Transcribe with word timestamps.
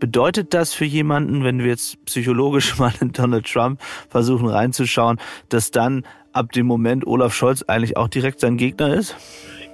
Bedeutet 0.00 0.54
das 0.54 0.74
für 0.74 0.84
jemanden, 0.84 1.44
wenn 1.44 1.60
wir 1.60 1.68
jetzt 1.68 2.04
psychologisch 2.04 2.78
mal 2.78 2.92
in 3.00 3.12
Donald 3.12 3.46
Trump 3.46 3.80
versuchen 4.08 4.48
reinzuschauen, 4.48 5.18
dass 5.48 5.70
dann 5.70 6.04
ab 6.32 6.52
dem 6.52 6.66
Moment 6.66 7.06
Olaf 7.06 7.34
Scholz 7.34 7.62
eigentlich 7.62 7.96
auch 7.96 8.08
direkt 8.08 8.40
sein 8.40 8.56
Gegner 8.56 8.94
ist? 8.94 9.16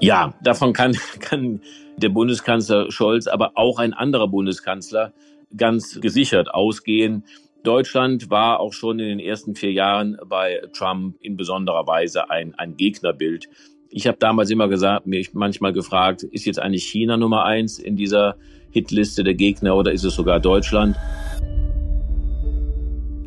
Ja, 0.01 0.35
davon 0.43 0.73
kann, 0.73 0.97
kann 1.21 1.61
der 1.97 2.11
Bundeskanzler 2.11 2.91
Scholz, 2.91 3.27
aber 3.27 3.53
auch 3.55 3.79
ein 3.79 3.93
anderer 3.93 4.29
Bundeskanzler 4.29 5.13
ganz 5.57 6.01
gesichert 6.01 6.53
ausgehen. 6.53 7.25
Deutschland 7.63 8.31
war 8.31 8.61
auch 8.61 8.73
schon 8.73 8.99
in 8.99 9.09
den 9.09 9.21
ersten 9.21 9.55
vier 9.55 9.73
Jahren 9.73 10.17
bei 10.27 10.63
Trump 10.73 11.17
in 11.21 11.37
besonderer 11.37 11.87
Weise 11.87 12.31
ein, 12.31 12.55
ein 12.55 12.77
Gegnerbild. 12.77 13.49
Ich 13.91 14.07
habe 14.07 14.17
damals 14.19 14.51
immer 14.51 14.69
gesagt, 14.69 15.07
mich 15.07 15.35
manchmal 15.35 15.73
gefragt, 15.73 16.23
ist 16.23 16.47
jetzt 16.47 16.61
eigentlich 16.61 16.85
China 16.85 17.17
Nummer 17.17 17.45
eins 17.45 17.79
in 17.79 17.97
dieser 17.97 18.37
Hitliste 18.71 19.25
der 19.25 19.35
Gegner 19.35 19.75
oder 19.75 19.93
ist 19.93 20.05
es 20.05 20.15
sogar 20.15 20.39
Deutschland? 20.41 20.97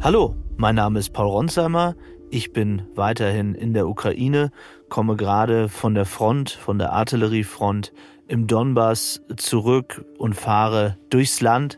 Hallo, 0.02 0.36
mein 0.58 0.76
Name 0.76 1.00
ist 1.00 1.12
Paul 1.12 1.28
Ronsheimer. 1.28 1.96
Ich 2.30 2.54
bin 2.54 2.84
weiterhin 2.96 3.54
in 3.54 3.74
der 3.74 3.88
Ukraine, 3.88 4.52
komme 4.90 5.16
gerade 5.16 5.70
von 5.70 5.96
der 5.96 6.06
Front, 6.06 6.50
von 6.50 6.80
der 6.80 6.94
Artilleriefront 6.94 7.94
im 8.28 8.48
Donbass 8.48 9.22
zurück 9.38 10.06
und 10.18 10.34
fahre 10.34 10.98
durchs 11.10 11.42
Land 11.42 11.78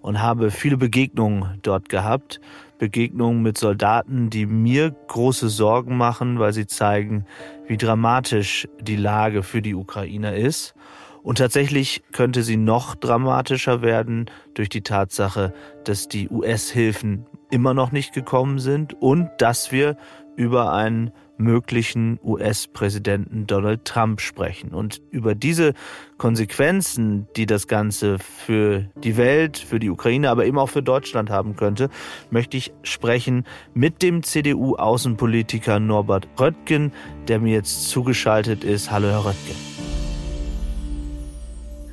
und 0.00 0.22
habe 0.22 0.50
viele 0.50 0.76
Begegnungen 0.76 1.58
dort 1.62 1.88
gehabt. 1.88 2.40
Begegnungen 2.78 3.42
mit 3.42 3.58
Soldaten, 3.58 4.30
die 4.30 4.46
mir 4.46 4.94
große 5.08 5.50
Sorgen 5.50 5.98
machen, 5.98 6.38
weil 6.38 6.54
sie 6.54 6.66
zeigen, 6.66 7.26
wie 7.66 7.76
dramatisch 7.76 8.66
die 8.80 8.96
Lage 8.96 9.42
für 9.42 9.60
die 9.60 9.74
Ukrainer 9.74 10.34
ist. 10.34 10.74
Und 11.22 11.38
tatsächlich 11.38 12.02
könnte 12.12 12.42
sie 12.42 12.56
noch 12.56 12.94
dramatischer 12.94 13.82
werden 13.82 14.26
durch 14.54 14.68
die 14.68 14.82
Tatsache, 14.82 15.52
dass 15.84 16.08
die 16.08 16.28
US-Hilfen 16.28 17.26
immer 17.50 17.74
noch 17.74 17.92
nicht 17.92 18.12
gekommen 18.12 18.58
sind 18.58 18.94
und 18.94 19.28
dass 19.38 19.72
wir 19.72 19.96
über 20.36 20.72
einen 20.72 21.10
möglichen 21.36 22.20
US-Präsidenten 22.22 23.46
Donald 23.46 23.84
Trump 23.84 24.20
sprechen. 24.20 24.72
Und 24.72 25.00
über 25.10 25.34
diese 25.34 25.74
Konsequenzen, 26.18 27.26
die 27.34 27.46
das 27.46 27.66
Ganze 27.66 28.18
für 28.18 28.86
die 29.02 29.16
Welt, 29.16 29.58
für 29.58 29.78
die 29.78 29.90
Ukraine, 29.90 30.30
aber 30.30 30.44
eben 30.44 30.58
auch 30.58 30.68
für 30.68 30.82
Deutschland 30.82 31.30
haben 31.30 31.56
könnte, 31.56 31.88
möchte 32.30 32.56
ich 32.56 32.72
sprechen 32.82 33.44
mit 33.74 34.02
dem 34.02 34.22
CDU-Außenpolitiker 34.22 35.80
Norbert 35.80 36.28
Röttgen, 36.38 36.92
der 37.26 37.40
mir 37.40 37.54
jetzt 37.54 37.88
zugeschaltet 37.88 38.62
ist. 38.62 38.90
Hallo, 38.90 39.08
Herr 39.08 39.24
Röttgen. 39.24 39.79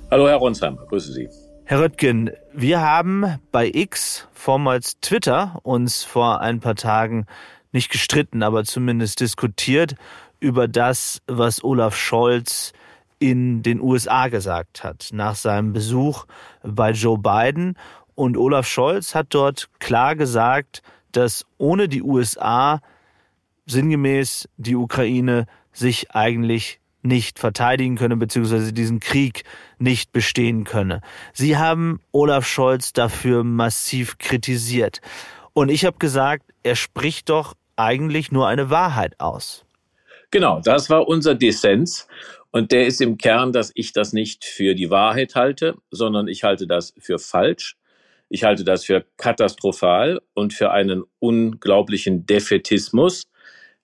Hallo, 0.09 0.29
Herr 0.29 0.37
Ronsheimer. 0.37 0.85
Grüße 0.85 1.11
Sie. 1.11 1.27
Herr 1.65 1.81
Röttgen, 1.81 2.31
wir 2.53 2.79
haben 2.79 3.39
bei 3.51 3.69
X, 3.73 4.25
vormals 4.31 5.01
Twitter, 5.01 5.59
uns 5.63 6.05
vor 6.05 6.39
ein 6.39 6.61
paar 6.61 6.75
Tagen 6.75 7.25
nicht 7.73 7.91
gestritten, 7.91 8.41
aber 8.41 8.63
zumindest 8.63 9.19
diskutiert 9.19 9.95
über 10.39 10.69
das, 10.69 11.21
was 11.27 11.61
Olaf 11.61 11.97
Scholz 11.97 12.71
in 13.19 13.63
den 13.63 13.81
USA 13.81 14.29
gesagt 14.29 14.81
hat, 14.81 15.09
nach 15.11 15.35
seinem 15.35 15.73
Besuch 15.73 16.25
bei 16.63 16.91
Joe 16.91 17.17
Biden. 17.17 17.77
Und 18.15 18.37
Olaf 18.37 18.65
Scholz 18.65 19.13
hat 19.13 19.27
dort 19.31 19.67
klar 19.79 20.15
gesagt, 20.15 20.83
dass 21.11 21.45
ohne 21.57 21.89
die 21.89 22.01
USA 22.01 22.79
sinngemäß 23.65 24.47
die 24.55 24.77
Ukraine 24.77 25.47
sich 25.73 26.11
eigentlich 26.11 26.79
nicht 27.01 27.39
verteidigen 27.39 27.97
könne, 27.97 28.15
beziehungsweise 28.15 28.71
diesen 28.71 29.01
Krieg 29.01 29.43
nicht 29.79 30.11
bestehen 30.11 30.63
könne. 30.63 31.01
Sie 31.33 31.57
haben 31.57 31.99
Olaf 32.11 32.45
Scholz 32.45 32.93
dafür 32.93 33.43
massiv 33.43 34.17
kritisiert. 34.17 35.01
Und 35.53 35.69
ich 35.69 35.85
habe 35.85 35.97
gesagt, 35.97 36.43
er 36.63 36.75
spricht 36.75 37.29
doch 37.29 37.53
eigentlich 37.75 38.31
nur 38.31 38.47
eine 38.47 38.69
Wahrheit 38.69 39.19
aus. 39.19 39.65
Genau, 40.31 40.59
das 40.59 40.89
war 40.89 41.07
unser 41.07 41.35
Dissens. 41.35 42.07
Und 42.51 42.71
der 42.71 42.87
ist 42.87 43.01
im 43.01 43.17
Kern, 43.17 43.53
dass 43.53 43.71
ich 43.75 43.93
das 43.93 44.13
nicht 44.13 44.45
für 44.45 44.73
die 44.73 44.89
Wahrheit 44.89 45.35
halte, 45.35 45.75
sondern 45.91 46.27
ich 46.27 46.43
halte 46.43 46.67
das 46.67 46.93
für 46.99 47.19
falsch. 47.19 47.77
Ich 48.29 48.43
halte 48.43 48.63
das 48.63 48.83
für 48.83 49.05
katastrophal 49.17 50.19
und 50.33 50.53
für 50.53 50.71
einen 50.71 51.03
unglaublichen 51.19 52.25
Defetismus. 52.25 53.23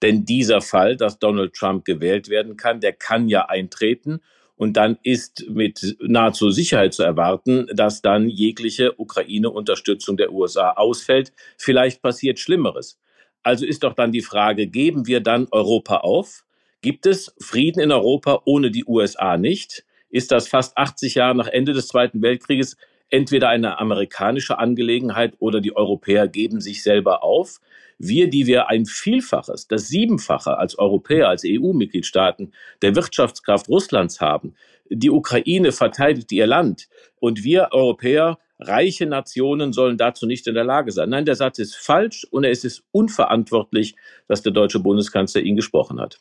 Denn 0.01 0.25
dieser 0.25 0.61
Fall, 0.61 0.97
dass 0.97 1.19
Donald 1.19 1.53
Trump 1.53 1.85
gewählt 1.85 2.27
werden 2.27 2.57
kann, 2.57 2.81
der 2.81 2.93
kann 2.93 3.29
ja 3.29 3.45
eintreten. 3.45 4.19
Und 4.55 4.77
dann 4.77 4.97
ist 5.03 5.45
mit 5.49 5.97
nahezu 5.99 6.51
Sicherheit 6.51 6.93
zu 6.93 7.03
erwarten, 7.03 7.67
dass 7.73 8.01
dann 8.01 8.29
jegliche 8.29 8.99
Ukraine-Unterstützung 8.99 10.15
der 10.15 10.31
USA 10.31 10.71
ausfällt. 10.71 11.33
Vielleicht 11.57 12.01
passiert 12.01 12.39
Schlimmeres. 12.39 12.99
Also 13.41 13.65
ist 13.65 13.83
doch 13.83 13.93
dann 13.93 14.11
die 14.11 14.21
Frage, 14.21 14.67
geben 14.67 15.07
wir 15.07 15.19
dann 15.19 15.47
Europa 15.51 15.97
auf? 15.97 16.45
Gibt 16.81 17.05
es 17.05 17.33
Frieden 17.39 17.81
in 17.81 17.91
Europa 17.91 18.41
ohne 18.45 18.71
die 18.71 18.85
USA 18.85 19.37
nicht? 19.37 19.85
Ist 20.09 20.31
das 20.31 20.47
fast 20.47 20.77
80 20.77 21.15
Jahre 21.15 21.35
nach 21.35 21.47
Ende 21.47 21.73
des 21.73 21.87
Zweiten 21.87 22.21
Weltkrieges 22.21 22.77
entweder 23.09 23.49
eine 23.49 23.79
amerikanische 23.79 24.59
Angelegenheit 24.59 25.33
oder 25.39 25.61
die 25.61 25.75
Europäer 25.75 26.27
geben 26.27 26.61
sich 26.61 26.83
selber 26.83 27.23
auf? 27.23 27.59
Wir, 28.07 28.29
die 28.29 28.47
wir 28.47 28.69
ein 28.69 28.85
Vielfaches, 28.85 29.67
das 29.67 29.87
Siebenfache 29.87 30.57
als 30.57 30.77
Europäer, 30.77 31.29
als 31.29 31.43
EU-Mitgliedstaaten 31.45 32.53
der 32.81 32.95
Wirtschaftskraft 32.95 33.69
Russlands 33.69 34.19
haben, 34.19 34.55
die 34.89 35.09
Ukraine 35.09 35.71
verteidigt 35.71 36.31
ihr 36.31 36.47
Land 36.47 36.89
und 37.19 37.43
wir 37.43 37.69
Europäer, 37.71 38.37
reiche 38.59 39.05
Nationen 39.05 39.73
sollen 39.73 39.97
dazu 39.97 40.25
nicht 40.25 40.47
in 40.47 40.53
der 40.53 40.63
Lage 40.63 40.91
sein. 40.91 41.09
Nein, 41.09 41.25
der 41.25 41.35
Satz 41.35 41.59
ist 41.59 41.75
falsch 41.75 42.25
und 42.29 42.43
es 42.43 42.63
ist 42.63 42.83
unverantwortlich, 42.91 43.95
dass 44.27 44.41
der 44.41 44.51
deutsche 44.51 44.79
Bundeskanzler 44.79 45.41
ihn 45.41 45.55
gesprochen 45.55 45.99
hat. 45.99 46.19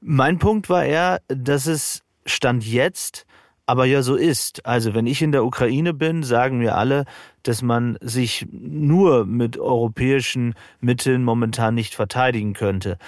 Mein 0.00 0.38
Punkt 0.38 0.68
war 0.68 0.84
eher, 0.84 1.20
dass 1.28 1.66
es 1.66 2.02
Stand 2.24 2.64
jetzt 2.64 3.26
aber 3.66 3.84
ja 3.84 4.02
so 4.02 4.14
ist. 4.14 4.64
Also 4.64 4.94
wenn 4.94 5.06
ich 5.06 5.20
in 5.22 5.32
der 5.32 5.44
Ukraine 5.44 5.92
bin, 5.92 6.22
sagen 6.22 6.60
wir 6.60 6.76
alle, 6.76 7.04
dass 7.42 7.62
man 7.62 7.98
sich 8.00 8.46
nur 8.50 9.26
mit 9.26 9.58
europäischen 9.58 10.54
Mitteln 10.80 11.24
momentan 11.24 11.74
nicht 11.74 11.94
verteidigen 11.94 12.54
könnte. 12.54 12.98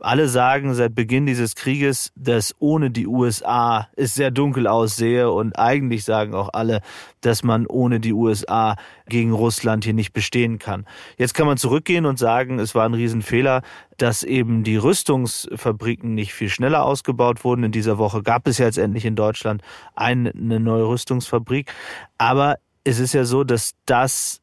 Alle 0.00 0.28
sagen 0.28 0.74
seit 0.74 0.94
Beginn 0.94 1.26
dieses 1.26 1.54
Krieges, 1.54 2.12
dass 2.14 2.54
ohne 2.58 2.90
die 2.90 3.06
USA 3.06 3.88
es 3.96 4.14
sehr 4.14 4.30
dunkel 4.30 4.66
aussehe 4.66 5.30
und 5.30 5.58
eigentlich 5.58 6.04
sagen 6.04 6.34
auch 6.34 6.50
alle, 6.52 6.80
dass 7.20 7.42
man 7.42 7.66
ohne 7.66 8.00
die 8.00 8.12
USA 8.12 8.76
gegen 9.08 9.32
Russland 9.32 9.84
hier 9.84 9.94
nicht 9.94 10.12
bestehen 10.12 10.58
kann. 10.58 10.86
Jetzt 11.16 11.34
kann 11.34 11.46
man 11.46 11.56
zurückgehen 11.56 12.06
und 12.06 12.18
sagen, 12.18 12.58
es 12.58 12.74
war 12.74 12.84
ein 12.84 12.94
Riesenfehler, 12.94 13.62
dass 13.96 14.22
eben 14.22 14.64
die 14.64 14.76
Rüstungsfabriken 14.76 16.14
nicht 16.14 16.32
viel 16.32 16.48
schneller 16.48 16.84
ausgebaut 16.84 17.44
wurden. 17.44 17.64
In 17.64 17.72
dieser 17.72 17.98
Woche 17.98 18.22
gab 18.22 18.46
es 18.46 18.58
ja 18.58 18.66
jetzt 18.66 18.78
endlich 18.78 19.04
in 19.04 19.16
Deutschland 19.16 19.62
eine 19.94 20.32
neue 20.34 20.88
Rüstungsfabrik. 20.88 21.72
Aber 22.16 22.58
es 22.84 22.98
ist 22.98 23.12
ja 23.12 23.24
so, 23.24 23.44
dass 23.44 23.74
das 23.86 24.40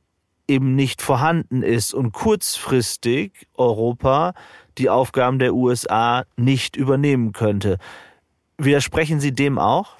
eben 0.48 0.76
nicht 0.76 1.02
vorhanden 1.02 1.64
ist 1.64 1.94
und 1.94 2.12
kurzfristig 2.12 3.48
Europa 3.56 4.34
die 4.78 4.90
Aufgaben 4.90 5.40
der 5.40 5.54
USA 5.54 6.26
nicht 6.36 6.76
übernehmen 6.76 7.32
könnte. 7.34 7.78
Widersprechen 8.58 9.20
Sie 9.20 9.34
dem 9.34 9.58
auch? 9.58 9.96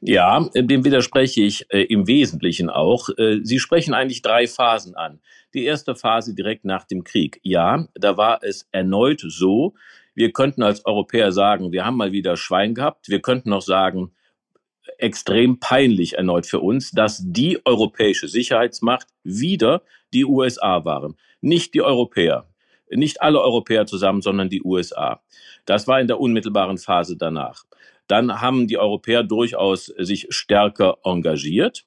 Ja, 0.00 0.48
dem 0.54 0.84
widerspreche 0.84 1.42
ich 1.42 1.66
äh, 1.70 1.82
im 1.82 2.06
Wesentlichen 2.06 2.70
auch. 2.70 3.08
Äh, 3.18 3.40
Sie 3.42 3.58
sprechen 3.58 3.94
eigentlich 3.94 4.22
drei 4.22 4.46
Phasen 4.46 4.94
an. 4.94 5.20
Die 5.54 5.64
erste 5.64 5.96
Phase 5.96 6.34
direkt 6.34 6.64
nach 6.64 6.84
dem 6.84 7.02
Krieg. 7.02 7.40
Ja, 7.42 7.88
da 7.94 8.16
war 8.16 8.42
es 8.42 8.68
erneut 8.72 9.22
so, 9.26 9.74
wir 10.14 10.32
könnten 10.32 10.62
als 10.62 10.86
Europäer 10.86 11.30
sagen, 11.30 11.72
wir 11.72 11.84
haben 11.84 11.96
mal 11.96 12.10
wieder 12.10 12.36
Schwein 12.36 12.74
gehabt. 12.74 13.08
Wir 13.08 13.20
könnten 13.20 13.52
auch 13.52 13.62
sagen, 13.62 14.12
extrem 14.98 15.60
peinlich 15.60 16.14
erneut 16.14 16.46
für 16.46 16.60
uns, 16.60 16.90
dass 16.90 17.22
die 17.24 17.60
europäische 17.66 18.28
Sicherheitsmacht 18.28 19.08
wieder 19.24 19.82
die 20.14 20.24
USA 20.24 20.84
waren, 20.84 21.16
nicht 21.40 21.74
die 21.74 21.82
Europäer. 21.82 22.48
Nicht 22.90 23.22
alle 23.22 23.40
Europäer 23.40 23.86
zusammen, 23.86 24.22
sondern 24.22 24.48
die 24.48 24.62
USA. 24.62 25.22
Das 25.64 25.88
war 25.88 26.00
in 26.00 26.06
der 26.06 26.20
unmittelbaren 26.20 26.78
Phase 26.78 27.16
danach. 27.16 27.64
Dann 28.06 28.40
haben 28.40 28.68
die 28.68 28.78
Europäer 28.78 29.22
durchaus 29.22 29.86
sich 29.86 30.26
stärker 30.30 30.98
engagiert. 31.04 31.84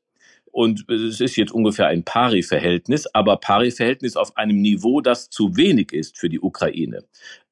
Und 0.51 0.89
es 0.89 1.21
ist 1.21 1.35
jetzt 1.35 1.51
ungefähr 1.51 1.87
ein 1.87 2.03
Pari-Verhältnis, 2.03 3.05
aber 3.13 3.37
Pari-Verhältnis 3.37 4.15
auf 4.15 4.35
einem 4.35 4.61
Niveau, 4.61 4.99
das 4.99 5.29
zu 5.29 5.55
wenig 5.55 5.93
ist 5.93 6.17
für 6.17 6.27
die 6.27 6.39
Ukraine. 6.39 7.03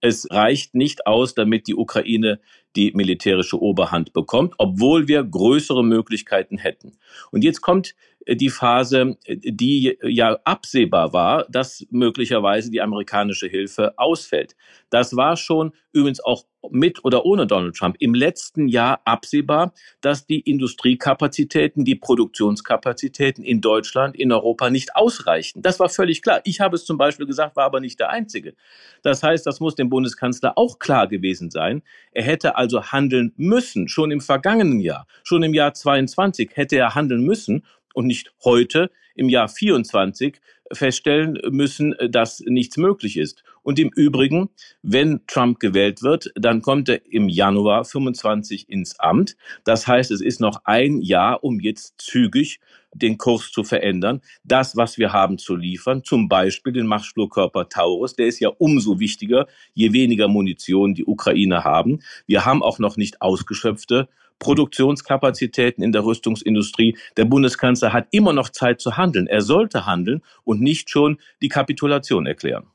Es 0.01 0.27
reicht 0.31 0.73
nicht 0.73 1.05
aus, 1.05 1.35
damit 1.35 1.67
die 1.67 1.75
Ukraine 1.75 2.39
die 2.75 2.91
militärische 2.93 3.61
Oberhand 3.61 4.13
bekommt, 4.13 4.55
obwohl 4.57 5.07
wir 5.07 5.23
größere 5.23 5.83
Möglichkeiten 5.83 6.57
hätten. 6.57 6.97
Und 7.31 7.43
jetzt 7.43 7.61
kommt 7.61 7.95
die 8.27 8.49
Phase, 8.49 9.17
die 9.27 9.97
ja 10.03 10.37
absehbar 10.43 11.13
war, 11.13 11.45
dass 11.49 11.85
möglicherweise 11.89 12.69
die 12.69 12.81
amerikanische 12.81 13.47
Hilfe 13.47 13.97
ausfällt. 13.97 14.55
Das 14.89 15.15
war 15.15 15.37
schon 15.37 15.73
übrigens 15.93 16.19
auch 16.23 16.45
mit 16.69 17.03
oder 17.05 17.25
ohne 17.25 17.47
Donald 17.47 17.75
Trump 17.75 17.95
im 17.99 18.13
letzten 18.13 18.67
Jahr 18.67 19.01
absehbar, 19.05 19.73
dass 20.01 20.25
die 20.25 20.41
Industriekapazitäten, 20.41 21.85
die 21.85 21.95
Produktionskapazitäten 21.95 23.43
in 23.43 23.61
Deutschland, 23.61 24.15
in 24.15 24.31
Europa 24.31 24.69
nicht 24.69 24.95
ausreichen. 24.95 25.61
Das 25.61 25.79
war 25.79 25.89
völlig 25.89 26.21
klar. 26.21 26.41
Ich 26.43 26.59
habe 26.59 26.75
es 26.75 26.85
zum 26.85 26.97
Beispiel 26.97 27.25
gesagt, 27.25 27.55
war 27.55 27.65
aber 27.65 27.79
nicht 27.79 27.99
der 27.99 28.09
Einzige. 28.09 28.53
Das 29.01 29.23
heißt, 29.23 29.45
das 29.45 29.59
muss 29.59 29.75
dem 29.75 29.89
Bundeskanzler 29.89 30.57
auch 30.57 30.79
klar 30.79 31.07
gewesen 31.07 31.51
sein. 31.51 31.83
Er 32.11 32.23
hätte 32.23 32.57
also 32.57 32.83
handeln 32.83 33.33
müssen, 33.37 33.87
schon 33.87 34.11
im 34.11 34.21
vergangenen 34.21 34.79
Jahr, 34.79 35.07
schon 35.23 35.43
im 35.43 35.53
Jahr 35.53 35.73
22 35.73 36.51
hätte 36.53 36.75
er 36.77 36.95
handeln 36.95 37.23
müssen 37.23 37.63
und 37.97 38.05
nicht 38.05 38.31
heute 38.43 38.91
im 39.15 39.27
Jahr 39.27 39.49
24 39.49 40.39
feststellen 40.71 41.39
müssen, 41.49 41.95
dass 42.11 42.41
nichts 42.41 42.77
möglich 42.77 43.17
ist. 43.17 43.43
Und 43.63 43.79
im 43.79 43.89
Übrigen, 43.95 44.49
wenn 44.83 45.21
Trump 45.25 45.59
gewählt 45.59 46.03
wird, 46.03 46.31
dann 46.35 46.61
kommt 46.61 46.89
er 46.89 47.01
im 47.11 47.27
Januar 47.27 47.85
25 47.85 48.69
ins 48.69 48.99
Amt. 48.99 49.35
Das 49.63 49.87
heißt, 49.87 50.11
es 50.11 50.21
ist 50.21 50.39
noch 50.39 50.61
ein 50.65 51.01
Jahr, 51.01 51.43
um 51.43 51.59
jetzt 51.59 51.95
zügig 51.97 52.59
den 52.97 53.17
Kurs 53.17 53.51
zu 53.51 53.63
verändern, 53.63 54.21
das, 54.43 54.75
was 54.75 54.97
wir 54.97 55.13
haben, 55.13 55.37
zu 55.37 55.55
liefern, 55.55 56.03
zum 56.03 56.27
Beispiel 56.27 56.73
den 56.73 56.87
Marschflugkörper 56.87 57.69
Taurus, 57.69 58.15
der 58.15 58.27
ist 58.27 58.39
ja 58.39 58.49
umso 58.49 58.99
wichtiger, 58.99 59.47
je 59.73 59.93
weniger 59.93 60.27
Munition 60.27 60.93
die 60.93 61.05
Ukraine 61.05 61.63
haben. 61.63 61.99
Wir 62.25 62.45
haben 62.45 62.63
auch 62.63 62.79
noch 62.79 62.97
nicht 62.97 63.21
ausgeschöpfte 63.21 64.09
Produktionskapazitäten 64.39 65.83
in 65.83 65.91
der 65.91 66.05
Rüstungsindustrie. 66.05 66.97
Der 67.17 67.25
Bundeskanzler 67.25 67.93
hat 67.93 68.07
immer 68.11 68.33
noch 68.33 68.49
Zeit 68.49 68.81
zu 68.81 68.97
handeln. 68.97 69.27
Er 69.27 69.41
sollte 69.41 69.85
handeln 69.85 70.21
und 70.43 70.61
nicht 70.61 70.89
schon 70.89 71.17
die 71.41 71.49
Kapitulation 71.49 72.25
erklären. 72.27 72.67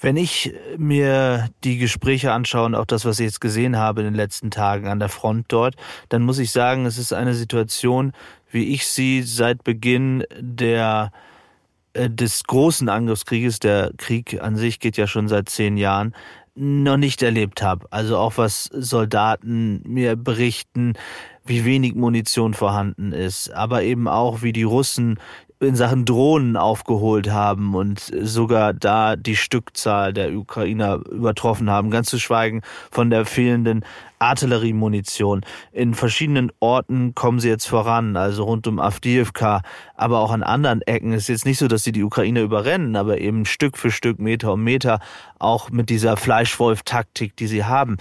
Wenn 0.00 0.16
ich 0.16 0.52
mir 0.76 1.48
die 1.64 1.78
Gespräche 1.78 2.32
anschaue 2.32 2.66
und 2.66 2.74
auch 2.74 2.84
das, 2.84 3.04
was 3.04 3.18
ich 3.18 3.26
jetzt 3.26 3.40
gesehen 3.40 3.76
habe 3.76 4.02
in 4.02 4.06
den 4.06 4.14
letzten 4.14 4.50
Tagen 4.50 4.88
an 4.88 4.98
der 4.98 5.08
Front 5.08 5.46
dort, 5.48 5.76
dann 6.10 6.22
muss 6.22 6.38
ich 6.38 6.50
sagen, 6.50 6.84
es 6.84 6.98
ist 6.98 7.12
eine 7.12 7.34
Situation, 7.34 8.12
wie 8.50 8.74
ich 8.74 8.86
sie 8.86 9.22
seit 9.22 9.64
Beginn 9.64 10.24
der 10.38 11.12
äh, 11.96 12.10
des 12.10 12.44
großen 12.44 12.88
Angriffskrieges, 12.88 13.58
der 13.58 13.92
Krieg 13.96 14.40
an 14.40 14.56
sich 14.56 14.80
geht 14.80 14.96
ja 14.96 15.06
schon 15.06 15.28
seit 15.28 15.48
zehn 15.48 15.76
Jahren, 15.76 16.14
noch 16.54 16.96
nicht 16.96 17.22
erlebt 17.22 17.62
habe. 17.62 17.86
Also 17.90 18.16
auch 18.16 18.38
was 18.38 18.64
Soldaten 18.64 19.82
mir 19.86 20.16
berichten, 20.16 20.94
wie 21.44 21.64
wenig 21.64 21.94
Munition 21.94 22.54
vorhanden 22.54 23.12
ist, 23.12 23.50
aber 23.50 23.82
eben 23.82 24.08
auch 24.08 24.42
wie 24.42 24.52
die 24.52 24.62
Russen 24.62 25.20
in 25.58 25.74
Sachen 25.74 26.04
Drohnen 26.04 26.56
aufgeholt 26.56 27.30
haben 27.30 27.74
und 27.74 28.12
sogar 28.22 28.74
da 28.74 29.16
die 29.16 29.36
Stückzahl 29.36 30.12
der 30.12 30.36
Ukrainer 30.36 31.00
übertroffen 31.10 31.70
haben, 31.70 31.90
ganz 31.90 32.10
zu 32.10 32.18
schweigen 32.18 32.60
von 32.90 33.08
der 33.08 33.24
fehlenden 33.24 33.84
Artilleriemunition. 34.18 35.42
In 35.72 35.94
verschiedenen 35.94 36.52
Orten 36.60 37.14
kommen 37.14 37.40
sie 37.40 37.48
jetzt 37.48 37.66
voran, 37.66 38.16
also 38.16 38.44
rund 38.44 38.66
um 38.66 38.78
Avdiivka, 38.78 39.62
aber 39.94 40.20
auch 40.20 40.30
an 40.30 40.42
anderen 40.42 40.82
Ecken. 40.82 41.12
Es 41.12 41.24
ist 41.24 41.28
jetzt 41.28 41.46
nicht 41.46 41.58
so, 41.58 41.68
dass 41.68 41.84
sie 41.84 41.92
die 41.92 42.04
Ukraine 42.04 42.40
überrennen, 42.40 42.94
aber 42.94 43.18
eben 43.18 43.46
Stück 43.46 43.78
für 43.78 43.90
Stück, 43.90 44.18
Meter 44.18 44.52
um 44.52 44.62
Meter, 44.62 45.00
auch 45.38 45.70
mit 45.70 45.88
dieser 45.88 46.18
Fleischwolf-Taktik, 46.18 47.34
die 47.36 47.46
sie 47.46 47.64
haben. 47.64 47.96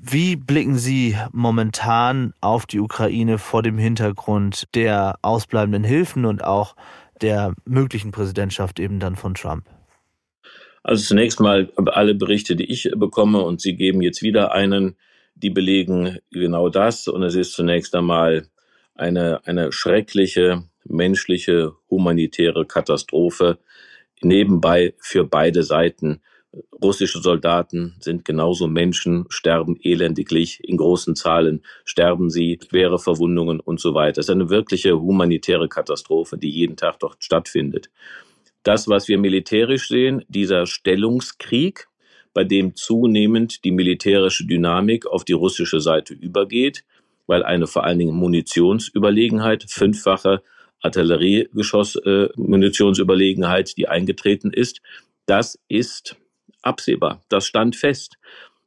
Wie 0.00 0.36
blicken 0.36 0.76
Sie 0.76 1.16
momentan 1.32 2.32
auf 2.40 2.66
die 2.66 2.78
Ukraine 2.78 3.36
vor 3.36 3.64
dem 3.64 3.78
Hintergrund 3.78 4.68
der 4.76 5.18
ausbleibenden 5.22 5.82
Hilfen 5.82 6.24
und 6.24 6.44
auch 6.44 6.76
der 7.20 7.52
möglichen 7.64 8.12
Präsidentschaft 8.12 8.78
eben 8.78 9.00
dann 9.00 9.16
von 9.16 9.34
Trump? 9.34 9.64
Also 10.84 11.04
zunächst 11.04 11.40
mal 11.40 11.72
alle 11.86 12.14
Berichte, 12.14 12.54
die 12.54 12.70
ich 12.70 12.88
bekomme, 12.94 13.42
und 13.42 13.60
Sie 13.60 13.74
geben 13.74 14.00
jetzt 14.00 14.22
wieder 14.22 14.52
einen, 14.52 14.96
die 15.34 15.50
belegen 15.50 16.18
genau 16.30 16.68
das. 16.68 17.08
Und 17.08 17.24
es 17.24 17.34
ist 17.34 17.54
zunächst 17.54 17.92
einmal 17.96 18.46
eine, 18.94 19.44
eine 19.46 19.72
schreckliche 19.72 20.62
menschliche, 20.84 21.72
humanitäre 21.90 22.66
Katastrophe 22.66 23.58
nebenbei 24.22 24.94
für 25.00 25.24
beide 25.24 25.64
Seiten 25.64 26.20
Russische 26.82 27.20
Soldaten 27.20 27.94
sind 28.00 28.24
genauso 28.24 28.66
Menschen, 28.68 29.26
sterben 29.28 29.76
elendiglich, 29.82 30.64
in 30.64 30.78
großen 30.78 31.14
Zahlen 31.14 31.62
sterben 31.84 32.30
sie, 32.30 32.58
schwere 32.66 32.98
Verwundungen 32.98 33.60
und 33.60 33.80
so 33.80 33.92
weiter. 33.94 34.20
Es 34.20 34.28
ist 34.28 34.34
eine 34.34 34.48
wirkliche 34.48 34.98
humanitäre 34.98 35.68
Katastrophe, 35.68 36.38
die 36.38 36.48
jeden 36.48 36.76
Tag 36.76 37.00
dort 37.00 37.22
stattfindet. 37.22 37.90
Das, 38.62 38.88
was 38.88 39.08
wir 39.08 39.18
militärisch 39.18 39.88
sehen, 39.88 40.24
dieser 40.28 40.64
Stellungskrieg, 40.66 41.88
bei 42.32 42.44
dem 42.44 42.74
zunehmend 42.76 43.64
die 43.64 43.72
militärische 43.72 44.46
Dynamik 44.46 45.06
auf 45.06 45.24
die 45.24 45.32
russische 45.32 45.80
Seite 45.80 46.14
übergeht, 46.14 46.84
weil 47.26 47.42
eine 47.42 47.66
vor 47.66 47.82
allen 47.84 47.98
Dingen 47.98 48.14
Munitionsüberlegenheit, 48.14 49.64
fünffache 49.68 50.42
Artilleriegeschoss-Munitionsüberlegenheit, 50.82 53.70
äh, 53.70 53.74
die 53.76 53.88
eingetreten 53.88 54.52
ist, 54.52 54.80
das 55.26 55.58
ist 55.68 56.16
absehbar. 56.68 57.22
Das 57.28 57.46
stand 57.46 57.74
fest. 57.74 58.18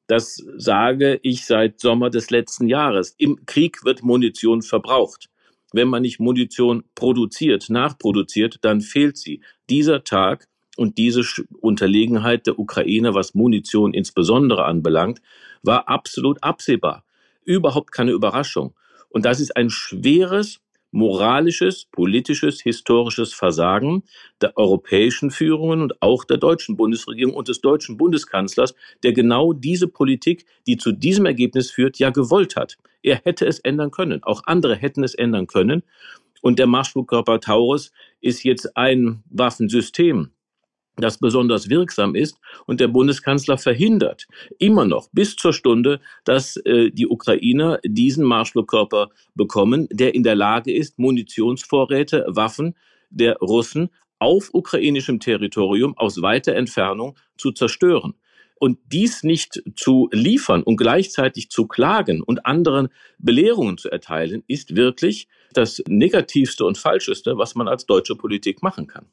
Das 0.07 0.43
sage 0.57 1.19
ich 1.23 1.45
seit 1.45 1.79
Sommer 1.79 2.09
des 2.09 2.31
letzten 2.31 2.67
Jahres. 2.67 3.15
Im 3.17 3.45
Krieg 3.45 3.85
wird 3.85 4.03
Munition 4.03 4.61
verbraucht. 4.61 5.29
Wenn 5.71 5.87
man 5.87 6.01
nicht 6.01 6.19
Munition 6.19 6.83
produziert, 6.95 7.69
nachproduziert, 7.69 8.59
dann 8.61 8.81
fehlt 8.81 9.17
sie. 9.17 9.41
Dieser 9.69 10.03
Tag 10.03 10.47
und 10.75 10.97
diese 10.97 11.23
Unterlegenheit 11.61 12.47
der 12.47 12.59
Ukraine, 12.59 13.13
was 13.13 13.35
Munition 13.35 13.93
insbesondere 13.93 14.65
anbelangt, 14.65 15.21
war 15.63 15.87
absolut 15.87 16.43
absehbar. 16.43 17.05
Überhaupt 17.45 17.91
keine 17.91 18.11
Überraschung. 18.11 18.73
Und 19.09 19.25
das 19.25 19.39
ist 19.39 19.55
ein 19.55 19.69
schweres 19.69 20.59
moralisches, 20.91 21.85
politisches, 21.85 22.61
historisches 22.61 23.33
Versagen 23.33 24.03
der 24.41 24.57
europäischen 24.57 25.31
Führungen 25.31 25.81
und 25.81 26.01
auch 26.01 26.23
der 26.23 26.37
deutschen 26.37 26.75
Bundesregierung 26.77 27.33
und 27.33 27.47
des 27.47 27.61
deutschen 27.61 27.97
Bundeskanzlers, 27.97 28.75
der 29.03 29.13
genau 29.13 29.53
diese 29.53 29.87
Politik, 29.87 30.45
die 30.67 30.77
zu 30.77 30.91
diesem 30.91 31.25
Ergebnis 31.25 31.71
führt, 31.71 31.97
ja 31.97 32.09
gewollt 32.09 32.55
hat. 32.55 32.77
Er 33.01 33.21
hätte 33.23 33.45
es 33.45 33.59
ändern 33.59 33.91
können. 33.91 34.23
Auch 34.23 34.43
andere 34.45 34.75
hätten 34.75 35.03
es 35.03 35.15
ändern 35.15 35.47
können. 35.47 35.83
Und 36.41 36.59
der 36.59 36.67
Marschflugkörper 36.67 37.39
Taurus 37.39 37.91
ist 38.19 38.43
jetzt 38.43 38.75
ein 38.75 39.23
Waffensystem, 39.29 40.31
das 40.97 41.17
besonders 41.17 41.69
wirksam 41.69 42.15
ist. 42.15 42.37
Und 42.65 42.79
der 42.79 42.87
Bundeskanzler 42.87 43.57
verhindert 43.57 44.27
immer 44.59 44.85
noch 44.85 45.09
bis 45.11 45.35
zur 45.35 45.53
Stunde, 45.53 45.99
dass 46.25 46.57
äh, 46.57 46.91
die 46.91 47.07
Ukrainer 47.07 47.79
diesen 47.83 48.25
Marschflugkörper 48.25 49.09
bekommen, 49.35 49.87
der 49.91 50.13
in 50.15 50.23
der 50.23 50.35
Lage 50.35 50.73
ist, 50.73 50.99
Munitionsvorräte, 50.99 52.25
Waffen 52.27 52.75
der 53.09 53.37
Russen 53.37 53.89
auf 54.19 54.49
ukrainischem 54.53 55.19
Territorium 55.19 55.97
aus 55.97 56.21
weiter 56.21 56.55
Entfernung 56.55 57.17
zu 57.37 57.51
zerstören. 57.51 58.13
Und 58.59 58.77
dies 58.85 59.23
nicht 59.23 59.63
zu 59.75 60.07
liefern 60.11 60.61
und 60.61 60.77
gleichzeitig 60.77 61.49
zu 61.49 61.65
klagen 61.65 62.21
und 62.21 62.45
anderen 62.45 62.89
Belehrungen 63.17 63.79
zu 63.79 63.89
erteilen, 63.89 64.43
ist 64.45 64.75
wirklich 64.75 65.27
das 65.53 65.81
Negativste 65.87 66.65
und 66.65 66.77
Falscheste, 66.77 67.39
was 67.39 67.55
man 67.55 67.67
als 67.67 67.87
deutsche 67.87 68.15
Politik 68.15 68.61
machen 68.61 68.85
kann. 68.85 69.07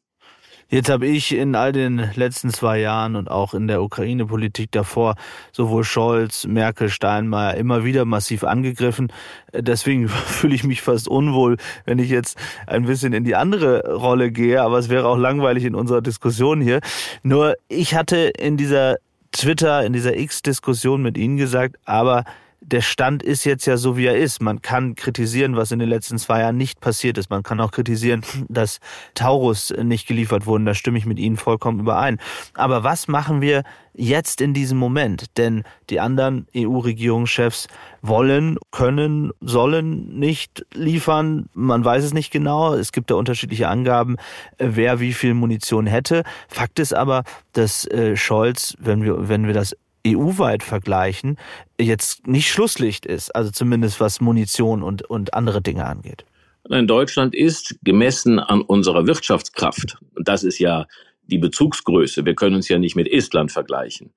Jetzt 0.71 0.91
habe 0.91 1.07
ich 1.07 1.35
in 1.35 1.55
all 1.55 1.73
den 1.73 2.11
letzten 2.15 2.51
zwei 2.51 2.79
Jahren 2.79 3.17
und 3.17 3.31
auch 3.31 3.55
in 3.55 3.69
der 3.69 3.83
Ukraine-Politik 3.83 4.71
davor 4.71 5.15
sowohl 5.51 5.83
Scholz, 5.83 6.45
Merkel, 6.47 6.91
Steinmeier 6.91 7.55
immer 7.55 7.85
wieder 7.85 8.05
massiv 8.05 8.45
angegriffen. 8.45 9.11
Deswegen 9.55 10.09
fühle 10.09 10.55
ich 10.55 10.65
mich 10.65 10.83
fast 10.83 11.09
unwohl, 11.09 11.57
wenn 11.87 11.99
ich 11.99 12.11
jetzt 12.11 12.37
ein 12.67 12.85
bisschen 12.85 13.15
in 13.15 13.25
die 13.25 13.35
andere 13.35 13.95
Rolle 13.95 14.31
gehe. 14.31 14.61
Aber 14.61 14.77
es 14.77 14.91
wäre 14.91 15.09
auch 15.09 15.17
langweilig 15.17 15.65
in 15.65 15.75
unserer 15.75 16.03
Diskussion 16.03 16.61
hier. 16.61 16.81
Nur 17.23 17.55
ich 17.69 17.95
hatte 17.95 18.19
in 18.19 18.59
dieser 18.59 18.97
Twitter, 19.33 19.87
in 19.87 19.95
dieser 19.95 20.19
X-Diskussion 20.19 21.01
mit 21.01 21.17
Ihnen 21.17 21.39
gesagt, 21.39 21.77
aber 21.87 22.25
der 22.61 22.81
Stand 22.81 23.23
ist 23.23 23.45
jetzt 23.45 23.67
ja 23.67 23.77
so, 23.77 23.97
wie 23.97 24.07
er 24.07 24.17
ist. 24.17 24.43
Man 24.43 24.63
kann 24.63 24.95
kritisieren, 24.95 25.57
was 25.57 25.71
in 25.71 25.79
den 25.79 25.89
letzten 25.89 26.19
zwei 26.19 26.41
Jahren 26.41 26.57
nicht 26.57 26.81
passiert 26.81 27.17
ist. 27.17 27.31
Man 27.31 27.43
kann 27.43 27.61
auch 27.61 27.71
kritisieren, 27.71 28.23
dass 28.49 28.81
Taurus 29.15 29.73
nicht 29.83 30.09
geliefert 30.09 30.47
wurden. 30.47 30.67
Da 30.67 30.75
stimme 30.75 30.99
ich 30.99 31.07
mit 31.07 31.19
Ihnen 31.19 31.37
vollkommen 31.37 31.81
überein. 31.81 32.19
Aber 32.55 32.83
was 32.83 33.07
machen 33.07 33.41
wir 33.41 33.63
jetzt 33.95 34.41
in 34.41 34.55
diesem 34.55 34.77
Moment? 34.77 35.27
Denn 35.37 35.63
die 35.89 36.01
anderen 36.01 36.47
EU-Regierungschefs 36.57 37.69
wollen, 38.03 38.59
können, 38.71 39.31
sollen 39.41 40.19
nicht 40.19 40.67
liefern. 40.75 41.49
Man 41.55 41.85
weiß 41.85 42.05
es 42.05 42.15
nicht 42.15 42.33
genau. 42.33 42.75
Es 42.75 42.93
gibt 42.93 43.11
da 43.11 43.15
unterschiedliche 43.15 43.69
Angaben, 43.69 44.17
wer 44.59 45.01
wie 45.01 45.13
viel 45.13 45.35
Munition 45.35 45.87
hätte. 45.87 46.23
Fakt 46.49 46.81
ist 46.81 46.93
aber, 46.93 47.23
dass 47.53 47.87
äh, 47.87 48.17
Scholz, 48.17 48.75
wenn 48.79 49.03
wir, 49.03 49.29
wenn 49.29 49.47
wir 49.47 49.55
das 49.55 49.77
EU-weit 50.07 50.63
vergleichen, 50.63 51.39
jetzt 51.81 52.27
nicht 52.27 52.51
Schlusslicht 52.51 53.07
ist, 53.07 53.35
also 53.35 53.51
zumindest 53.51 54.01
was 54.01 54.21
Munition 54.21 54.83
und, 54.83 55.03
und 55.03 55.35
andere 55.35 55.61
Dinge 55.61 55.85
angeht. 55.85 56.25
Nein, 56.69 56.87
Deutschland 56.87 57.35
ist 57.35 57.77
gemessen 57.83 58.39
an 58.39 58.61
unserer 58.61 59.07
Wirtschaftskraft, 59.07 59.99
das 60.17 60.45
ist 60.45 60.59
ja 60.59 60.87
die 61.23 61.39
Bezugsgröße, 61.39 62.25
wir 62.25 62.35
können 62.35 62.57
uns 62.57 62.69
ja 62.69 62.79
nicht 62.79 62.97
mit 62.97 63.11
Estland 63.11 63.53
vergleichen. 63.53 64.13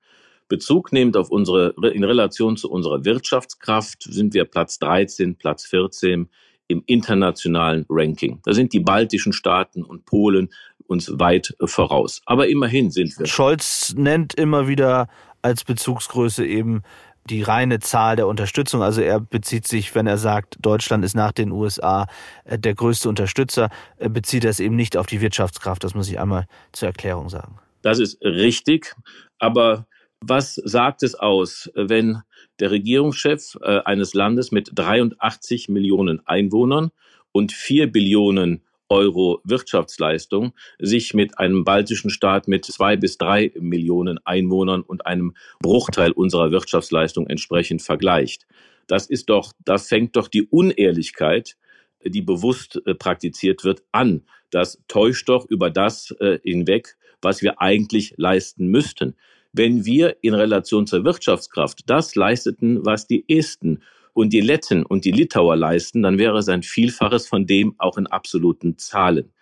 Bezug 0.48 0.92
nehmend 0.92 1.16
auf 1.16 1.30
unsere, 1.30 1.74
in 1.94 2.04
Relation 2.04 2.56
zu 2.56 2.70
unserer 2.70 3.04
Wirtschaftskraft 3.04 4.02
sind 4.02 4.34
wir 4.34 4.44
Platz 4.44 4.78
13, 4.78 5.36
Platz 5.36 5.64
14 5.64 6.28
im 6.68 6.82
internationalen 6.86 7.86
Ranking. 7.88 8.40
Da 8.44 8.52
sind 8.52 8.72
die 8.72 8.80
baltischen 8.80 9.32
Staaten 9.32 9.82
und 9.82 10.04
Polen 10.04 10.50
uns 10.86 11.10
weit 11.18 11.54
voraus. 11.64 12.20
Aber 12.26 12.48
immerhin 12.48 12.90
sind 12.90 13.18
wir. 13.18 13.26
Scholz 13.26 13.94
nennt 13.96 14.34
immer 14.34 14.68
wieder 14.68 15.08
als 15.42 15.64
Bezugsgröße 15.64 16.46
eben 16.46 16.82
die 17.28 17.42
reine 17.42 17.78
Zahl 17.78 18.16
der 18.16 18.26
Unterstützung. 18.26 18.82
Also 18.82 19.00
er 19.00 19.20
bezieht 19.20 19.66
sich, 19.66 19.94
wenn 19.94 20.06
er 20.06 20.18
sagt, 20.18 20.56
Deutschland 20.60 21.04
ist 21.04 21.14
nach 21.14 21.32
den 21.32 21.52
USA 21.52 22.06
äh, 22.44 22.58
der 22.58 22.74
größte 22.74 23.08
Unterstützer, 23.08 23.70
äh, 23.98 24.08
bezieht 24.08 24.44
er 24.44 24.50
es 24.50 24.60
eben 24.60 24.76
nicht 24.76 24.96
auf 24.96 25.06
die 25.06 25.20
Wirtschaftskraft. 25.20 25.84
Das 25.84 25.94
muss 25.94 26.08
ich 26.08 26.18
einmal 26.18 26.46
zur 26.72 26.88
Erklärung 26.88 27.28
sagen. 27.28 27.58
Das 27.82 27.98
ist 27.98 28.20
richtig. 28.22 28.94
Aber 29.38 29.86
was 30.20 30.54
sagt 30.54 31.02
es 31.02 31.14
aus, 31.14 31.70
wenn 31.74 32.22
der 32.60 32.70
Regierungschef 32.70 33.56
äh, 33.62 33.80
eines 33.84 34.14
Landes 34.14 34.52
mit 34.52 34.70
83 34.74 35.68
Millionen 35.68 36.26
Einwohnern 36.26 36.90
und 37.32 37.52
4 37.52 37.90
Billionen 37.90 38.62
Euro 38.92 39.40
Wirtschaftsleistung 39.44 40.52
sich 40.78 41.14
mit 41.14 41.38
einem 41.38 41.64
baltischen 41.64 42.10
Staat 42.10 42.46
mit 42.46 42.66
zwei 42.66 42.94
bis 42.94 43.16
drei 43.16 43.50
Millionen 43.58 44.18
Einwohnern 44.26 44.82
und 44.82 45.06
einem 45.06 45.32
Bruchteil 45.60 46.12
unserer 46.12 46.50
Wirtschaftsleistung 46.50 47.26
entsprechend 47.26 47.80
vergleicht. 47.80 48.46
Das 48.86 49.06
ist 49.06 49.30
doch, 49.30 49.54
da 49.64 49.78
fängt 49.78 50.16
doch 50.16 50.28
die 50.28 50.42
Unehrlichkeit, 50.42 51.56
die 52.04 52.20
bewusst 52.20 52.82
äh, 52.84 52.94
praktiziert 52.94 53.64
wird, 53.64 53.82
an. 53.92 54.24
Das 54.50 54.78
täuscht 54.88 55.26
doch 55.30 55.46
über 55.48 55.70
das 55.70 56.14
äh, 56.20 56.38
hinweg, 56.42 56.98
was 57.22 57.40
wir 57.40 57.62
eigentlich 57.62 58.12
leisten 58.18 58.66
müssten. 58.66 59.16
Wenn 59.54 59.86
wir 59.86 60.16
in 60.20 60.34
Relation 60.34 60.86
zur 60.86 61.04
Wirtschaftskraft 61.04 61.84
das 61.86 62.14
leisteten, 62.14 62.84
was 62.84 63.06
die 63.06 63.24
Esten 63.26 63.80
und 64.12 64.32
die 64.32 64.40
Letten 64.40 64.84
und 64.84 65.04
die 65.04 65.12
Litauer 65.12 65.56
leisten, 65.56 66.02
dann 66.02 66.18
wäre 66.18 66.38
es 66.38 66.48
ein 66.48 66.62
Vielfaches 66.62 67.26
von 67.26 67.46
dem 67.46 67.74
auch 67.78 67.96
in 67.96 68.06
absoluten 68.06 68.78
Zahlen. 68.78 69.32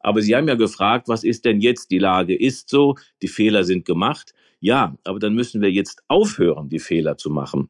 Aber 0.00 0.22
Sie 0.22 0.34
haben 0.34 0.48
ja 0.48 0.54
gefragt, 0.54 1.08
was 1.08 1.24
ist 1.24 1.44
denn 1.44 1.60
jetzt? 1.60 1.90
Die 1.90 1.98
Lage 1.98 2.34
ist 2.34 2.68
so, 2.68 2.96
die 3.22 3.28
Fehler 3.28 3.64
sind 3.64 3.84
gemacht. 3.84 4.32
Ja, 4.60 4.96
aber 5.04 5.18
dann 5.18 5.34
müssen 5.34 5.60
wir 5.60 5.70
jetzt 5.70 6.02
aufhören, 6.08 6.68
die 6.68 6.78
Fehler 6.78 7.16
zu 7.16 7.30
machen. 7.30 7.68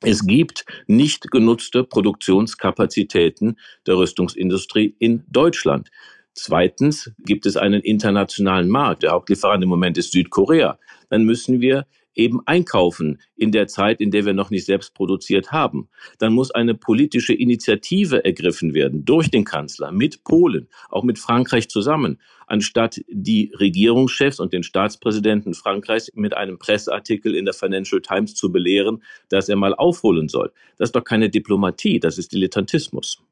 Es 0.00 0.26
gibt 0.26 0.66
nicht 0.86 1.30
genutzte 1.30 1.84
Produktionskapazitäten 1.84 3.58
der 3.86 3.96
Rüstungsindustrie 3.96 4.94
in 4.98 5.24
Deutschland. 5.30 5.90
Zweitens 6.34 7.12
gibt 7.18 7.46
es 7.46 7.56
einen 7.56 7.80
internationalen 7.80 8.68
Markt. 8.68 9.02
Der 9.02 9.12
Hauptlieferant 9.12 9.62
im 9.62 9.68
Moment 9.70 9.96
ist 9.96 10.12
Südkorea. 10.12 10.78
Dann 11.08 11.24
müssen 11.24 11.60
wir 11.60 11.86
eben 12.14 12.40
einkaufen 12.46 13.20
in 13.36 13.52
der 13.52 13.66
Zeit, 13.66 14.00
in 14.00 14.10
der 14.10 14.24
wir 14.24 14.32
noch 14.32 14.50
nicht 14.50 14.66
selbst 14.66 14.94
produziert 14.94 15.52
haben. 15.52 15.88
Dann 16.18 16.32
muss 16.32 16.50
eine 16.50 16.74
politische 16.74 17.34
Initiative 17.34 18.24
ergriffen 18.24 18.74
werden 18.74 19.04
durch 19.04 19.30
den 19.30 19.44
Kanzler 19.44 19.92
mit 19.92 20.24
Polen, 20.24 20.68
auch 20.90 21.04
mit 21.04 21.18
Frankreich 21.18 21.68
zusammen, 21.68 22.18
anstatt 22.46 23.00
die 23.08 23.52
Regierungschefs 23.58 24.40
und 24.40 24.52
den 24.52 24.62
Staatspräsidenten 24.62 25.54
Frankreichs 25.54 26.10
mit 26.14 26.36
einem 26.36 26.58
Presseartikel 26.58 27.34
in 27.34 27.44
der 27.44 27.54
Financial 27.54 28.00
Times 28.00 28.34
zu 28.34 28.52
belehren, 28.52 29.02
dass 29.28 29.48
er 29.48 29.56
mal 29.56 29.74
aufholen 29.74 30.28
soll. 30.28 30.52
Das 30.76 30.88
ist 30.88 30.96
doch 30.96 31.04
keine 31.04 31.30
Diplomatie, 31.30 32.00
das 32.00 32.18
ist 32.18 32.32
Dilettantismus. 32.32 33.22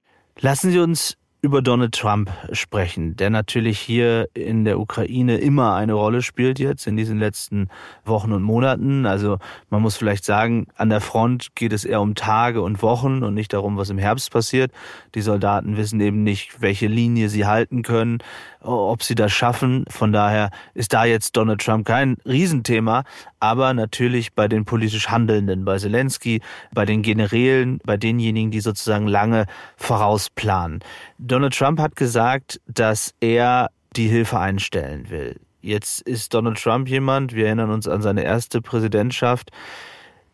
Lassen 0.41 0.71
Sie 0.71 0.79
uns 0.79 1.17
über 1.45 1.61
Donald 1.61 1.93
Trump 1.93 2.31
sprechen, 2.53 3.17
der 3.17 3.29
natürlich 3.29 3.81
hier 3.81 4.29
in 4.33 4.65
der 4.65 4.79
Ukraine 4.79 5.39
immer 5.39 5.75
eine 5.75 5.95
Rolle 5.95 6.23
spielt 6.23 6.61
jetzt 6.61 6.87
in 6.87 6.97
diesen 6.97 7.19
letzten 7.19 7.69
Wochen 8.05 8.33
und 8.33 8.45
Monaten. 8.45 9.07
Also 9.07 9.39
man 9.69 9.83
muss 9.83 9.97
vielleicht 9.97 10.25
sagen, 10.25 10.69
an 10.77 10.89
der 10.89 11.01
Front 11.01 11.57
geht 11.57 11.73
es 11.73 11.85
eher 11.85 12.01
um 12.01 12.15
Tage 12.15 12.63
und 12.63 12.81
Wochen 12.81 13.25
und 13.25 13.35
nicht 13.35 13.53
darum, 13.53 13.77
was 13.77 13.91
im 13.91 13.99
Herbst 13.99 14.31
passiert. 14.31 14.71
Die 15.17 15.21
Soldaten 15.21 15.77
wissen 15.77 16.01
eben 16.01 16.23
nicht, 16.23 16.63
welche 16.63 16.87
Linie 16.87 17.29
sie 17.29 17.45
halten 17.45 17.83
können, 17.83 18.19
ob 18.61 19.03
sie 19.03 19.17
das 19.17 19.33
schaffen. 19.33 19.85
Von 19.89 20.13
daher 20.13 20.51
ist 20.75 20.93
da 20.93 21.05
jetzt 21.05 21.37
Donald 21.37 21.61
Trump 21.61 21.85
kein 21.85 22.19
Riesenthema, 22.25 23.03
aber 23.43 23.75
natürlich 23.75 24.35
bei 24.35 24.47
den 24.47 24.65
politisch 24.65 25.09
Handelnden, 25.09 25.65
bei 25.65 25.77
Zelensky, 25.77 26.41
bei 26.73 26.85
den 26.85 27.03
Generälen, 27.03 27.81
bei 27.85 27.97
denjenigen, 27.97 28.53
die 28.53 28.61
sozusagen 28.61 29.09
lange 29.09 29.47
vorausplanen. 29.77 30.79
Donald 31.19 31.59
Trump 31.59 31.81
hat 31.81 31.97
gesagt, 31.97 32.61
dass 32.69 33.15
er 33.19 33.71
die 33.97 34.07
Hilfe 34.07 34.39
einstellen 34.39 35.11
will. 35.11 35.41
Jetzt 35.61 36.03
ist 36.03 36.33
Donald 36.35 36.63
Trump 36.63 36.89
jemand, 36.89 37.35
wir 37.35 37.47
erinnern 37.47 37.71
uns 37.71 37.89
an 37.89 38.01
seine 38.01 38.23
erste 38.23 38.63
Präsidentschaft. 38.63 39.51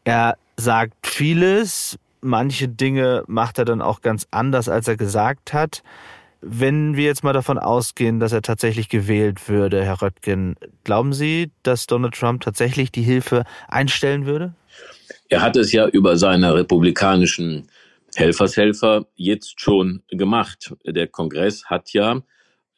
Er 0.04 0.36
sagt 0.58 1.06
vieles, 1.06 1.98
manche 2.20 2.68
Dinge 2.68 3.24
macht 3.26 3.58
er 3.58 3.64
dann 3.64 3.80
auch 3.80 4.02
ganz 4.02 4.26
anders, 4.30 4.68
als 4.68 4.86
er 4.86 4.98
gesagt 4.98 5.54
hat. 5.54 5.82
Wenn 6.40 6.97
wir 6.97 7.04
jetzt 7.04 7.25
mal 7.25 7.33
davon 7.33 7.59
ausgehen, 7.59 8.21
dass 8.21 8.33
er 8.33 8.42
tatsächlich 8.42 8.88
gewählt 8.88 9.49
würde, 9.49 9.85
Herr 9.85 10.00
Röttgen, 10.00 10.54
glauben 10.85 11.12
Sie, 11.12 11.50
dass 11.64 11.87
Donald 11.87 12.14
Trump 12.14 12.42
tatsächlich 12.42 12.92
die 12.92 13.02
Hilfe 13.02 13.45
einstellen 13.66 14.25
würde? 14.25 14.54
Er 15.28 15.42
hat 15.42 15.57
es 15.57 15.73
ja 15.73 15.88
über 15.88 16.16
seine 16.16 16.54
republikanischen 16.54 17.68
Helfershelfer 18.14 19.07
jetzt 19.16 19.61
schon 19.61 20.02
gemacht. 20.09 20.75
Der 20.87 21.09
Kongress 21.09 21.64
hat 21.66 21.92
ja 21.92 22.23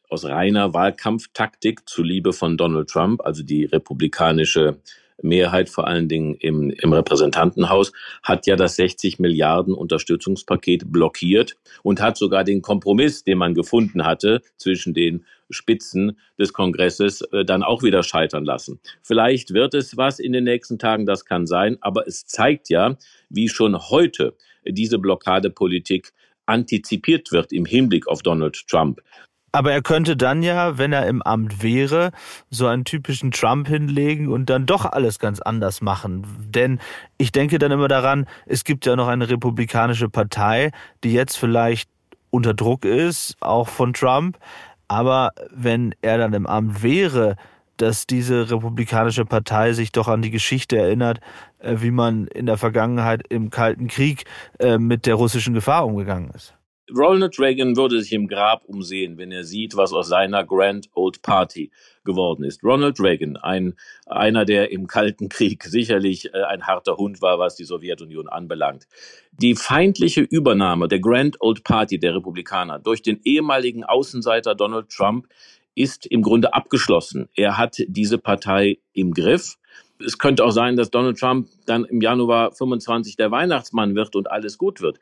aus 0.09 0.25
reiner 0.25 0.75
Wahlkampftaktik 0.75 1.89
zuliebe 1.89 2.33
von 2.33 2.57
Donald 2.57 2.89
Trump, 2.89 3.21
also 3.25 3.43
die 3.43 3.65
republikanische 3.67 4.81
Mehrheit 5.23 5.69
vor 5.69 5.87
allen 5.87 6.09
Dingen 6.09 6.35
im, 6.35 6.71
im 6.71 6.93
Repräsentantenhaus, 6.93 7.93
hat 8.23 8.47
ja 8.47 8.57
das 8.57 8.77
60 8.77 9.19
Milliarden 9.19 9.75
Unterstützungspaket 9.75 10.91
blockiert 10.91 11.57
und 11.83 12.01
hat 12.01 12.17
sogar 12.17 12.45
den 12.45 12.63
Kompromiss, 12.63 13.25
den 13.25 13.39
man 13.39 13.55
gefunden 13.55 14.05
hatte 14.05 14.43
zwischen 14.57 14.95
den 14.95 15.25
Spitzen 15.51 16.19
des 16.39 16.53
Kongresses, 16.53 17.23
äh, 17.33 17.45
dann 17.45 17.63
auch 17.63 17.83
wieder 17.83 18.03
scheitern 18.03 18.45
lassen. 18.45 18.81
Vielleicht 19.03 19.53
wird 19.53 19.75
es 19.75 19.97
was 19.97 20.19
in 20.19 20.33
den 20.33 20.45
nächsten 20.45 20.79
Tagen, 20.79 21.07
das 21.07 21.25
kann 21.25 21.47
sein, 21.47 21.77
aber 21.81 22.07
es 22.07 22.25
zeigt 22.25 22.69
ja, 22.69 22.97
wie 23.29 23.49
schon 23.49 23.79
heute 23.79 24.37
diese 24.65 24.99
Blockadepolitik 24.99 26.13
antizipiert 26.47 27.33
wird 27.33 27.53
im 27.53 27.65
Hinblick 27.65 28.09
auf 28.09 28.23
Donald 28.23 28.67
Trump. 28.69 29.01
Aber 29.53 29.73
er 29.73 29.83
könnte 29.83 30.17
dann 30.17 30.43
ja, 30.43 30.79
wenn 30.79 30.93
er 30.93 31.07
im 31.07 31.23
Amt 31.23 31.63
wäre, 31.63 32.13
so 32.51 32.67
einen 32.67 32.85
typischen 32.85 33.33
Trump 33.33 33.67
hinlegen 33.67 34.29
und 34.29 34.49
dann 34.49 34.65
doch 34.65 34.85
alles 34.85 35.19
ganz 35.19 35.41
anders 35.41 35.81
machen. 35.81 36.25
Denn 36.39 36.79
ich 37.19 37.33
denke 37.33 37.59
dann 37.59 37.73
immer 37.73 37.89
daran, 37.89 38.27
es 38.47 38.63
gibt 38.63 38.87
ja 38.87 38.95
noch 38.95 39.09
eine 39.09 39.29
republikanische 39.29 40.09
Partei, 40.09 40.71
die 41.03 41.13
jetzt 41.13 41.37
vielleicht 41.37 41.91
unter 42.31 42.55
Druck 42.55 42.85
ist, 42.85 43.37
auch 43.41 43.69
von 43.69 43.93
Trump. 43.93 44.39
Aber 44.87 45.33
wenn 45.51 45.95
er 46.01 46.19
dann 46.19 46.33
im 46.33 46.47
Amt 46.47 46.83
wäre, 46.83 47.37
dass 47.77 48.07
diese 48.07 48.51
republikanische 48.51 49.25
Partei 49.25 49.73
sich 49.73 49.91
doch 49.91 50.07
an 50.07 50.23
die 50.23 50.31
Geschichte 50.31 50.77
erinnert, 50.77 51.21
äh, 51.59 51.77
wie 51.79 51.91
man 51.91 52.27
in 52.27 52.47
der 52.47 52.59
Vergangenheit 52.59 53.23
im 53.29 53.51
Kalten 53.51 53.89
Krieg 53.89 54.25
äh, 54.59 54.79
mit 54.79 55.07
der 55.07 55.15
russischen 55.15 55.55
Gefahr 55.55 55.87
umgegangen 55.87 56.31
ist. 56.31 56.55
Ronald 56.97 57.39
Reagan 57.39 57.77
würde 57.77 58.01
sich 58.01 58.13
im 58.13 58.27
Grab 58.29 58.65
umsehen, 58.65 59.19
wenn 59.19 59.33
er 59.33 59.45
sieht, 59.45 59.77
was 59.77 59.93
aus 59.93 60.09
seiner 60.09 60.45
Grand 60.45 60.89
Old 60.95 61.23
Party 61.23 61.71
geworden 62.05 62.45
ist. 62.45 62.65
Ronald 62.65 62.99
Reagan, 63.01 63.37
ein, 63.37 63.75
einer, 64.07 64.45
der 64.45 64.71
im 64.73 64.87
Kalten 64.87 65.29
Krieg 65.29 65.65
sicherlich 65.69 66.33
äh, 66.35 66.43
ein 66.43 66.67
harter 66.67 66.97
Hund 66.97 67.23
war, 67.23 67.39
was 67.39 67.57
die 67.57 67.65
Sowjetunion 67.65 68.29
anbelangt. 68.29 68.87
Die 69.33 69.55
feindliche 69.55 70.23
Übernahme 70.23 70.89
der 70.89 71.01
Grand 71.01 71.41
Old 71.41 71.65
Party 71.65 71.99
der 71.99 72.15
Republikaner 72.15 72.79
durch 72.79 73.03
den 73.03 73.21
ehemaligen 73.25 73.85
Außenseiter 73.85 74.55
Donald 74.55 74.91
Trump 74.91 75.27
ist 75.75 76.07
im 76.07 76.23
Grunde 76.23 76.53
abgeschlossen. 76.53 77.29
Er 77.35 77.57
hat 77.57 77.77
diese 77.87 78.19
Partei 78.19 78.79
im 78.93 79.13
Griff. 79.15 79.57
Es 80.05 80.19
könnte 80.19 80.45
auch 80.45 80.51
sein, 80.51 80.77
dass 80.77 80.91
Donald 80.91 81.19
Trump 81.19 81.49
dann 81.67 81.85
im 81.85 82.01
Januar 82.01 82.53
25 82.53 83.17
der 83.17 83.31
Weihnachtsmann 83.31 83.95
wird 83.95 84.17
und 84.17 84.31
alles 84.31 84.59
gut 84.59 84.81
wird. 84.81 84.99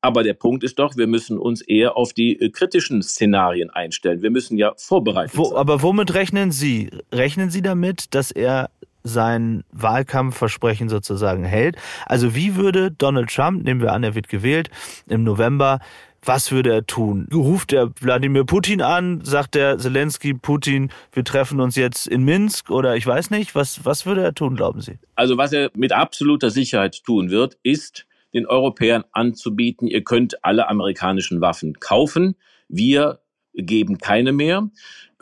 Aber 0.00 0.22
der 0.22 0.34
Punkt 0.34 0.62
ist 0.62 0.78
doch, 0.78 0.96
wir 0.96 1.06
müssen 1.06 1.38
uns 1.38 1.60
eher 1.60 1.96
auf 1.96 2.12
die 2.12 2.40
äh, 2.40 2.50
kritischen 2.50 3.02
Szenarien 3.02 3.70
einstellen. 3.70 4.22
Wir 4.22 4.30
müssen 4.30 4.56
ja 4.56 4.72
vorbereitet 4.76 5.36
Wo, 5.36 5.46
sein. 5.46 5.56
Aber 5.56 5.82
womit 5.82 6.14
rechnen 6.14 6.52
Sie? 6.52 6.90
Rechnen 7.12 7.50
Sie 7.50 7.62
damit, 7.62 8.14
dass 8.14 8.30
er 8.30 8.70
sein 9.02 9.64
Wahlkampfversprechen 9.72 10.88
sozusagen 10.88 11.44
hält? 11.44 11.76
Also 12.06 12.34
wie 12.34 12.56
würde 12.56 12.90
Donald 12.90 13.30
Trump, 13.34 13.64
nehmen 13.64 13.80
wir 13.80 13.92
an, 13.92 14.04
er 14.04 14.14
wird 14.14 14.28
gewählt 14.28 14.70
im 15.06 15.24
November, 15.24 15.80
was 16.22 16.50
würde 16.50 16.72
er 16.72 16.86
tun? 16.86 17.28
Ruft 17.32 17.72
er 17.72 17.90
Wladimir 18.00 18.44
Putin 18.44 18.82
an? 18.82 19.20
Sagt 19.24 19.54
der 19.54 19.78
Zelensky, 19.78 20.34
Putin, 20.34 20.90
wir 21.12 21.24
treffen 21.24 21.60
uns 21.60 21.76
jetzt 21.76 22.06
in 22.06 22.24
Minsk 22.24 22.70
oder 22.70 22.96
ich 22.96 23.06
weiß 23.06 23.30
nicht. 23.30 23.54
Was, 23.54 23.84
was 23.84 24.04
würde 24.04 24.22
er 24.22 24.34
tun, 24.34 24.56
glauben 24.56 24.80
Sie? 24.80 24.98
Also 25.14 25.36
was 25.38 25.52
er 25.52 25.70
mit 25.74 25.92
absoluter 25.92 26.50
Sicherheit 26.50 27.02
tun 27.04 27.30
wird, 27.30 27.56
ist 27.62 28.07
den 28.34 28.46
Europäern 28.46 29.04
anzubieten, 29.12 29.88
ihr 29.88 30.04
könnt 30.04 30.44
alle 30.44 30.68
amerikanischen 30.68 31.40
Waffen 31.40 31.80
kaufen. 31.80 32.36
Wir 32.68 33.20
geben 33.54 33.98
keine 33.98 34.32
mehr. 34.32 34.70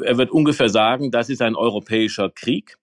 Er 0.02 0.18
wird 0.18 0.30
ungefähr 0.30 0.68
sagen, 0.68 1.10
das 1.10 1.30
ist 1.30 1.42
ein 1.42 1.56
europäischer 1.56 2.30
Krieg 2.30 2.76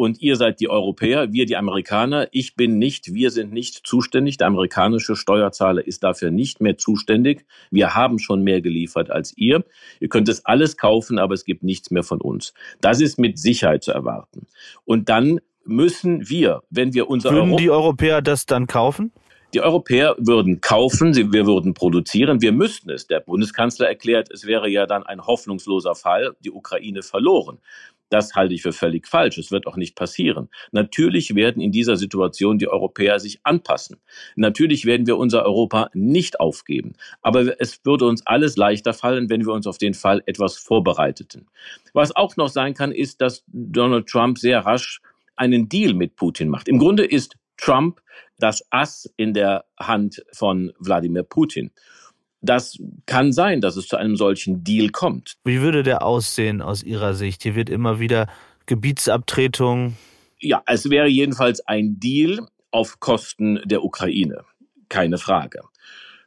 und 0.00 0.22
ihr 0.22 0.36
seid 0.36 0.60
die 0.60 0.70
Europäer, 0.70 1.32
wir 1.34 1.44
die 1.44 1.58
Amerikaner. 1.58 2.28
Ich 2.32 2.56
bin 2.56 2.78
nicht, 2.78 3.12
wir 3.12 3.30
sind 3.30 3.52
nicht 3.52 3.86
zuständig. 3.86 4.38
Der 4.38 4.46
amerikanische 4.46 5.14
Steuerzahler 5.14 5.86
ist 5.86 6.02
dafür 6.02 6.30
nicht 6.30 6.62
mehr 6.62 6.78
zuständig. 6.78 7.44
Wir 7.70 7.94
haben 7.94 8.18
schon 8.18 8.42
mehr 8.42 8.62
geliefert 8.62 9.10
als 9.10 9.36
ihr. 9.36 9.62
Ihr 10.00 10.08
könnt 10.08 10.30
es 10.30 10.46
alles 10.46 10.78
kaufen, 10.78 11.18
aber 11.18 11.34
es 11.34 11.44
gibt 11.44 11.64
nichts 11.64 11.90
mehr 11.90 12.02
von 12.02 12.22
uns. 12.22 12.54
Das 12.80 13.02
ist 13.02 13.18
mit 13.18 13.38
Sicherheit 13.38 13.84
zu 13.84 13.92
erwarten. 13.92 14.46
Und 14.86 15.10
dann 15.10 15.40
müssen 15.66 16.30
wir, 16.30 16.62
wenn 16.70 16.94
wir 16.94 17.10
unser 17.10 17.30
Würden 17.32 17.50
Euro 17.50 17.56
die 17.58 17.70
Europäer 17.70 18.22
das 18.22 18.46
dann 18.46 18.66
kaufen? 18.66 19.12
Die 19.52 19.60
Europäer 19.60 20.14
würden 20.18 20.60
kaufen, 20.60 21.14
wir 21.14 21.46
würden 21.46 21.74
produzieren, 21.74 22.40
wir 22.40 22.52
müssten 22.52 22.90
es. 22.90 23.08
Der 23.08 23.18
Bundeskanzler 23.18 23.88
erklärt, 23.88 24.30
es 24.30 24.46
wäre 24.46 24.68
ja 24.68 24.86
dann 24.86 25.02
ein 25.04 25.26
hoffnungsloser 25.26 25.96
Fall, 25.96 26.36
die 26.40 26.52
Ukraine 26.52 27.02
verloren. 27.02 27.58
Das 28.10 28.34
halte 28.34 28.54
ich 28.54 28.62
für 28.62 28.72
völlig 28.72 29.06
falsch. 29.06 29.38
Es 29.38 29.50
wird 29.50 29.66
auch 29.66 29.76
nicht 29.76 29.94
passieren. 29.96 30.48
Natürlich 30.72 31.34
werden 31.34 31.62
in 31.62 31.72
dieser 31.72 31.96
Situation 31.96 32.58
die 32.58 32.68
Europäer 32.68 33.20
sich 33.20 33.40
anpassen. 33.44 33.98
Natürlich 34.34 34.84
werden 34.84 35.06
wir 35.06 35.16
unser 35.16 35.44
Europa 35.44 35.90
nicht 35.94 36.40
aufgeben. 36.40 36.94
Aber 37.22 37.60
es 37.60 37.80
würde 37.84 38.06
uns 38.06 38.26
alles 38.26 38.56
leichter 38.56 38.92
fallen, 38.92 39.30
wenn 39.30 39.46
wir 39.46 39.52
uns 39.52 39.66
auf 39.66 39.78
den 39.78 39.94
Fall 39.94 40.22
etwas 40.26 40.58
vorbereiteten. 40.58 41.46
Was 41.92 42.14
auch 42.14 42.36
noch 42.36 42.48
sein 42.48 42.74
kann, 42.74 42.90
ist, 42.90 43.20
dass 43.20 43.44
Donald 43.46 44.08
Trump 44.08 44.38
sehr 44.38 44.60
rasch 44.60 45.00
einen 45.36 45.68
Deal 45.68 45.94
mit 45.94 46.16
Putin 46.16 46.48
macht. 46.48 46.68
Im 46.68 46.78
Grunde 46.78 47.04
ist 47.04 47.36
Trump 47.56 48.00
das 48.40 48.64
Ass 48.70 49.08
in 49.16 49.34
der 49.34 49.64
Hand 49.78 50.24
von 50.32 50.72
Wladimir 50.78 51.22
Putin. 51.22 51.70
Das 52.42 52.78
kann 53.06 53.32
sein, 53.32 53.60
dass 53.60 53.76
es 53.76 53.86
zu 53.86 53.96
einem 53.96 54.16
solchen 54.16 54.64
Deal 54.64 54.88
kommt. 54.88 55.36
Wie 55.44 55.60
würde 55.60 55.82
der 55.82 56.02
aussehen 56.02 56.62
aus 56.62 56.82
Ihrer 56.82 57.14
Sicht? 57.14 57.42
Hier 57.42 57.54
wird 57.54 57.68
immer 57.68 58.00
wieder 58.00 58.28
Gebietsabtretung. 58.66 59.96
Ja, 60.38 60.62
es 60.66 60.88
wäre 60.88 61.06
jedenfalls 61.06 61.60
ein 61.66 62.00
Deal 62.00 62.46
auf 62.70 62.98
Kosten 62.98 63.60
der 63.64 63.84
Ukraine. 63.84 64.44
Keine 64.88 65.18
Frage. 65.18 65.60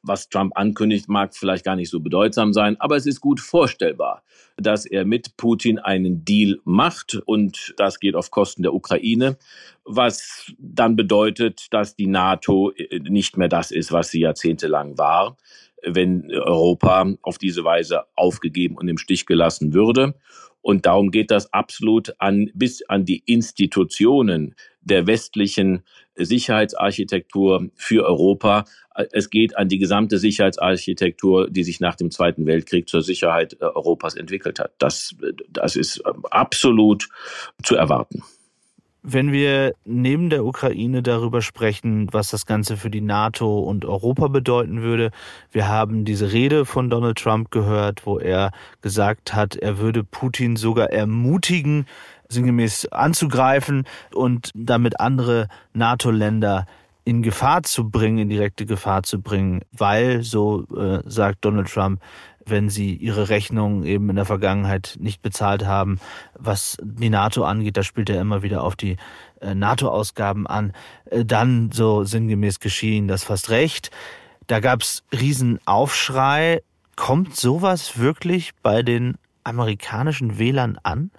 Was 0.03 0.29
Trump 0.29 0.51
ankündigt, 0.55 1.07
mag 1.07 1.35
vielleicht 1.35 1.63
gar 1.63 1.75
nicht 1.75 1.89
so 1.89 1.99
bedeutsam 1.99 2.53
sein, 2.53 2.75
aber 2.79 2.97
es 2.97 3.05
ist 3.05 3.21
gut 3.21 3.39
vorstellbar, 3.39 4.21
dass 4.57 4.85
er 4.85 5.05
mit 5.05 5.37
Putin 5.37 5.79
einen 5.79 6.25
Deal 6.25 6.59
macht 6.65 7.15
und 7.25 7.73
das 7.77 7.99
geht 7.99 8.15
auf 8.15 8.29
Kosten 8.29 8.63
der 8.63 8.73
Ukraine, 8.73 9.37
was 9.85 10.51
dann 10.59 10.95
bedeutet, 10.95 11.67
dass 11.71 11.95
die 11.95 12.07
NATO 12.07 12.73
nicht 13.07 13.37
mehr 13.37 13.47
das 13.47 13.71
ist, 13.71 13.91
was 13.91 14.09
sie 14.09 14.19
jahrzehntelang 14.19 14.97
war 14.97 15.37
wenn 15.85 16.31
Europa 16.31 17.13
auf 17.21 17.37
diese 17.37 17.63
Weise 17.63 18.03
aufgegeben 18.15 18.77
und 18.77 18.87
im 18.87 18.97
Stich 18.97 19.25
gelassen 19.25 19.73
würde. 19.73 20.15
Und 20.61 20.85
darum 20.85 21.11
geht 21.11 21.29
das 21.29 21.51
absolut 21.51 22.15
an, 22.19 22.49
bis 22.53 22.83
an 22.87 23.03
die 23.03 23.21
Institutionen 23.25 24.55
der 24.83 25.07
westlichen 25.07 25.83
Sicherheitsarchitektur 26.15 27.69
für 27.75 28.05
Europa. 28.05 28.65
Es 29.11 29.29
geht 29.29 29.57
an 29.57 29.69
die 29.69 29.79
gesamte 29.79 30.19
Sicherheitsarchitektur, 30.19 31.49
die 31.49 31.63
sich 31.63 31.79
nach 31.79 31.95
dem 31.95 32.11
Zweiten 32.11 32.45
Weltkrieg 32.45 32.87
zur 32.87 33.01
Sicherheit 33.01 33.59
Europas 33.61 34.15
entwickelt 34.15 34.59
hat. 34.59 34.73
Das, 34.77 35.15
das 35.49 35.75
ist 35.75 36.03
absolut 36.29 37.09
zu 37.63 37.75
erwarten. 37.75 38.23
Wenn 39.05 39.33
wir 39.33 39.73
neben 39.83 40.29
der 40.29 40.45
Ukraine 40.45 41.03
darüber 41.03 41.41
sprechen, 41.41 42.07
was 42.13 42.29
das 42.29 42.45
Ganze 42.45 42.77
für 42.77 42.89
die 42.89 43.01
NATO 43.01 43.59
und 43.59 43.83
Europa 43.83 44.29
bedeuten 44.29 44.81
würde, 44.81 45.11
wir 45.51 45.67
haben 45.67 46.05
diese 46.05 46.31
Rede 46.31 46.63
von 46.63 46.89
Donald 46.89 47.17
Trump 47.17 47.51
gehört, 47.51 48.05
wo 48.05 48.17
er 48.17 48.51
gesagt 48.81 49.33
hat, 49.33 49.57
er 49.57 49.79
würde 49.79 50.05
Putin 50.05 50.55
sogar 50.55 50.91
ermutigen, 50.91 51.85
sinngemäß 52.33 52.87
anzugreifen 52.87 53.85
und 54.13 54.51
damit 54.53 54.99
andere 54.99 55.47
NATO-Länder 55.73 56.65
in 57.05 57.21
Gefahr 57.21 57.63
zu 57.63 57.89
bringen, 57.89 58.19
in 58.19 58.29
direkte 58.29 58.65
Gefahr 58.65 59.03
zu 59.03 59.21
bringen, 59.21 59.61
weil, 59.71 60.23
so 60.23 60.65
äh, 60.75 61.01
sagt 61.05 61.43
Donald 61.43 61.69
Trump, 61.69 61.99
wenn 62.45 62.69
sie 62.69 62.93
ihre 62.93 63.29
Rechnungen 63.29 63.83
eben 63.83 64.09
in 64.09 64.15
der 64.15 64.25
Vergangenheit 64.25 64.97
nicht 64.99 65.21
bezahlt 65.21 65.65
haben. 65.65 65.99
Was 66.37 66.77
die 66.81 67.09
NATO 67.09 67.43
angeht, 67.43 67.77
da 67.77 67.83
spielt 67.83 68.09
er 68.09 68.21
immer 68.21 68.43
wieder 68.43 68.63
auf 68.63 68.75
die 68.75 68.97
äh, 69.41 69.55
NATO-Ausgaben 69.55 70.47
an. 70.47 70.73
Äh, 71.05 71.25
dann 71.25 71.71
so 71.71 72.03
sinngemäß 72.03 72.59
geschehen, 72.59 73.07
das 73.07 73.23
fast 73.23 73.49
recht. 73.49 73.91
Da 74.47 74.59
gab's 74.59 75.03
Riesenaufschrei. 75.11 76.61
Kommt 76.95 77.35
sowas 77.35 77.97
wirklich 77.97 78.51
bei 78.61 78.83
den 78.83 79.15
amerikanischen 79.43 80.37
Wählern 80.37 80.77
an? 80.83 81.11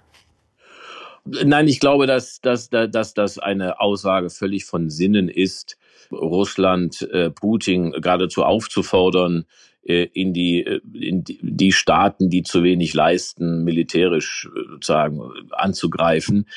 Nein, 1.25 1.67
ich 1.67 1.79
glaube, 1.79 2.05
dass, 2.05 2.39
dass, 2.41 2.69
dass 2.69 3.13
das 3.13 3.39
eine 3.39 3.79
Aussage 3.79 4.29
völlig 4.29 4.65
von 4.65 4.89
Sinnen 4.89 5.27
ist, 5.27 5.77
Russland, 6.11 7.01
äh, 7.11 7.31
Putin 7.31 7.91
geradezu 7.91 8.43
aufzufordern, 8.43 9.45
äh, 9.85 10.07
in 10.13 10.33
die, 10.33 10.65
äh, 10.65 10.81
in 10.93 11.23
die 11.23 11.71
Staaten, 11.71 12.31
die 12.31 12.41
zu 12.41 12.63
wenig 12.63 12.95
leisten, 12.95 13.63
militärisch 13.63 14.49
äh, 14.55 14.59
sozusagen 14.71 15.21
anzugreifen. 15.51 16.47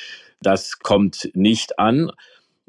Das 0.41 0.79
kommt 0.79 1.29
nicht 1.33 1.77
an. 1.77 2.11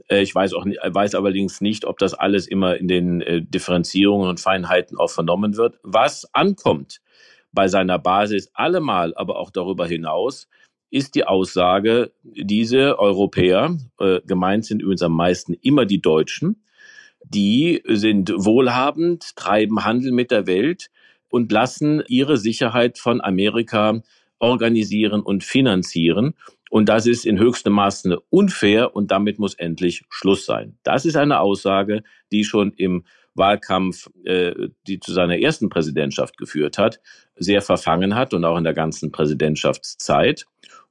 Ich 0.08 0.34
weiß 0.34 0.54
auch 0.54 0.66
weiß 0.66 1.14
allerdings 1.14 1.60
nicht, 1.60 1.84
ob 1.84 1.98
das 1.98 2.14
alles 2.14 2.48
immer 2.48 2.76
in 2.76 2.88
den 2.88 3.22
Differenzierungen 3.48 4.28
und 4.28 4.40
Feinheiten 4.40 4.98
auch 4.98 5.10
vernommen 5.10 5.56
wird. 5.56 5.78
Was 5.84 6.26
ankommt 6.34 7.00
bei 7.52 7.68
seiner 7.68 7.98
Basis 7.98 8.50
allemal, 8.54 9.14
aber 9.14 9.38
auch 9.38 9.50
darüber 9.50 9.86
hinaus, 9.86 10.48
ist 10.90 11.14
die 11.14 11.24
Aussage, 11.24 12.12
diese 12.22 12.98
Europäer, 12.98 13.76
äh, 13.98 14.20
gemeint 14.26 14.64
sind 14.64 14.82
übrigens 14.82 15.02
am 15.02 15.14
meisten 15.14 15.54
immer 15.54 15.86
die 15.86 16.02
Deutschen, 16.02 16.62
die 17.24 17.82
sind 17.86 18.32
wohlhabend, 18.34 19.36
treiben 19.36 19.84
Handel 19.84 20.12
mit 20.12 20.30
der 20.30 20.46
Welt 20.46 20.90
und 21.28 21.52
lassen 21.52 22.02
ihre 22.08 22.36
Sicherheit 22.36 22.98
von 22.98 23.20
Amerika 23.20 24.02
organisieren 24.38 25.20
und 25.20 25.44
finanzieren. 25.44 26.34
Und 26.70 26.88
das 26.88 27.06
ist 27.06 27.26
in 27.26 27.38
höchstem 27.38 27.72
Maße 27.72 28.18
unfair 28.30 28.94
und 28.94 29.10
damit 29.10 29.38
muss 29.38 29.54
endlich 29.54 30.04
Schluss 30.08 30.46
sein. 30.46 30.78
Das 30.82 31.04
ist 31.04 31.16
eine 31.16 31.40
Aussage, 31.40 32.02
die 32.32 32.44
schon 32.44 32.72
im 32.72 33.04
Wahlkampf, 33.34 34.08
äh, 34.24 34.68
die 34.86 35.00
zu 35.00 35.12
seiner 35.12 35.38
ersten 35.38 35.68
Präsidentschaft 35.68 36.36
geführt 36.36 36.78
hat, 36.78 37.00
sehr 37.36 37.62
verfangen 37.62 38.14
hat 38.14 38.34
und 38.34 38.44
auch 38.44 38.56
in 38.56 38.64
der 38.64 38.74
ganzen 38.74 39.12
Präsidentschaftszeit. 39.12 40.46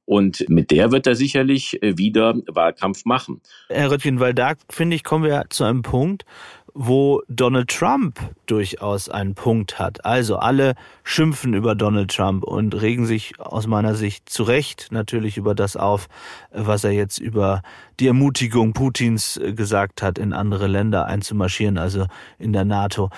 Und 0.09 0.49
mit 0.49 0.71
der 0.71 0.91
wird 0.91 1.05
er 1.05 1.13
sicherlich 1.13 1.83
äh, 1.83 1.95
wieder 1.99 2.33
Wahlkampf 2.47 3.05
machen. 3.05 3.41
Herr 3.69 3.91
Röttgen, 3.91 4.19
weil 4.19 4.33
da, 4.33 4.53
finde 4.67 4.95
ich, 4.95 5.03
kommen 5.03 5.23
wir 5.23 5.45
zu 5.51 5.65
einem 5.65 5.83
Punkt, 5.83 6.25
wo 6.73 7.21
Donald 7.27 7.69
Trump 7.69 8.19
durchaus 8.47 9.07
einen 9.07 9.35
Punkt 9.35 9.77
hat. 9.77 10.03
Also 10.05 10.37
alle 10.37 10.73
schimpfen 11.03 11.53
über 11.53 11.75
Donald 11.75 12.09
Trump 12.09 12.43
und 12.43 12.73
regen 12.81 13.05
sich 13.05 13.39
aus 13.39 13.67
meiner 13.67 13.93
Sicht 13.93 14.29
zu 14.29 14.41
Recht 14.41 14.87
natürlich 14.89 15.37
über 15.37 15.53
das 15.53 15.77
auf, 15.77 16.07
was 16.51 16.83
er 16.83 16.91
jetzt 16.91 17.19
über 17.19 17.61
die 17.99 18.07
Ermutigung 18.07 18.73
Putins 18.73 19.37
äh, 19.37 19.53
gesagt 19.53 20.01
hat, 20.01 20.17
in 20.17 20.33
andere 20.33 20.65
Länder 20.65 21.05
einzumarschieren, 21.05 21.77
also 21.77 22.07
in 22.39 22.51
der 22.51 22.65
NATO. 22.65 23.11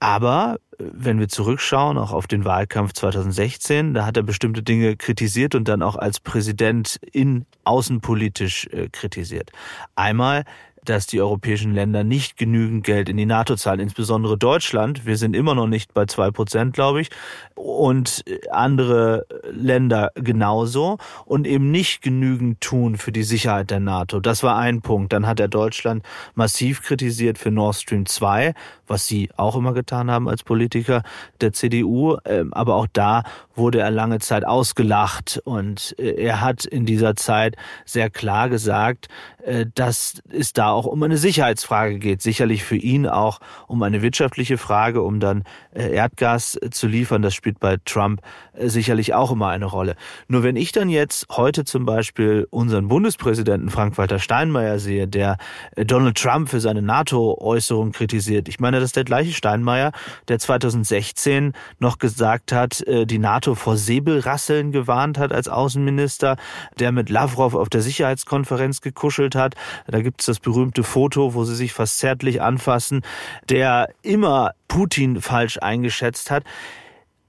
Aber 0.00 0.56
wenn 0.92 1.18
wir 1.18 1.28
zurückschauen, 1.28 1.98
auch 1.98 2.12
auf 2.12 2.26
den 2.26 2.44
Wahlkampf 2.44 2.92
2016, 2.92 3.94
da 3.94 4.06
hat 4.06 4.16
er 4.16 4.22
bestimmte 4.22 4.62
Dinge 4.62 4.96
kritisiert 4.96 5.54
und 5.54 5.68
dann 5.68 5.82
auch 5.82 5.96
als 5.96 6.20
Präsident 6.20 6.98
in 7.12 7.46
außenpolitisch 7.64 8.66
äh, 8.72 8.88
kritisiert. 8.90 9.50
Einmal 9.94 10.44
dass 10.84 11.06
die 11.06 11.20
europäischen 11.20 11.74
Länder 11.74 12.04
nicht 12.04 12.36
genügend 12.36 12.84
Geld 12.84 13.08
in 13.08 13.16
die 13.16 13.26
NATO 13.26 13.56
zahlen, 13.56 13.80
insbesondere 13.80 14.36
Deutschland. 14.36 15.06
Wir 15.06 15.16
sind 15.16 15.36
immer 15.36 15.54
noch 15.54 15.68
nicht 15.68 15.94
bei 15.94 16.06
zwei 16.06 16.30
Prozent, 16.30 16.74
glaube 16.74 17.00
ich, 17.00 17.10
und 17.54 18.24
andere 18.50 19.26
Länder 19.50 20.10
genauso 20.14 20.98
und 21.24 21.46
eben 21.46 21.70
nicht 21.70 22.02
genügend 22.02 22.60
tun 22.60 22.96
für 22.96 23.12
die 23.12 23.22
Sicherheit 23.22 23.70
der 23.70 23.80
NATO. 23.80 24.20
Das 24.20 24.42
war 24.42 24.56
ein 24.58 24.82
Punkt. 24.82 25.12
Dann 25.12 25.26
hat 25.26 25.38
er 25.38 25.48
Deutschland 25.48 26.02
massiv 26.34 26.82
kritisiert 26.82 27.38
für 27.38 27.50
Nord 27.50 27.76
Stream 27.76 28.06
2, 28.06 28.54
was 28.86 29.06
sie 29.06 29.30
auch 29.36 29.56
immer 29.56 29.72
getan 29.72 30.10
haben 30.10 30.28
als 30.28 30.42
Politiker 30.42 31.02
der 31.40 31.52
CDU. 31.52 32.16
Ähm, 32.24 32.52
aber 32.52 32.74
auch 32.74 32.88
da 32.92 33.22
wurde 33.54 33.80
er 33.80 33.90
lange 33.90 34.18
Zeit 34.18 34.44
ausgelacht 34.44 35.40
und 35.44 35.94
äh, 35.98 36.12
er 36.22 36.40
hat 36.40 36.64
in 36.64 36.86
dieser 36.86 37.16
Zeit 37.16 37.56
sehr 37.84 38.10
klar 38.10 38.48
gesagt, 38.48 39.08
äh, 39.41 39.41
dass 39.74 40.22
es 40.30 40.52
da 40.52 40.70
auch 40.70 40.86
um 40.86 41.02
eine 41.02 41.16
Sicherheitsfrage 41.16 41.98
geht. 41.98 42.22
Sicherlich 42.22 42.62
für 42.62 42.76
ihn 42.76 43.06
auch 43.06 43.40
um 43.66 43.82
eine 43.82 44.02
wirtschaftliche 44.02 44.58
Frage, 44.58 45.02
um 45.02 45.20
dann 45.20 45.44
äh, 45.74 45.92
Erdgas 45.92 46.58
zu 46.70 46.86
liefern. 46.86 47.22
Das 47.22 47.34
spielt 47.34 47.58
bei 47.58 47.78
Trump 47.84 48.22
sicherlich 48.56 49.14
auch 49.14 49.32
immer 49.32 49.48
eine 49.48 49.64
Rolle. 49.64 49.96
Nur 50.28 50.42
wenn 50.42 50.56
ich 50.56 50.72
dann 50.72 50.88
jetzt 50.88 51.26
heute 51.30 51.64
zum 51.64 51.86
Beispiel 51.86 52.46
unseren 52.50 52.88
Bundespräsidenten 52.88 53.70
Frank-Walter 53.70 54.18
Steinmeier 54.18 54.78
sehe, 54.78 55.08
der 55.08 55.38
Donald 55.76 56.18
Trump 56.18 56.48
für 56.48 56.60
seine 56.60 56.82
NATO-Äußerung 56.82 57.92
kritisiert. 57.92 58.48
Ich 58.48 58.60
meine, 58.60 58.78
das 58.78 58.90
ist 58.90 58.96
der 58.96 59.04
gleiche 59.04 59.32
Steinmeier, 59.32 59.92
der 60.28 60.38
2016 60.38 61.52
noch 61.78 61.98
gesagt 61.98 62.52
hat, 62.52 62.84
die 62.86 63.18
NATO 63.18 63.54
vor 63.54 63.76
Säbelrasseln 63.76 64.72
gewarnt 64.72 65.18
hat 65.18 65.32
als 65.32 65.48
Außenminister, 65.48 66.36
der 66.78 66.92
mit 66.92 67.08
Lavrov 67.08 67.54
auf 67.54 67.68
der 67.68 67.80
Sicherheitskonferenz 67.80 68.80
gekuschelt 68.80 69.31
gespielt 69.32 69.34
hat. 69.34 69.54
Da 69.86 70.00
gibt 70.00 70.20
es 70.20 70.26
das 70.26 70.40
berühmte 70.40 70.82
Foto, 70.82 71.34
wo 71.34 71.44
sie 71.44 71.54
sich 71.54 71.72
fast 71.72 71.98
zärtlich 71.98 72.40
anfassen, 72.42 73.02
der 73.48 73.88
immer 74.02 74.52
Putin 74.68 75.20
falsch 75.20 75.58
eingeschätzt 75.60 76.30
hat. 76.30 76.44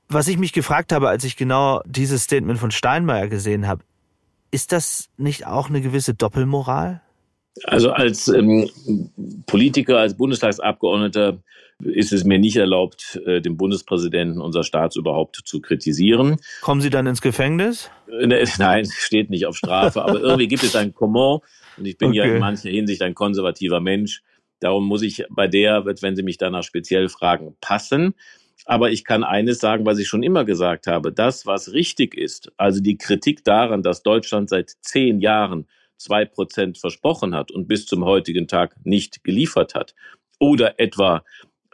Was 0.09 0.27
ich 0.27 0.37
mich 0.37 0.53
gefragt 0.53 0.91
habe, 0.91 1.09
als 1.09 1.23
ich 1.23 1.37
genau 1.37 1.81
dieses 1.85 2.23
Statement 2.23 2.59
von 2.59 2.71
Steinmeier 2.71 3.27
gesehen 3.27 3.67
habe, 3.67 3.83
ist 4.51 4.71
das 4.71 5.09
nicht 5.17 5.47
auch 5.47 5.69
eine 5.69 5.81
gewisse 5.81 6.13
Doppelmoral? 6.13 7.01
Also 7.65 7.91
als 7.91 8.27
ähm, 8.27 8.69
Politiker, 9.53 9.99
als 9.99 10.17
Bundestagsabgeordneter 10.17 11.37
ist 11.83 12.11
es 12.11 12.23
mir 12.23 12.39
nicht 12.39 12.55
erlaubt, 12.55 13.21
äh, 13.27 13.39
den 13.39 13.55
Bundespräsidenten 13.55 14.41
unseres 14.41 14.65
Staats 14.65 14.95
überhaupt 14.95 15.41
zu 15.45 15.61
kritisieren. 15.61 16.37
Kommen 16.61 16.81
Sie 16.81 16.89
dann 16.89 17.05
ins 17.05 17.21
Gefängnis? 17.21 17.91
Nein, 18.57 18.87
steht 18.91 19.29
nicht 19.29 19.45
auf 19.45 19.55
Strafe, 19.55 20.01
aber 20.01 20.19
irgendwie 20.21 20.47
gibt 20.47 20.63
es 20.63 20.75
ein 20.75 20.95
Comment 20.95 21.41
und 21.77 21.85
ich 21.85 21.99
bin 21.99 22.09
okay. 22.09 22.17
ja 22.17 22.23
in 22.23 22.39
mancher 22.39 22.71
Hinsicht 22.71 23.03
ein 23.03 23.13
konservativer 23.13 23.79
Mensch. 23.79 24.23
Darum 24.59 24.87
muss 24.87 25.03
ich 25.03 25.23
bei 25.29 25.47
der, 25.47 25.85
wenn 25.85 26.15
Sie 26.15 26.23
mich 26.23 26.39
danach 26.39 26.63
speziell 26.63 27.07
fragen, 27.07 27.55
passen. 27.61 28.15
Aber 28.65 28.89
ich 28.89 29.03
kann 29.03 29.23
eines 29.23 29.59
sagen, 29.59 29.85
was 29.85 29.99
ich 29.99 30.07
schon 30.07 30.23
immer 30.23 30.45
gesagt 30.45 30.87
habe. 30.87 31.11
Das, 31.11 31.45
was 31.45 31.73
richtig 31.73 32.15
ist, 32.15 32.51
also 32.57 32.81
die 32.81 32.97
Kritik 32.97 33.43
daran, 33.43 33.83
dass 33.83 34.01
Deutschland 34.01 34.49
seit 34.49 34.71
zehn 34.81 35.21
Jahren 35.21 35.67
zwei 35.97 36.25
Prozent 36.25 36.77
versprochen 36.77 37.35
hat 37.35 37.51
und 37.51 37.67
bis 37.67 37.85
zum 37.85 38.03
heutigen 38.03 38.47
Tag 38.47 38.75
nicht 38.83 39.23
geliefert 39.23 39.75
hat, 39.75 39.95
oder 40.39 40.79
etwa 40.79 41.23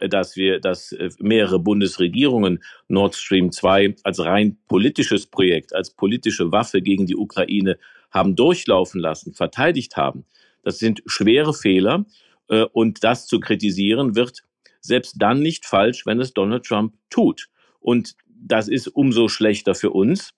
dass 0.08 0.36
wir, 0.36 0.60
dass 0.60 0.92
äh, 0.92 1.10
mehrere 1.18 1.58
Bundesregierungen 1.58 2.62
Nord 2.88 3.14
Stream 3.14 3.52
2 3.52 3.96
als 4.02 4.20
rein 4.20 4.56
politisches 4.66 5.26
Projekt, 5.26 5.74
als 5.74 5.90
politische 5.90 6.52
Waffe 6.52 6.80
gegen 6.80 7.06
die 7.06 7.16
Ukraine 7.16 7.78
haben 8.10 8.34
durchlaufen 8.34 9.00
lassen, 9.00 9.34
verteidigt 9.34 9.96
haben. 9.96 10.24
Das 10.62 10.78
sind 10.78 11.02
schwere 11.06 11.52
Fehler 11.52 12.06
äh, 12.48 12.62
und 12.72 13.04
das 13.04 13.26
zu 13.26 13.40
kritisieren 13.40 14.16
wird 14.16 14.42
selbst 14.80 15.16
dann 15.18 15.40
nicht 15.40 15.66
falsch, 15.66 16.06
wenn 16.06 16.20
es 16.20 16.32
Donald 16.32 16.64
Trump 16.64 16.94
tut. 17.10 17.48
Und 17.80 18.14
das 18.26 18.68
ist 18.68 18.88
umso 18.88 19.28
schlechter 19.28 19.74
für 19.74 19.90
uns, 19.90 20.30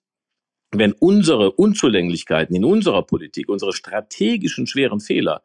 wenn 0.73 0.93
unsere 0.93 1.51
Unzulänglichkeiten 1.51 2.55
in 2.55 2.65
unserer 2.65 3.03
Politik, 3.03 3.49
unsere 3.49 3.73
strategischen 3.73 4.67
schweren 4.67 4.99
Fehler 4.99 5.41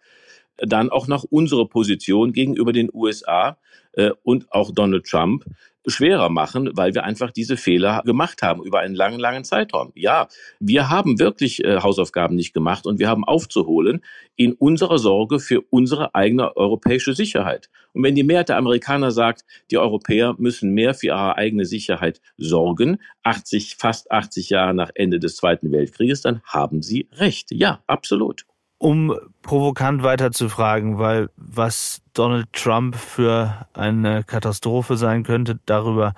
dann 0.59 0.91
auch 0.91 1.07
noch 1.07 1.25
unsere 1.25 1.69
Position 1.69 2.33
gegenüber 2.33 2.73
den 2.73 2.91
USA 2.93 3.59
äh, 3.93 4.11
und 4.23 4.51
auch 4.53 4.73
Donald 4.73 5.07
Trump 5.07 5.45
schwerer 5.89 6.29
machen, 6.29 6.71
weil 6.75 6.95
wir 6.95 7.05
einfach 7.05 7.31
diese 7.31 7.57
Fehler 7.57 8.03
gemacht 8.05 8.43
haben 8.43 8.63
über 8.63 8.81
einen 8.81 8.95
langen, 8.95 9.19
langen 9.19 9.45
Zeitraum. 9.45 9.93
Ja, 9.95 10.29
wir 10.61 10.91
haben 10.91 11.19
wirklich 11.19 11.65
äh, 11.65 11.81
Hausaufgaben 11.81 12.37
nicht 12.37 12.55
gemacht 12.55 12.87
und 12.87 12.99
wir 12.99 13.09
haben 13.09 13.25
aufzuholen 13.25 14.03
in 14.37 14.53
unserer 14.53 14.99
Sorge 14.99 15.41
für 15.41 15.63
unsere 15.71 16.15
eigene 16.15 16.57
europäische 16.57 17.15
Sicherheit. 17.15 17.71
Und 17.93 18.03
wenn 18.05 18.15
die 18.15 18.23
Mehrheit 18.23 18.49
der 18.49 18.57
Amerikaner 18.57 19.11
sagt, 19.11 19.45
die 19.71 19.79
Europäer 19.79 20.35
müssen 20.39 20.73
mehr 20.73 20.95
für 20.95 21.07
ihre 21.09 21.37
eigene 21.37 21.65
Sicherheit 21.65 22.21
sorgen, 22.37 22.99
80, 23.23 23.77
fast 23.77 24.11
80 24.11 24.51
Jahre 24.51 24.75
nach 24.75 24.91
Ende 24.95 25.19
des 25.19 25.37
Zweiten 25.37 25.73
Weltkrieges, 25.73 26.23
dann 26.23 26.41
haben 26.45 26.83
sie 26.83 27.09
recht. 27.13 27.51
Ja, 27.51 27.83
absolut 27.87 28.47
um 28.79 29.15
provokant 29.43 30.03
weiterzufragen, 30.03 30.99
weil 30.99 31.31
was 31.37 32.01
Donald 32.15 32.53
Trump 32.53 32.97
für 32.97 33.67
eine 33.75 34.25
Katastrophe 34.25 34.97
sein 34.97 35.25
könnte, 35.25 35.59
darüber 35.67 36.15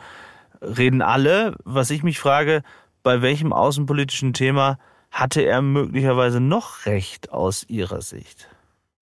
reden 0.61 1.03
alle. 1.03 1.57
Was 1.65 1.91
ich 1.91 2.03
mich 2.03 2.19
frage, 2.19 2.63
bei 3.03 3.23
welchem 3.23 3.53
außenpolitischen 3.53 4.35
Thema 4.35 4.79
hatte 5.11 5.43
er 5.43 5.63
möglicherweise 5.63 6.41
noch 6.41 6.87
recht 6.87 7.33
aus 7.33 7.65
Ihrer 7.69 8.03
Sicht? 8.03 8.49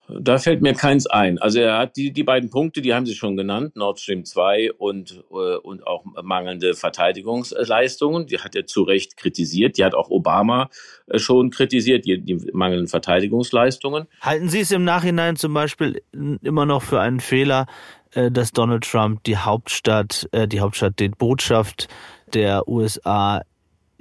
Da 0.09 0.39
fällt 0.39 0.63
mir 0.63 0.73
keins 0.73 1.07
ein. 1.07 1.39
Also 1.39 1.61
er 1.61 1.79
hat 1.79 1.97
die, 1.97 2.13
die 2.13 2.23
beiden 2.23 2.49
Punkte, 2.49 2.81
die 2.81 2.95
haben 2.95 3.05
Sie 3.05 3.15
schon 3.15 3.37
genannt, 3.37 3.77
Nord 3.77 4.01
Stream 4.01 4.25
2 4.25 4.73
und, 4.73 5.23
äh, 5.31 5.57
und 5.57 5.87
auch 5.87 6.05
mangelnde 6.23 6.75
Verteidigungsleistungen. 6.75 8.27
Die 8.27 8.39
hat 8.39 8.57
er 8.57 8.67
zu 8.67 8.83
Recht 8.83 9.19
kritisiert. 9.19 9.77
Die 9.77 9.85
hat 9.85 9.95
auch 9.95 10.09
Obama 10.09 10.71
äh, 11.09 11.19
schon 11.19 11.51
kritisiert, 11.51 12.07
die, 12.07 12.21
die 12.21 12.37
mangelnden 12.53 12.89
Verteidigungsleistungen. 12.89 14.07
Halten 14.23 14.49
Sie 14.49 14.61
es 14.61 14.71
im 14.71 14.85
Nachhinein 14.85 15.37
zum 15.37 15.53
Beispiel 15.53 16.01
immer 16.43 16.65
noch 16.65 16.83
für 16.83 17.01
einen 17.01 17.21
Fehler, 17.21 17.67
äh, 18.13 18.31
dass 18.31 18.53
Donald 18.53 18.85
Trump 18.85 19.25
die 19.25 19.37
Hauptstadt, 19.37 20.29
die 20.33 20.61
Hauptstadt, 20.61 20.99
die 20.99 21.11
Botschaft 21.11 21.89
der 22.33 22.67
USA 22.67 23.43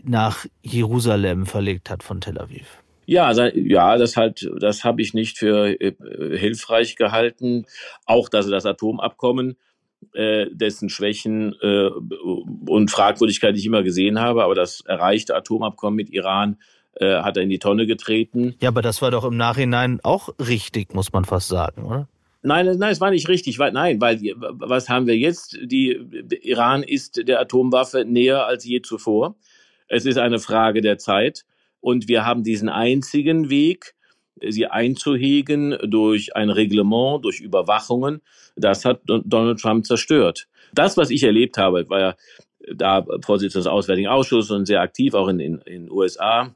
nach 0.04 0.46
Jerusalem 0.62 1.46
verlegt 1.46 1.90
hat 1.90 2.02
von 2.02 2.22
Tel 2.22 2.40
Aviv? 2.40 2.82
Ja, 3.08 3.32
ja, 3.32 3.98
das 3.98 4.18
halt, 4.18 4.52
das 4.60 4.84
habe 4.84 5.02
ich 5.02 5.14
nicht 5.14 5.38
für 5.38 5.80
äh, 5.80 5.94
hilfreich 6.38 6.98
gehalten. 6.98 7.66
Auch 8.06 8.28
dass 8.28 8.50
das 8.50 8.66
Atomabkommen, 8.66 9.56
äh, 10.14 10.48
dessen 10.52 10.90
Schwächen 10.90 11.56
äh, 11.62 11.88
und 12.68 12.92
Fragwürdigkeit 12.92 13.56
ich 13.56 13.66
immer 13.66 13.82
gesehen 13.82 14.20
habe, 14.20 14.44
aber 14.44 14.56
das 14.56 14.82
erreichte 14.82 15.36
Atomabkommen 15.36 15.96
mit 15.96 16.10
Iran 16.10 16.58
äh, 16.96 17.22
hat 17.22 17.38
er 17.38 17.44
in 17.44 17.50
die 17.50 17.60
Tonne 17.60 17.88
getreten. 17.88 18.56
Ja, 18.62 18.70
aber 18.70 18.82
das 18.82 19.02
war 19.02 19.10
doch 19.10 19.24
im 19.24 19.38
Nachhinein 19.38 20.02
auch 20.04 20.30
richtig, 20.40 20.94
muss 20.94 21.14
man 21.14 21.24
fast 21.24 21.48
sagen, 21.48 21.86
oder? 21.86 22.10
Nein, 22.44 22.66
nein, 22.78 22.92
es 22.92 23.00
war 23.00 23.10
nicht 23.10 23.30
richtig. 23.30 23.58
Weil, 23.58 23.72
nein, 23.72 24.02
weil 24.02 24.20
was 24.36 24.90
haben 24.90 25.08
wir 25.08 25.18
jetzt? 25.18 25.58
Die 25.64 25.98
Iran 26.44 26.84
ist 26.84 27.28
der 27.28 27.40
Atomwaffe 27.40 28.04
näher 28.06 28.46
als 28.46 28.66
je 28.66 28.82
zuvor. 28.82 29.36
Es 29.88 30.06
ist 30.06 30.18
eine 30.18 30.40
Frage 30.40 30.82
der 30.82 30.98
Zeit. 30.98 31.46
Und 31.88 32.10
wir 32.10 32.26
haben 32.26 32.44
diesen 32.44 32.68
einzigen 32.68 33.50
Weg, 33.50 33.96
sie 34.46 34.68
einzuhegen 34.68 35.78
durch 35.86 36.36
ein 36.36 36.50
Reglement, 36.50 37.24
durch 37.24 37.40
Überwachungen. 37.40 38.20
Das 38.58 38.84
hat 38.84 39.04
Donald 39.06 39.62
Trump 39.62 39.86
zerstört. 39.86 40.50
Das, 40.74 40.98
was 40.98 41.12
ich 41.12 41.24
erlebt 41.24 41.58
habe, 41.58 41.90
war 41.90 42.00
ja 42.02 42.16
da 42.76 43.06
Vorsitzender 43.24 43.64
des 43.64 43.72
Auswärtigen 43.72 44.10
Ausschusses 44.10 44.52
und 44.52 44.66
sehr 44.66 44.82
aktiv 44.82 45.14
auch 45.14 45.30
in 45.30 45.38
den 45.38 45.90
USA 45.90 46.54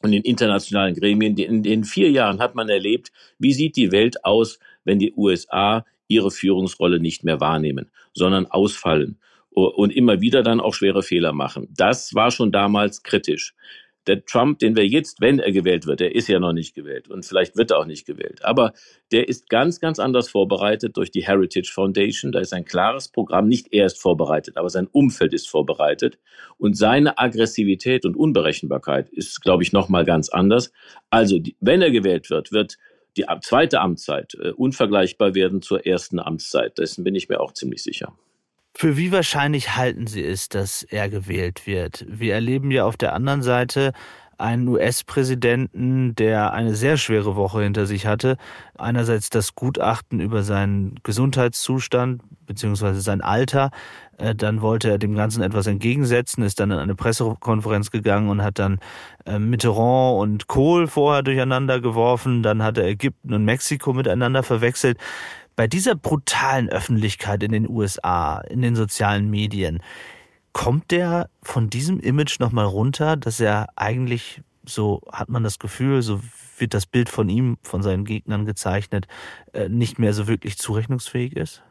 und 0.00 0.12
in 0.12 0.22
internationalen 0.22 0.94
Gremien. 0.94 1.36
In 1.36 1.64
den 1.64 1.82
vier 1.82 2.12
Jahren 2.12 2.38
hat 2.38 2.54
man 2.54 2.68
erlebt, 2.68 3.10
wie 3.40 3.54
sieht 3.54 3.74
die 3.74 3.90
Welt 3.90 4.24
aus, 4.24 4.60
wenn 4.84 5.00
die 5.00 5.12
USA 5.16 5.84
ihre 6.06 6.30
Führungsrolle 6.30 7.00
nicht 7.00 7.24
mehr 7.24 7.40
wahrnehmen, 7.40 7.90
sondern 8.14 8.46
ausfallen 8.46 9.18
und 9.50 9.90
immer 9.90 10.20
wieder 10.20 10.44
dann 10.44 10.60
auch 10.60 10.72
schwere 10.72 11.02
Fehler 11.02 11.32
machen. 11.32 11.66
Das 11.76 12.14
war 12.14 12.30
schon 12.30 12.52
damals 12.52 13.02
kritisch 13.02 13.54
der 14.06 14.24
Trump, 14.24 14.58
den 14.58 14.76
wir 14.76 14.86
jetzt, 14.86 15.20
wenn 15.20 15.38
er 15.38 15.52
gewählt 15.52 15.86
wird, 15.86 16.00
der 16.00 16.14
ist 16.14 16.28
ja 16.28 16.40
noch 16.40 16.52
nicht 16.52 16.74
gewählt 16.74 17.08
und 17.08 17.24
vielleicht 17.24 17.56
wird 17.56 17.70
er 17.70 17.78
auch 17.78 17.86
nicht 17.86 18.06
gewählt, 18.06 18.44
aber 18.44 18.72
der 19.12 19.28
ist 19.28 19.48
ganz, 19.48 19.80
ganz 19.80 19.98
anders 19.98 20.28
vorbereitet 20.28 20.96
durch 20.96 21.10
die 21.10 21.24
Heritage 21.26 21.70
Foundation. 21.72 22.32
Da 22.32 22.40
ist 22.40 22.52
ein 22.52 22.64
klares 22.64 23.08
Programm, 23.08 23.46
nicht 23.46 23.72
er 23.72 23.86
ist 23.86 24.00
vorbereitet, 24.00 24.56
aber 24.56 24.70
sein 24.70 24.88
Umfeld 24.88 25.32
ist 25.32 25.48
vorbereitet 25.48 26.18
und 26.58 26.76
seine 26.76 27.18
Aggressivität 27.18 28.04
und 28.04 28.16
Unberechenbarkeit 28.16 29.08
ist, 29.10 29.40
glaube 29.42 29.62
ich, 29.62 29.72
nochmal 29.72 30.04
ganz 30.04 30.28
anders. 30.28 30.72
Also, 31.10 31.38
wenn 31.60 31.82
er 31.82 31.90
gewählt 31.90 32.30
wird, 32.30 32.52
wird 32.52 32.78
die 33.16 33.26
zweite 33.42 33.80
Amtszeit 33.80 34.34
äh, 34.34 34.50
unvergleichbar 34.50 35.34
werden 35.34 35.62
zur 35.62 35.86
ersten 35.86 36.18
Amtszeit. 36.18 36.78
Dessen 36.78 37.04
bin 37.04 37.14
ich 37.14 37.28
mir 37.28 37.40
auch 37.40 37.52
ziemlich 37.52 37.82
sicher. 37.82 38.16
Für 38.74 38.96
wie 38.96 39.12
wahrscheinlich 39.12 39.76
halten 39.76 40.06
Sie 40.06 40.24
es, 40.24 40.48
dass 40.48 40.82
er 40.82 41.08
gewählt 41.08 41.66
wird? 41.66 42.04
Wir 42.08 42.34
erleben 42.34 42.70
ja 42.70 42.84
auf 42.84 42.96
der 42.96 43.12
anderen 43.12 43.42
Seite 43.42 43.92
einen 44.38 44.66
US-Präsidenten, 44.66 46.14
der 46.16 46.52
eine 46.52 46.74
sehr 46.74 46.96
schwere 46.96 47.36
Woche 47.36 47.62
hinter 47.62 47.86
sich 47.86 48.06
hatte. 48.06 48.36
Einerseits 48.76 49.30
das 49.30 49.54
Gutachten 49.54 50.20
über 50.20 50.42
seinen 50.42 50.96
Gesundheitszustand 51.02 52.22
beziehungsweise 52.46 53.00
sein 53.00 53.20
Alter. 53.20 53.70
Äh, 54.18 54.34
dann 54.34 54.60
wollte 54.60 54.90
er 54.90 54.98
dem 54.98 55.14
Ganzen 55.14 55.42
etwas 55.42 55.66
entgegensetzen, 55.66 56.42
ist 56.42 56.60
dann 56.60 56.70
in 56.70 56.78
eine 56.78 56.94
Pressekonferenz 56.94 57.90
gegangen 57.90 58.28
und 58.28 58.42
hat 58.42 58.58
dann 58.58 58.80
äh, 59.26 59.38
Mitterrand 59.38 60.20
und 60.20 60.46
Kohl 60.48 60.86
vorher 60.86 61.22
durcheinander 61.22 61.80
geworfen. 61.80 62.42
Dann 62.42 62.62
hat 62.62 62.78
er 62.78 62.86
Ägypten 62.86 63.32
und 63.32 63.44
Mexiko 63.44 63.92
miteinander 63.92 64.42
verwechselt. 64.42 64.98
Bei 65.56 65.66
dieser 65.66 65.94
brutalen 65.94 66.68
Öffentlichkeit 66.68 67.42
in 67.42 67.52
den 67.52 67.68
USA, 67.68 68.38
in 68.40 68.62
den 68.62 68.74
sozialen 68.74 69.30
Medien, 69.30 69.82
kommt 70.52 70.90
der 70.90 71.28
von 71.42 71.70
diesem 71.70 72.00
Image 72.00 72.40
nochmal 72.40 72.66
runter, 72.66 73.16
dass 73.16 73.40
er 73.40 73.68
eigentlich, 73.76 74.42
so 74.66 75.00
hat 75.10 75.28
man 75.28 75.42
das 75.42 75.58
Gefühl, 75.58 76.02
so 76.02 76.20
wird 76.58 76.74
das 76.74 76.86
Bild 76.86 77.08
von 77.08 77.28
ihm, 77.28 77.58
von 77.62 77.82
seinen 77.82 78.04
Gegnern 78.04 78.46
gezeichnet, 78.46 79.06
äh, 79.52 79.68
nicht 79.68 79.98
mehr 79.98 80.12
so 80.12 80.26
wirklich 80.26 80.58
zurechnungsfähig 80.58 81.36
ist? 81.36 81.62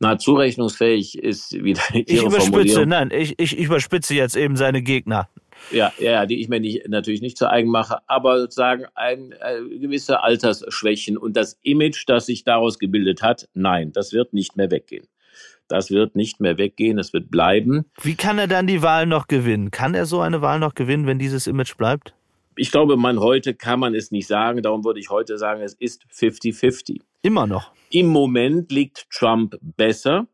Na, 0.00 0.16
zurechnungsfähig 0.16 1.18
ist 1.18 1.52
wieder 1.52 1.82
Ihre 1.92 2.04
Ich 2.06 2.22
überspitze, 2.22 2.86
nein, 2.86 3.10
ich, 3.12 3.38
ich 3.38 3.58
überspitze 3.58 4.14
jetzt 4.14 4.36
eben 4.36 4.56
seine 4.56 4.80
Gegner. 4.82 5.28
Ja, 5.70 5.92
ja, 5.98 6.26
die 6.26 6.40
ich 6.40 6.48
mir 6.48 6.60
nicht, 6.60 6.88
natürlich 6.88 7.20
nicht 7.20 7.36
zu 7.36 7.50
eigen 7.50 7.70
mache, 7.70 7.98
aber 8.06 8.40
sozusagen 8.40 8.86
ein, 8.94 9.32
äh, 9.32 9.78
gewisse 9.78 10.22
Altersschwächen 10.22 11.18
und 11.18 11.36
das 11.36 11.58
Image, 11.62 12.04
das 12.06 12.26
sich 12.26 12.44
daraus 12.44 12.78
gebildet 12.78 13.22
hat, 13.22 13.48
nein, 13.54 13.92
das 13.92 14.12
wird 14.12 14.32
nicht 14.32 14.56
mehr 14.56 14.70
weggehen. 14.70 15.06
Das 15.68 15.90
wird 15.90 16.16
nicht 16.16 16.40
mehr 16.40 16.56
weggehen, 16.56 16.98
es 16.98 17.12
wird 17.12 17.30
bleiben. 17.30 17.84
Wie 18.00 18.14
kann 18.14 18.38
er 18.38 18.46
dann 18.46 18.66
die 18.66 18.82
Wahl 18.82 19.04
noch 19.04 19.28
gewinnen? 19.28 19.70
Kann 19.70 19.94
er 19.94 20.06
so 20.06 20.20
eine 20.20 20.40
Wahl 20.40 20.58
noch 20.58 20.74
gewinnen, 20.74 21.06
wenn 21.06 21.18
dieses 21.18 21.46
Image 21.46 21.76
bleibt? 21.76 22.14
Ich 22.56 22.72
glaube, 22.72 22.96
man 22.96 23.20
heute 23.20 23.54
kann 23.54 23.78
man 23.78 23.94
es 23.94 24.10
nicht 24.10 24.26
sagen. 24.26 24.62
Darum 24.62 24.84
würde 24.84 24.98
ich 24.98 25.10
heute 25.10 25.38
sagen, 25.38 25.60
es 25.60 25.74
ist 25.74 26.04
50-50. 26.12 27.02
Immer 27.22 27.46
noch. 27.46 27.70
Im 27.90 28.06
Moment 28.08 28.72
liegt 28.72 29.08
Trump 29.10 29.56
besser. 29.60 30.26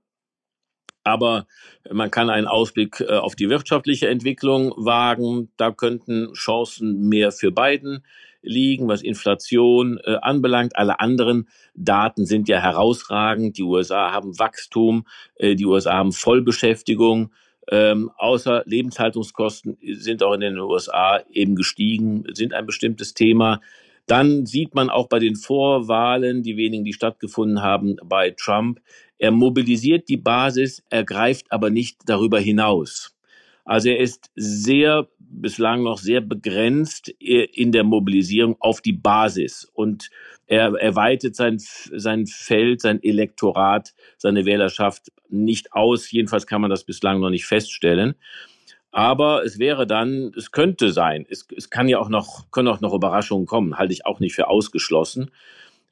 Aber 1.04 1.46
man 1.90 2.10
kann 2.10 2.30
einen 2.30 2.46
Ausblick 2.46 3.00
äh, 3.00 3.12
auf 3.12 3.36
die 3.36 3.50
wirtschaftliche 3.50 4.08
Entwicklung 4.08 4.72
wagen. 4.76 5.50
Da 5.56 5.70
könnten 5.70 6.32
Chancen 6.32 7.08
mehr 7.08 7.30
für 7.30 7.52
Biden 7.52 8.02
liegen, 8.44 8.88
was 8.88 9.02
Inflation 9.02 9.98
äh, 10.04 10.16
anbelangt. 10.20 10.76
Alle 10.76 11.00
anderen 11.00 11.48
Daten 11.74 12.26
sind 12.26 12.48
ja 12.48 12.60
herausragend. 12.60 13.58
Die 13.58 13.62
USA 13.62 14.12
haben 14.12 14.38
Wachstum, 14.38 15.06
äh, 15.36 15.54
die 15.54 15.66
USA 15.66 15.94
haben 15.94 16.12
Vollbeschäftigung. 16.12 17.32
Ähm, 17.70 18.10
außer 18.16 18.62
Lebenshaltungskosten 18.66 19.78
sind 19.94 20.22
auch 20.22 20.34
in 20.34 20.40
den 20.40 20.58
USA 20.58 21.22
eben 21.30 21.54
gestiegen, 21.54 22.24
sind 22.32 22.52
ein 22.52 22.66
bestimmtes 22.66 23.14
Thema. 23.14 23.60
Dann 24.06 24.46
sieht 24.46 24.74
man 24.74 24.90
auch 24.90 25.08
bei 25.08 25.18
den 25.18 25.36
Vorwahlen, 25.36 26.42
die 26.42 26.56
wenigen, 26.56 26.84
die 26.84 26.92
stattgefunden 26.92 27.62
haben, 27.62 27.96
bei 28.04 28.30
Trump, 28.30 28.80
er 29.18 29.30
mobilisiert 29.30 30.08
die 30.08 30.16
Basis, 30.16 30.82
er 30.90 31.04
greift 31.04 31.50
aber 31.50 31.70
nicht 31.70 32.00
darüber 32.06 32.40
hinaus. 32.40 33.16
Also 33.64 33.88
er 33.88 33.98
ist 34.00 34.30
sehr, 34.34 35.08
bislang 35.18 35.82
noch 35.82 35.98
sehr 35.98 36.20
begrenzt 36.20 37.08
in 37.08 37.72
der 37.72 37.84
Mobilisierung 37.84 38.56
auf 38.60 38.80
die 38.80 38.92
Basis 38.92 39.68
und 39.72 40.10
er 40.46 40.74
erweitert 40.74 41.34
sein, 41.34 41.56
sein 41.58 42.26
Feld, 42.26 42.80
sein 42.80 43.02
Elektorat, 43.02 43.94
seine 44.18 44.44
Wählerschaft 44.44 45.10
nicht 45.28 45.72
aus. 45.72 46.10
Jedenfalls 46.10 46.46
kann 46.46 46.60
man 46.60 46.70
das 46.70 46.84
bislang 46.84 47.20
noch 47.20 47.30
nicht 47.30 47.46
feststellen. 47.46 48.14
Aber 48.94 49.44
es 49.44 49.58
wäre 49.58 49.88
dann, 49.88 50.32
es 50.36 50.52
könnte 50.52 50.92
sein, 50.92 51.26
es, 51.28 51.48
es 51.56 51.68
kann 51.68 51.88
ja 51.88 51.98
auch 51.98 52.08
noch, 52.08 52.52
können 52.52 52.68
auch 52.68 52.80
noch 52.80 52.94
Überraschungen 52.94 53.44
kommen, 53.44 53.76
halte 53.76 53.92
ich 53.92 54.06
auch 54.06 54.20
nicht 54.20 54.36
für 54.36 54.46
ausgeschlossen. 54.46 55.32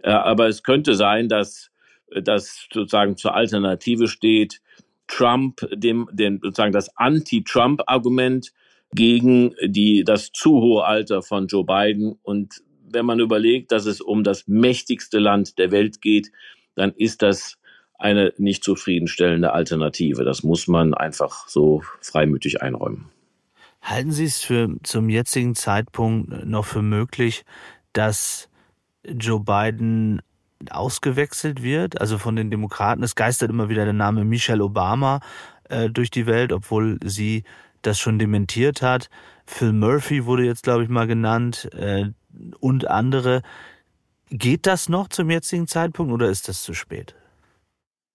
Äh, 0.05 0.11
aber 0.11 0.47
es 0.47 0.63
könnte 0.63 0.95
sein, 0.95 1.29
dass 1.29 1.73
das 2.15 2.69
sozusagen 2.73 3.17
zur 3.17 3.35
Alternative 3.35 4.07
steht, 4.07 4.61
Trump, 5.09 5.69
dem, 5.73 6.09
dem 6.13 6.39
sozusagen 6.41 6.71
das 6.71 6.97
Anti-Trump-Argument 6.97 8.53
gegen 8.95 9.57
die, 9.65 10.05
das 10.05 10.31
zu 10.31 10.61
hohe 10.61 10.85
Alter 10.85 11.23
von 11.23 11.49
Joe 11.49 11.65
Biden. 11.65 12.21
Und 12.23 12.63
wenn 12.89 13.05
man 13.05 13.19
überlegt, 13.19 13.73
dass 13.73 13.85
es 13.85 14.01
um 14.01 14.23
das 14.23 14.47
mächtigste 14.47 15.19
Land 15.19 15.59
der 15.59 15.73
Welt 15.73 16.03
geht, 16.03 16.31
dann 16.77 16.93
ist 16.93 17.23
das 17.23 17.59
eine 18.03 18.33
nicht 18.37 18.65
zufriedenstellende 18.65 19.53
Alternative. 19.53 20.25
Das 20.25 20.43
muss 20.43 20.67
man 20.67 20.95
einfach 20.95 21.49
so 21.49 21.83
freimütig 22.01 22.63
einräumen. 22.63 23.07
Halten 23.81 24.13
Sie 24.13 24.25
es 24.25 24.41
für 24.43 24.77
zum 24.83 25.09
jetzigen 25.09 25.55
Zeitpunkt 25.55 26.47
noch 26.47 26.65
für 26.65 26.83
möglich, 26.83 27.45
dass 27.93 28.49
Joe 29.05 29.41
Biden 29.41 30.21
ausgewechselt 30.71 31.63
wird, 31.63 32.01
also 32.01 32.19
von 32.19 32.37
den 32.37 32.51
Demokraten. 32.51 33.03
Es 33.03 33.17
geistert 33.17 33.51
immer 33.51 33.69
wieder 33.69 33.85
der 33.85 33.93
Name 33.93 34.25
Michelle 34.25 34.63
Obama 34.63 35.21
äh, 35.69 35.91
durch 35.91 36.11
die 36.11 36.27
Welt, 36.27 36.53
obwohl 36.53 36.99
sie 37.05 37.43
das 37.83 37.99
schon 37.99 38.19
dementiert 38.19 38.83
hat. 38.83 39.11
Phil 39.47 39.73
Murphy 39.73 40.25
wurde 40.25 40.45
jetzt, 40.45 40.63
glaube 40.63 40.85
ich, 40.85 40.89
mal 40.89 41.09
genannt 41.09 41.69
äh, 41.75 42.11
und 42.61 42.87
andere. 42.87 43.43
Geht 44.31 44.67
das 44.67 44.89
noch 44.89 45.09
zum 45.09 45.31
jetzigen 45.31 45.67
Zeitpunkt 45.67 46.13
oder 46.13 46.29
ist 46.29 46.49
das 46.49 46.63
zu 46.63 46.75
spät? 46.75 47.17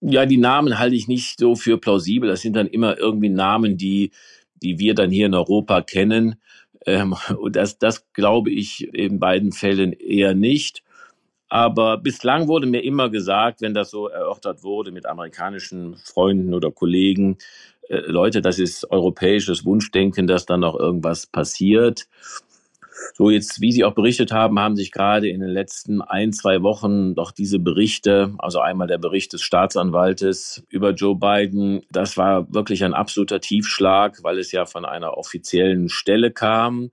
Ja, 0.00 0.26
die 0.26 0.36
Namen 0.36 0.78
halte 0.78 0.94
ich 0.96 1.08
nicht 1.08 1.38
so 1.38 1.56
für 1.56 1.78
plausibel. 1.78 2.28
Das 2.28 2.42
sind 2.42 2.54
dann 2.54 2.68
immer 2.68 2.98
irgendwie 2.98 3.28
Namen, 3.28 3.76
die, 3.76 4.12
die 4.62 4.78
wir 4.78 4.94
dann 4.94 5.10
hier 5.10 5.26
in 5.26 5.34
Europa 5.34 5.82
kennen. 5.82 6.36
Ähm, 6.86 7.14
und 7.38 7.56
das, 7.56 7.78
das 7.78 8.10
glaube 8.12 8.50
ich 8.50 8.92
in 8.94 9.18
beiden 9.18 9.52
Fällen 9.52 9.92
eher 9.92 10.34
nicht. 10.34 10.82
Aber 11.48 11.96
bislang 11.96 12.46
wurde 12.46 12.66
mir 12.66 12.84
immer 12.84 13.08
gesagt, 13.08 13.62
wenn 13.62 13.72
das 13.72 13.90
so 13.90 14.08
erörtert 14.08 14.62
wurde 14.62 14.92
mit 14.92 15.06
amerikanischen 15.06 15.96
Freunden 15.96 16.52
oder 16.52 16.70
Kollegen, 16.70 17.38
äh, 17.88 18.00
Leute, 18.00 18.42
das 18.42 18.58
ist 18.58 18.90
europäisches 18.90 19.64
Wunschdenken, 19.64 20.26
dass 20.26 20.46
dann 20.46 20.60
noch 20.60 20.78
irgendwas 20.78 21.26
passiert. 21.26 22.06
So 23.14 23.30
jetzt, 23.30 23.60
wie 23.60 23.72
Sie 23.72 23.84
auch 23.84 23.94
berichtet 23.94 24.32
haben, 24.32 24.58
haben 24.58 24.76
sich 24.76 24.92
gerade 24.92 25.28
in 25.28 25.40
den 25.40 25.50
letzten 25.50 26.00
ein, 26.00 26.32
zwei 26.32 26.62
Wochen 26.62 27.14
doch 27.14 27.32
diese 27.32 27.58
Berichte, 27.58 28.34
also 28.38 28.60
einmal 28.60 28.86
der 28.86 28.98
Bericht 28.98 29.32
des 29.32 29.42
Staatsanwaltes 29.42 30.64
über 30.68 30.92
Joe 30.92 31.16
Biden, 31.16 31.82
das 31.90 32.16
war 32.16 32.52
wirklich 32.52 32.84
ein 32.84 32.94
absoluter 32.94 33.40
Tiefschlag, 33.40 34.22
weil 34.22 34.38
es 34.38 34.52
ja 34.52 34.66
von 34.66 34.84
einer 34.84 35.16
offiziellen 35.16 35.88
Stelle 35.88 36.30
kam. 36.30 36.90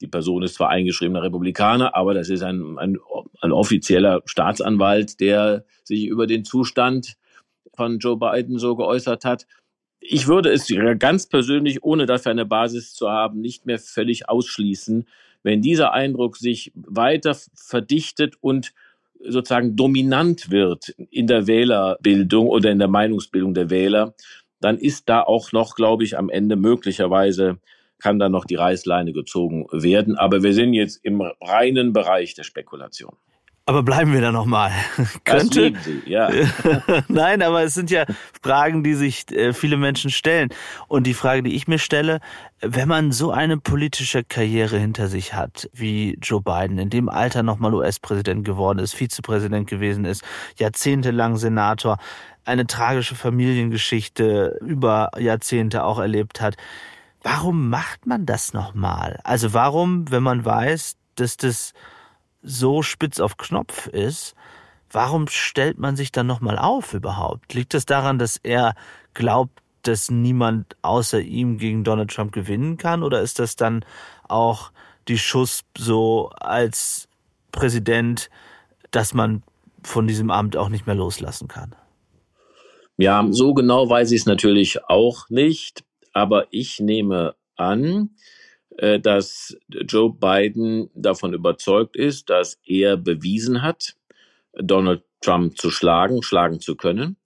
Die 0.00 0.08
Person 0.08 0.42
ist 0.42 0.54
zwar 0.54 0.68
eingeschriebener 0.68 1.22
Republikaner, 1.22 1.94
aber 1.94 2.12
das 2.12 2.28
ist 2.28 2.42
ein, 2.42 2.78
ein, 2.78 2.98
ein 3.40 3.52
offizieller 3.52 4.22
Staatsanwalt, 4.26 5.20
der 5.20 5.64
sich 5.84 6.06
über 6.06 6.26
den 6.26 6.44
Zustand 6.44 7.14
von 7.74 7.98
Joe 7.98 8.16
Biden 8.18 8.58
so 8.58 8.76
geäußert 8.76 9.24
hat. 9.24 9.46
Ich 10.00 10.26
würde 10.26 10.52
es 10.52 10.72
ganz 10.98 11.28
persönlich, 11.28 11.82
ohne 11.82 12.06
dafür 12.06 12.30
eine 12.30 12.46
Basis 12.46 12.94
zu 12.94 13.10
haben, 13.10 13.40
nicht 13.40 13.66
mehr 13.66 13.78
völlig 13.78 14.28
ausschließen, 14.28 15.06
wenn 15.42 15.62
dieser 15.62 15.92
Eindruck 15.92 16.36
sich 16.36 16.72
weiter 16.74 17.36
verdichtet 17.54 18.34
und 18.40 18.72
sozusagen 19.20 19.76
dominant 19.76 20.50
wird 20.50 20.90
in 21.10 21.26
der 21.26 21.46
Wählerbildung 21.46 22.48
oder 22.48 22.70
in 22.70 22.78
der 22.78 22.88
Meinungsbildung 22.88 23.54
der 23.54 23.70
Wähler, 23.70 24.14
dann 24.60 24.78
ist 24.78 25.08
da 25.08 25.22
auch 25.22 25.52
noch, 25.52 25.74
glaube 25.74 26.04
ich, 26.04 26.18
am 26.18 26.28
Ende 26.28 26.56
möglicherweise 26.56 27.58
kann 27.98 28.18
dann 28.18 28.32
noch 28.32 28.44
die 28.44 28.56
Reißleine 28.56 29.12
gezogen 29.12 29.66
werden. 29.72 30.16
Aber 30.16 30.42
wir 30.42 30.52
sind 30.52 30.74
jetzt 30.74 31.04
im 31.04 31.20
reinen 31.20 31.92
Bereich 31.92 32.34
der 32.34 32.44
Spekulation. 32.44 33.16
Aber 33.68 33.82
bleiben 33.82 34.12
wir 34.12 34.20
da 34.20 34.30
nochmal. 34.30 34.70
Könnte. 35.24 35.72
Sie, 35.82 36.02
ja. 36.06 36.30
Nein, 37.08 37.42
aber 37.42 37.64
es 37.64 37.74
sind 37.74 37.90
ja 37.90 38.04
Fragen, 38.40 38.84
die 38.84 38.94
sich 38.94 39.28
äh, 39.32 39.52
viele 39.52 39.76
Menschen 39.76 40.10
stellen. 40.10 40.50
Und 40.86 41.04
die 41.04 41.14
Frage, 41.14 41.42
die 41.42 41.56
ich 41.56 41.66
mir 41.66 41.80
stelle, 41.80 42.20
wenn 42.60 42.88
man 42.88 43.10
so 43.10 43.32
eine 43.32 43.58
politische 43.58 44.22
Karriere 44.22 44.78
hinter 44.78 45.08
sich 45.08 45.34
hat, 45.34 45.68
wie 45.72 46.16
Joe 46.22 46.40
Biden, 46.40 46.78
in 46.78 46.90
dem 46.90 47.08
Alter 47.08 47.42
nochmal 47.42 47.74
US-Präsident 47.74 48.44
geworden 48.44 48.78
ist, 48.78 48.94
Vizepräsident 48.94 49.68
gewesen 49.68 50.04
ist, 50.04 50.22
jahrzehntelang 50.58 51.34
Senator, 51.36 51.98
eine 52.44 52.68
tragische 52.68 53.16
Familiengeschichte 53.16 54.60
über 54.60 55.10
Jahrzehnte 55.18 55.82
auch 55.82 55.98
erlebt 55.98 56.40
hat, 56.40 56.56
warum 57.24 57.68
macht 57.68 58.06
man 58.06 58.26
das 58.26 58.52
nochmal? 58.52 59.18
Also 59.24 59.52
warum, 59.54 60.08
wenn 60.12 60.22
man 60.22 60.44
weiß, 60.44 60.96
dass 61.16 61.36
das 61.36 61.72
so 62.46 62.82
spitz 62.82 63.20
auf 63.20 63.36
Knopf 63.36 63.88
ist, 63.88 64.34
warum 64.90 65.28
stellt 65.28 65.78
man 65.78 65.96
sich 65.96 66.12
dann 66.12 66.26
nochmal 66.26 66.58
auf 66.58 66.94
überhaupt? 66.94 67.52
Liegt 67.52 67.74
es 67.74 67.84
das 67.84 67.96
daran, 67.96 68.18
dass 68.18 68.38
er 68.42 68.74
glaubt, 69.14 69.60
dass 69.82 70.10
niemand 70.10 70.76
außer 70.82 71.20
ihm 71.20 71.58
gegen 71.58 71.84
Donald 71.84 72.10
Trump 72.10 72.32
gewinnen 72.32 72.76
kann? 72.76 73.02
Oder 73.02 73.20
ist 73.20 73.38
das 73.38 73.56
dann 73.56 73.84
auch 74.28 74.70
die 75.08 75.18
Schuss 75.18 75.64
so 75.76 76.30
als 76.40 77.08
Präsident, 77.52 78.30
dass 78.90 79.12
man 79.14 79.42
von 79.82 80.06
diesem 80.06 80.30
Amt 80.30 80.56
auch 80.56 80.68
nicht 80.68 80.86
mehr 80.86 80.96
loslassen 80.96 81.48
kann? 81.48 81.74
Ja, 82.96 83.26
so 83.30 83.54
genau 83.54 83.88
weiß 83.88 84.10
ich 84.12 84.20
es 84.20 84.26
natürlich 84.26 84.84
auch 84.88 85.28
nicht. 85.28 85.84
Aber 86.12 86.46
ich 86.50 86.80
nehme 86.80 87.34
an, 87.56 88.10
dass 89.00 89.56
Joe 89.68 90.12
Biden 90.12 90.90
davon 90.94 91.32
überzeugt 91.32 91.96
ist, 91.96 92.28
dass 92.28 92.60
er 92.64 92.96
bewiesen 92.96 93.62
hat, 93.62 93.96
Donald 94.52 95.02
Trump 95.20 95.58
zu 95.58 95.70
schlagen, 95.70 96.22
schlagen 96.22 96.60
zu 96.60 96.76
können 96.76 97.16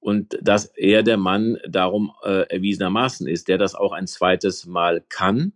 und 0.00 0.38
dass 0.40 0.66
er 0.66 1.02
der 1.02 1.16
Mann 1.16 1.58
darum 1.68 2.12
äh, 2.22 2.48
erwiesenermaßen 2.48 3.26
ist, 3.26 3.48
der 3.48 3.58
das 3.58 3.74
auch 3.74 3.92
ein 3.92 4.06
zweites 4.06 4.66
Mal 4.66 5.04
kann 5.08 5.52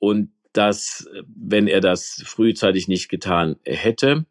und 0.00 0.30
dass, 0.52 1.08
wenn 1.26 1.66
er 1.68 1.80
das 1.80 2.22
frühzeitig 2.26 2.88
nicht 2.88 3.08
getan 3.08 3.56
hätte, 3.64 4.26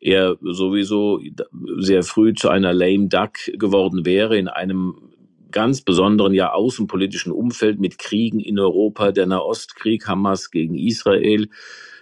er 0.00 0.36
sowieso 0.40 1.20
sehr 1.78 2.02
früh 2.02 2.34
zu 2.34 2.48
einer 2.48 2.72
lame 2.72 3.08
duck 3.08 3.34
geworden 3.54 4.04
wäre 4.04 4.36
in 4.36 4.48
einem 4.48 5.05
ganz 5.56 5.80
besonderen 5.80 6.34
ja 6.34 6.52
außenpolitischen 6.52 7.32
Umfeld 7.32 7.80
mit 7.80 7.96
Kriegen 7.96 8.40
in 8.40 8.58
Europa, 8.58 9.10
der 9.10 9.24
Nahostkrieg, 9.24 10.06
Hamas 10.06 10.50
gegen 10.50 10.74
Israel 10.74 11.48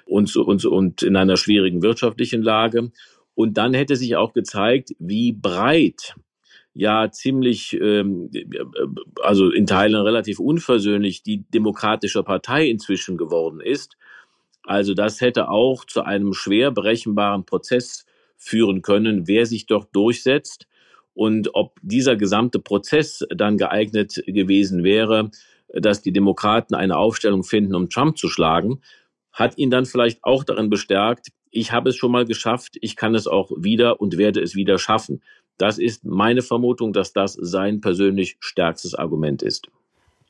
und 0.07 0.35
und 0.35 0.65
und 0.65 1.05
in 1.05 1.15
einer 1.15 1.37
schwierigen 1.37 1.81
wirtschaftlichen 1.81 2.43
Lage. 2.43 2.91
Und 3.37 3.57
dann 3.57 3.73
hätte 3.73 3.95
sich 3.95 4.17
auch 4.17 4.33
gezeigt, 4.33 4.97
wie 4.99 5.31
breit 5.31 6.17
ja 6.73 7.13
ziemlich, 7.13 7.79
ähm, 7.81 8.29
also 9.23 9.53
in 9.53 9.69
Teilen 9.69 10.03
relativ 10.03 10.41
unversöhnlich 10.41 11.23
die 11.23 11.45
Demokratische 11.49 12.25
Partei 12.25 12.67
inzwischen 12.67 13.17
geworden 13.17 13.61
ist. 13.61 13.97
Also 14.65 14.95
das 14.95 15.21
hätte 15.21 15.49
auch 15.49 15.85
zu 15.85 16.03
einem 16.03 16.33
schwer 16.33 16.73
berechenbaren 16.73 17.47
Prozess 17.47 18.05
führen 18.37 18.83
können, 18.83 19.29
wer 19.29 19.47
sich 19.47 19.67
dort 19.67 19.95
durchsetzt 19.95 20.67
und 21.15 21.55
ob 21.55 21.79
dieser 21.83 22.17
gesamte 22.17 22.59
Prozess 22.59 23.25
dann 23.35 23.57
geeignet 23.57 24.23
gewesen 24.27 24.85
wäre, 24.85 25.31
dass 25.73 26.03
die 26.03 26.13
Demokraten 26.13 26.75
eine 26.75 26.97
Aufstellung 26.97 27.45
finden, 27.45 27.75
um 27.75 27.89
Trump 27.89 28.19
zu 28.19 28.29
schlagen, 28.29 28.81
hat 29.33 29.59
ihn 29.59 29.71
dann 29.71 29.87
vielleicht 29.87 30.23
auch 30.23 30.45
darin 30.45 30.71
bestärkt, 30.71 31.29
ich 31.51 31.73
habe 31.73 31.91
es 31.91 31.97
schon 31.97 32.13
mal 32.13 32.25
geschafft, 32.25 32.77
ich 32.81 32.97
kann 32.97 33.15
es 33.15 33.27
auch 33.27 33.51
wieder 33.57 34.01
und 34.01 34.19
werde 34.19 34.41
es 34.41 34.55
wieder 34.57 34.79
schaffen. 34.79 35.23
Das 35.57 35.79
ist 35.79 36.05
meine 36.05 36.43
Vermutung, 36.43 36.93
dass 36.93 37.13
das 37.13 37.35
sein 37.35 37.81
persönlich 37.81 38.37
stärkstes 38.41 38.95
Argument 38.95 39.43
ist. 39.43 39.69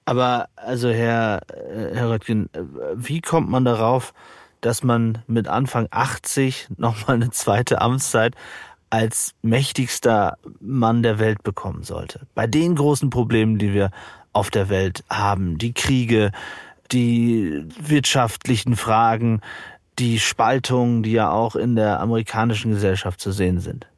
Aber 0.05 0.49
also 0.57 0.91
Herr, 0.91 1.41
äh, 1.49 1.95
Herr 1.95 2.11
Röttgen, 2.11 2.51
äh, 2.53 2.63
wie 2.95 3.23
kommt 3.23 3.49
man 3.49 3.65
darauf, 3.65 4.13
dass 4.61 4.83
man 4.83 5.23
mit 5.27 5.49
Anfang 5.49 5.89
80 5.91 6.69
nochmal 6.77 7.17
eine 7.17 7.31
zweite 7.31 7.81
Amtszeit 7.81 8.35
als 8.95 9.35
mächtigster 9.43 10.39
Mann 10.61 11.03
der 11.03 11.19
Welt 11.19 11.43
bekommen 11.43 11.83
sollte? 11.83 12.21
Bei 12.37 12.47
den 12.47 12.77
großen 12.77 13.11
Problemen, 13.11 13.59
die 13.59 13.75
wir 13.75 13.91
auf 14.33 14.51
der 14.51 14.69
Welt 14.69 15.03
haben, 15.11 15.59
die 15.59 15.73
Kriege, 15.73 16.31
die 16.93 17.65
wirtschaftlichen 17.81 18.77
Fragen, 18.77 19.41
die 19.99 20.21
Spaltungen, 20.21 21.03
die 21.03 21.13
ja 21.13 21.33
auch 21.33 21.57
in 21.57 21.75
der 21.75 21.99
amerikanischen 21.99 22.71
Gesellschaft 22.71 23.21
zu 23.21 23.33
sehen 23.33 23.59
sind. 23.59 23.89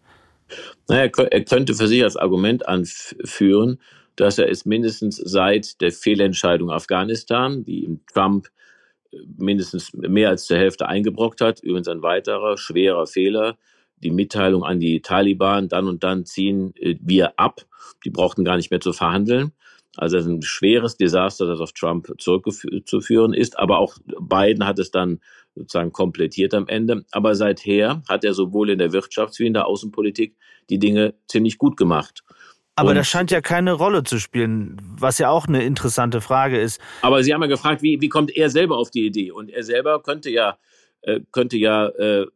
Naja, 0.89 1.11
er 1.31 1.45
könnte 1.45 1.75
für 1.75 1.89
sich 1.89 2.03
als 2.03 2.17
Argument 2.17 2.67
anführen, 2.67 3.79
dass 4.15 4.39
er 4.39 4.49
es 4.49 4.65
mindestens 4.65 5.17
seit 5.17 5.79
der 5.83 5.93
Fehlentscheidung 5.93 6.71
Afghanistan, 6.71 7.65
die 7.65 7.85
ihm 7.85 8.01
Trump 8.15 8.49
äh, 9.13 9.19
mindestens 9.37 9.93
mehr 9.93 10.31
als 10.31 10.47
zur 10.47 10.57
Hälfte 10.57 10.89
eingebrockt 10.89 11.43
hat, 11.43 11.61
übrigens 11.63 11.89
ein 11.89 12.01
weiterer 12.01 12.57
schwerer 12.57 13.07
Fehler, 13.07 13.59
die 14.03 14.11
Mitteilung 14.11 14.65
an 14.65 14.81
die 14.81 15.01
Taliban, 15.01 15.69
dann 15.69 15.89
und 15.89 16.05
dann 16.05 16.25
ziehen 16.25 16.75
äh, 16.77 16.97
wir 17.01 17.39
ab. 17.39 17.63
Die 18.05 18.11
brauchten 18.11 18.45
gar 18.45 18.57
nicht 18.57 18.71
mehr 18.71 18.81
zu 18.81 18.93
verhandeln. 18.93 19.53
Also 19.97 20.19
ein 20.19 20.43
schweres 20.43 20.97
Desaster, 20.97 21.47
das 21.47 21.61
auf 21.61 21.73
Trump 21.73 22.13
zurückzuführen 22.19 23.33
ist. 23.33 23.59
Aber 23.59 23.79
auch 23.79 23.97
Biden 24.21 24.67
hat 24.67 24.79
es 24.79 24.91
dann 24.91 25.21
sozusagen 25.55 25.93
komplettiert 25.93 26.53
am 26.53 26.69
Ende. 26.69 27.05
Aber 27.13 27.35
seither 27.35 28.03
hat 28.09 28.25
er 28.25 28.35
sowohl 28.35 28.71
in 28.71 28.79
der 28.79 28.91
Wirtschafts- 28.91 29.39
wie 29.39 29.47
in 29.47 29.55
der 29.55 29.67
Außenpolitik 29.67 30.37
die 30.69 30.79
Dinge 30.79 31.15
ziemlich 31.29 31.57
gut 31.57 31.77
gemacht. 31.79 32.23
Aber 32.79 32.91
und 32.91 32.97
das 32.97 33.09
scheint 33.09 33.31
ja 33.31 33.41
keine 33.41 33.73
Rolle 33.73 34.05
zu 34.05 34.19
spielen, 34.19 34.77
was 34.99 35.17
ja 35.17 35.31
auch 35.31 35.49
eine 35.49 35.65
interessante 35.65 36.21
Frage 36.21 36.61
ist. 36.61 36.79
Aber 37.01 37.23
Sie 37.23 37.33
haben 37.33 37.41
ja 37.41 37.49
gefragt, 37.49 37.81
wie, 37.81 38.03
wie 38.03 38.11
kommt 38.11 38.37
er 38.37 38.51
selber 38.51 38.77
auf 38.77 38.91
die 38.91 39.07
Idee? 39.07 39.31
Und 39.31 39.49
er 39.49 39.63
selber 39.63 40.03
könnte 40.03 40.29
ja, 40.29 40.59
äh, 41.01 41.21
könnte 41.33 41.57
ja 41.57 41.89
äh, 41.89 42.27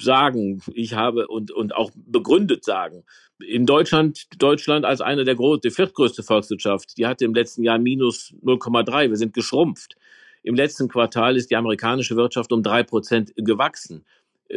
sagen, 0.00 0.62
ich 0.74 0.94
habe 0.94 1.28
und, 1.28 1.50
und 1.50 1.74
auch 1.74 1.90
begründet 1.94 2.64
sagen, 2.64 3.04
in 3.38 3.66
Deutschland, 3.66 4.26
Deutschland 4.38 4.84
als 4.84 5.00
eine 5.00 5.24
der 5.24 5.34
großen, 5.34 5.62
die 5.62 5.70
viertgrößte 5.70 6.22
Volkswirtschaft, 6.22 6.96
die 6.98 7.06
hatte 7.06 7.24
im 7.24 7.34
letzten 7.34 7.62
Jahr 7.62 7.78
minus 7.78 8.34
0,3. 8.44 9.08
Wir 9.08 9.16
sind 9.16 9.34
geschrumpft. 9.34 9.96
Im 10.42 10.54
letzten 10.54 10.88
Quartal 10.88 11.36
ist 11.36 11.50
die 11.50 11.56
amerikanische 11.56 12.16
Wirtschaft 12.16 12.52
um 12.52 12.62
drei 12.62 12.82
Prozent 12.82 13.32
gewachsen. 13.36 14.04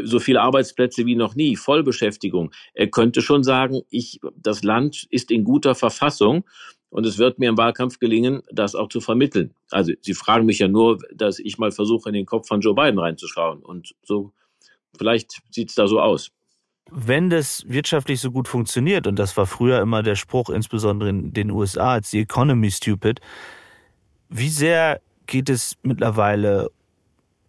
So 0.03 0.19
viele 0.19 0.41
Arbeitsplätze 0.41 1.05
wie 1.05 1.15
noch 1.15 1.35
nie, 1.35 1.55
Vollbeschäftigung. 1.55 2.51
Er 2.73 2.87
könnte 2.87 3.21
schon 3.21 3.43
sagen, 3.43 3.81
ich, 3.89 4.19
das 4.35 4.63
Land 4.63 5.05
ist 5.11 5.29
in 5.29 5.43
guter 5.43 5.75
Verfassung 5.75 6.45
und 6.89 7.05
es 7.05 7.17
wird 7.17 7.37
mir 7.37 7.49
im 7.49 7.57
Wahlkampf 7.57 7.99
gelingen, 7.99 8.41
das 8.51 8.75
auch 8.75 8.89
zu 8.89 9.01
vermitteln. 9.01 9.53
Also 9.69 9.93
Sie 10.01 10.13
fragen 10.13 10.45
mich 10.45 10.59
ja 10.59 10.67
nur, 10.67 10.99
dass 11.13 11.39
ich 11.39 11.57
mal 11.57 11.71
versuche, 11.71 12.09
in 12.09 12.15
den 12.15 12.25
Kopf 12.25 12.47
von 12.47 12.61
Joe 12.61 12.73
Biden 12.73 12.99
reinzuschauen. 12.99 13.61
Und 13.61 13.93
so, 14.03 14.31
vielleicht 14.97 15.41
sieht 15.51 15.69
es 15.69 15.75
da 15.75 15.87
so 15.87 15.99
aus. 15.99 16.31
Wenn 16.91 17.29
das 17.29 17.63
wirtschaftlich 17.67 18.19
so 18.19 18.31
gut 18.31 18.47
funktioniert, 18.47 19.07
und 19.07 19.17
das 19.17 19.35
war 19.37 19.45
früher 19.45 19.81
immer 19.81 20.03
der 20.03 20.15
Spruch, 20.15 20.49
insbesondere 20.49 21.09
in 21.09 21.33
den 21.33 21.49
USA, 21.49 21.93
als 21.93 22.11
die 22.11 22.19
Economy 22.19 22.69
stupid, 22.71 23.19
wie 24.29 24.49
sehr 24.49 24.99
geht 25.25 25.49
es 25.49 25.77
mittlerweile 25.81 26.69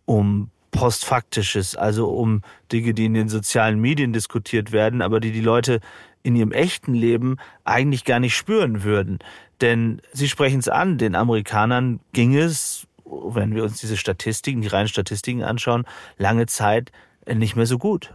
um 0.05 0.51
postfaktisches, 0.71 1.77
also 1.77 2.09
um 2.09 2.43
Dinge, 2.73 2.95
die 2.95 3.07
in 3.07 3.15
den 3.15 3.29
sozialen 3.29 3.81
Medien 3.81 4.13
diskutiert 4.13 4.73
werden, 4.73 5.03
aber 5.03 5.21
die 5.21 5.33
die 5.33 5.41
Leute 5.41 5.81
in 6.23 6.35
ihrem 6.37 6.53
echten 6.53 6.95
Leben 6.95 7.37
eigentlich 7.65 8.05
gar 8.05 8.19
nicht 8.19 8.37
spüren 8.37 8.83
würden. 8.83 9.19
Denn 9.61 10.01
Sie 10.13 10.29
sprechen 10.29 10.59
es 10.59 10.69
an, 10.69 10.99
den 10.99 11.15
Amerikanern 11.15 12.01
ging 12.13 12.35
es, 12.35 12.87
wenn 13.05 13.55
wir 13.55 13.63
uns 13.63 13.81
diese 13.81 13.97
Statistiken, 13.97 14.63
die 14.63 14.69
reinen 14.69 14.89
Statistiken 14.89 15.45
anschauen, 15.45 15.85
lange 16.17 16.47
Zeit 16.47 16.91
nicht 17.33 17.57
mehr 17.57 17.67
so 17.67 17.79
gut. 17.79 18.15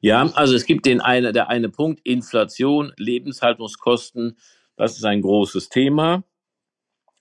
Ja, 0.00 0.30
also 0.34 0.54
es 0.54 0.66
gibt 0.66 0.86
den 0.86 1.00
eine, 1.00 1.32
der 1.32 1.48
eine 1.48 1.68
Punkt, 1.68 2.00
Inflation, 2.04 2.92
Lebenshaltungskosten, 2.96 4.36
das 4.76 4.96
ist 4.96 5.04
ein 5.04 5.22
großes 5.22 5.68
Thema. 5.68 6.24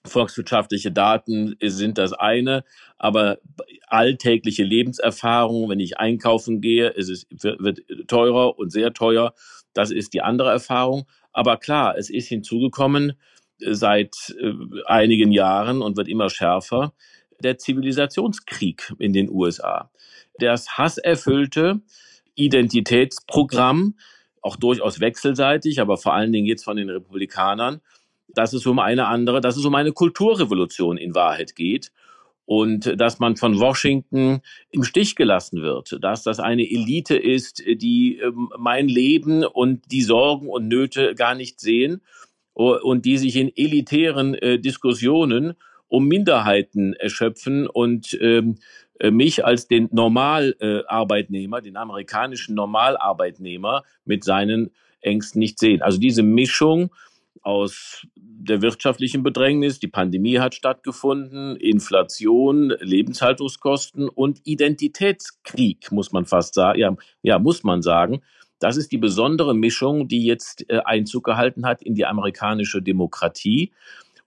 Volkswirtschaftliche 0.06 0.92
Daten 0.92 1.56
sind 1.62 1.98
das 1.98 2.12
eine, 2.12 2.66
aber 2.98 3.38
alltägliche 3.88 4.64
Lebenserfahrung, 4.64 5.70
wenn 5.70 5.80
ich 5.80 5.98
einkaufen 5.98 6.60
gehe, 6.60 6.90
ist 6.90 7.10
es 7.10 7.26
wird 7.30 7.82
teurer 8.08 8.60
und 8.60 8.72
sehr 8.72 8.94
teuer. 8.94 9.34
Das 9.74 9.92
ist 9.92 10.14
die 10.14 10.22
andere 10.22 10.52
Erfahrung. 10.52 11.06
Aber 11.32 11.58
klar, 11.58 11.98
es 11.98 12.10
ist 12.10 12.28
hinzugekommen 12.28 13.14
äh, 13.62 13.74
seit 13.74 14.36
äh, 14.40 14.54
einigen 14.86 15.32
Jahren 15.32 15.82
und 15.82 15.96
wird 15.96 16.10
immer 16.10 16.30
schärfer 16.30 16.94
der 17.40 17.58
Zivilisationskrieg 17.58 18.94
in 19.00 19.14
den 19.14 19.30
USA. 19.30 19.90
Das 20.40 20.78
hasserfüllte 20.78 21.82
Identitätsprogramm, 22.36 23.96
auch 24.42 24.56
durchaus 24.56 25.00
wechselseitig, 25.00 25.80
aber 25.80 25.98
vor 25.98 26.14
allen 26.14 26.32
Dingen 26.32 26.48
jetzt 26.48 26.64
von 26.64 26.78
den 26.78 26.90
Republikanern, 26.90 27.82
dass 28.28 28.54
es 28.54 28.66
um 28.66 28.80
eine 28.80 29.08
andere, 29.08 29.42
dass 29.42 29.58
es 29.58 29.66
um 29.66 29.76
eine 29.76 29.92
Kulturrevolution 29.92 30.98
in 30.98 31.16
Wahrheit 31.16 31.56
geht 31.56 31.92
und 32.46 33.00
dass 33.00 33.20
man 33.20 33.38
von 33.38 33.60
Washington 33.60 34.42
im 34.70 34.84
Stich 34.84 35.16
gelassen 35.16 35.62
wird, 35.62 35.98
dass 36.02 36.24
das 36.24 36.40
eine 36.40 36.64
Elite 36.64 37.16
ist, 37.16 37.64
die 37.66 38.18
ähm, 38.18 38.50
mein 38.58 38.88
Leben 38.88 39.46
und 39.46 39.92
die 39.92 40.02
Sorgen 40.02 40.50
und 40.50 40.68
Nöte 40.68 41.16
gar 41.16 41.36
nicht 41.36 41.60
sehen 41.60 42.02
und 42.54 43.06
die 43.06 43.18
sich 43.18 43.36
in 43.36 43.52
elitären 43.56 44.36
äh, 44.36 44.60
Diskussionen 44.60 45.54
um 45.88 46.08
Minderheiten 46.08 46.94
erschöpfen 46.94 47.68
und 47.68 48.18
ähm, 48.20 48.56
äh, 48.56 48.58
mich 49.12 49.46
als 49.46 49.68
den 49.68 49.90
Normalarbeitnehmer, 49.92 51.62
den 51.62 51.78
amerikanischen 51.78 52.56
Normalarbeitnehmer 52.56 53.84
mit 54.06 54.24
seinen 54.24 54.72
Ängsten 55.02 55.40
nicht 55.40 55.60
sehen. 55.60 55.82
Also 55.82 56.00
diese 56.00 56.24
Mischung 56.24 56.92
aus 57.42 58.06
der 58.16 58.62
wirtschaftlichen 58.62 59.22
Bedrängnis, 59.22 59.80
die 59.80 59.88
Pandemie 59.88 60.40
hat 60.40 60.56
stattgefunden, 60.56 61.56
Inflation, 61.58 62.74
Lebenshaltungskosten 62.80 64.08
und 64.10 64.42
Identitätskrieg, 64.46 65.92
muss 65.92 66.12
man 66.12 66.26
fast 66.26 66.54
sagen. 66.54 66.80
Ja, 66.80 66.96
ja, 67.22 67.40
muss 67.40 67.64
man 67.64 67.82
sagen. 67.82 68.22
Das 68.60 68.78
ist 68.78 68.94
die 68.94 68.98
besondere 68.98 69.54
Mischung, 69.54 70.08
die 70.08 70.26
jetzt 70.26 70.70
äh, 70.70 70.80
Einzug 70.86 71.26
gehalten 71.26 71.66
hat 71.66 71.82
in 71.82 71.96
die 71.96 72.06
amerikanische 72.06 72.82
Demokratie. 72.82 73.74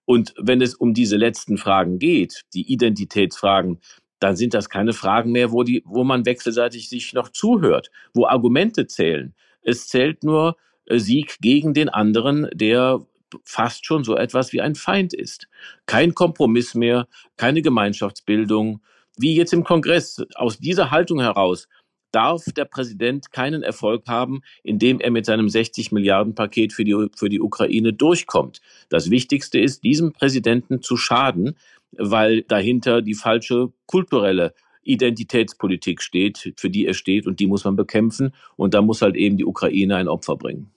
Und 0.04 0.34
wenn 0.38 0.60
es 0.60 0.74
um 0.74 0.92
diese 0.92 1.16
letzten 1.16 1.56
Fragen 1.56 1.98
geht, 1.98 2.44
die 2.52 2.70
Identitätsfragen, 2.70 3.80
dann 4.18 4.36
sind 4.36 4.54
das 4.54 4.68
keine 4.68 4.92
Fragen 4.92 5.32
mehr, 5.32 5.52
wo, 5.52 5.62
die, 5.62 5.82
wo 5.84 6.04
man 6.04 6.24
wechselseitig 6.24 6.88
sich 6.88 7.12
noch 7.12 7.28
zuhört, 7.28 7.90
wo 8.14 8.26
Argumente 8.26 8.86
zählen. 8.86 9.34
Es 9.62 9.88
zählt 9.88 10.24
nur 10.24 10.56
äh, 10.86 10.98
Sieg 10.98 11.38
gegen 11.40 11.74
den 11.74 11.88
anderen, 11.88 12.48
der 12.52 13.00
fast 13.44 13.84
schon 13.84 14.04
so 14.04 14.16
etwas 14.16 14.52
wie 14.52 14.60
ein 14.60 14.74
Feind 14.74 15.12
ist. 15.12 15.48
Kein 15.86 16.14
Kompromiss 16.14 16.74
mehr, 16.74 17.08
keine 17.36 17.62
Gemeinschaftsbildung. 17.62 18.80
Wie 19.18 19.34
jetzt 19.34 19.52
im 19.52 19.64
Kongress, 19.64 20.22
aus 20.34 20.58
dieser 20.58 20.90
Haltung 20.90 21.20
heraus 21.20 21.68
darf 22.12 22.44
der 22.56 22.64
Präsident 22.64 23.30
keinen 23.32 23.62
Erfolg 23.62 24.06
haben, 24.06 24.40
indem 24.62 25.00
er 25.00 25.10
mit 25.10 25.26
seinem 25.26 25.48
60 25.48 25.92
Milliarden 25.92 26.34
Paket 26.34 26.72
für 26.72 26.84
die, 26.84 27.08
für 27.14 27.28
die 27.28 27.40
Ukraine 27.40 27.92
durchkommt. 27.92 28.60
Das 28.88 29.10
Wichtigste 29.10 29.58
ist, 29.58 29.84
diesem 29.84 30.12
Präsidenten 30.12 30.80
zu 30.80 30.96
schaden, 30.96 31.56
weil 31.92 32.42
dahinter 32.42 33.02
die 33.02 33.14
falsche 33.14 33.72
kulturelle 33.86 34.54
Identitätspolitik 34.82 36.00
steht, 36.00 36.54
für 36.56 36.70
die 36.70 36.86
er 36.86 36.94
steht 36.94 37.26
und 37.26 37.40
die 37.40 37.46
muss 37.46 37.64
man 37.64 37.76
bekämpfen 37.76 38.32
und 38.56 38.74
da 38.74 38.82
muss 38.82 39.02
halt 39.02 39.16
eben 39.16 39.36
die 39.36 39.44
Ukraine 39.44 39.96
ein 39.96 40.08
Opfer 40.08 40.36
bringen. 40.36 40.70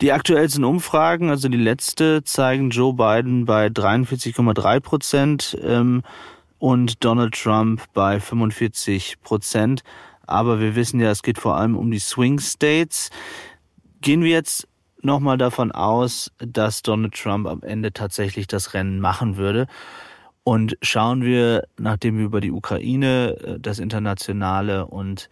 Die 0.00 0.10
aktuellsten 0.10 0.64
Umfragen, 0.64 1.30
also 1.30 1.48
die 1.48 1.56
letzte, 1.56 2.24
zeigen 2.24 2.70
Joe 2.70 2.94
Biden 2.94 3.44
bei 3.44 3.68
43,3 3.68 4.80
Prozent 4.80 5.58
ähm, 5.62 6.02
und 6.58 7.04
Donald 7.04 7.34
Trump 7.34 7.82
bei 7.92 8.18
45 8.18 9.20
Prozent. 9.20 9.82
Aber 10.26 10.58
wir 10.58 10.74
wissen 10.74 10.98
ja, 10.98 11.10
es 11.10 11.22
geht 11.22 11.38
vor 11.38 11.56
allem 11.56 11.76
um 11.76 11.90
die 11.90 12.00
Swing 12.00 12.40
States. 12.40 13.10
Gehen 14.00 14.22
wir 14.22 14.30
jetzt 14.30 14.66
nochmal 15.02 15.38
davon 15.38 15.70
aus, 15.70 16.32
dass 16.38 16.82
Donald 16.82 17.14
Trump 17.14 17.46
am 17.46 17.62
Ende 17.62 17.92
tatsächlich 17.92 18.46
das 18.48 18.74
Rennen 18.74 18.98
machen 18.98 19.36
würde. 19.36 19.68
Und 20.44 20.76
schauen 20.82 21.22
wir, 21.22 21.64
nachdem 21.78 22.18
wir 22.18 22.26
über 22.26 22.40
die 22.40 22.52
Ukraine, 22.52 23.36
äh, 23.42 23.58
das 23.58 23.78
Internationale 23.78 24.86
und 24.86 25.30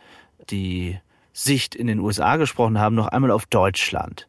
die 0.50 0.98
Sicht 1.34 1.74
in 1.74 1.86
den 1.86 2.00
USA 2.00 2.36
gesprochen 2.36 2.78
haben, 2.78 2.94
noch 2.94 3.08
einmal 3.08 3.30
auf 3.30 3.46
Deutschland. 3.46 4.26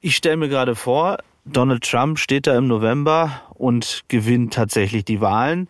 Ich 0.00 0.16
stelle 0.16 0.36
mir 0.36 0.48
gerade 0.48 0.74
vor, 0.74 1.18
Donald 1.44 1.88
Trump 1.88 2.18
steht 2.18 2.46
da 2.46 2.56
im 2.56 2.66
November 2.66 3.42
und 3.54 4.04
gewinnt 4.08 4.52
tatsächlich 4.52 5.04
die 5.04 5.20
Wahlen. 5.20 5.68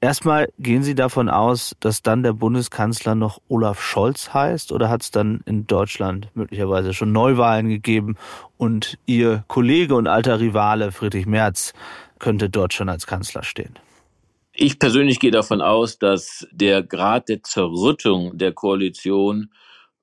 Erstmal 0.00 0.48
gehen 0.58 0.82
Sie 0.82 0.94
davon 0.94 1.28
aus, 1.28 1.74
dass 1.80 2.02
dann 2.02 2.22
der 2.22 2.32
Bundeskanzler 2.32 3.14
noch 3.14 3.40
Olaf 3.48 3.80
Scholz 3.80 4.32
heißt 4.32 4.72
oder 4.72 4.88
hat 4.88 5.02
es 5.02 5.10
dann 5.10 5.40
in 5.46 5.66
Deutschland 5.66 6.28
möglicherweise 6.34 6.94
schon 6.94 7.12
Neuwahlen 7.12 7.68
gegeben 7.68 8.16
und 8.56 8.98
Ihr 9.06 9.44
Kollege 9.48 9.94
und 9.94 10.06
alter 10.06 10.38
Rivale 10.38 10.92
Friedrich 10.92 11.26
Merz 11.26 11.72
könnte 12.18 12.50
dort 12.50 12.74
schon 12.74 12.88
als 12.88 13.06
Kanzler 13.06 13.42
stehen? 13.42 13.78
Ich 14.52 14.78
persönlich 14.78 15.20
gehe 15.20 15.30
davon 15.30 15.60
aus, 15.60 15.98
dass 15.98 16.46
der 16.50 16.82
Grad 16.82 17.28
der 17.28 17.42
Zerrüttung 17.42 18.38
der 18.38 18.52
Koalition 18.52 19.50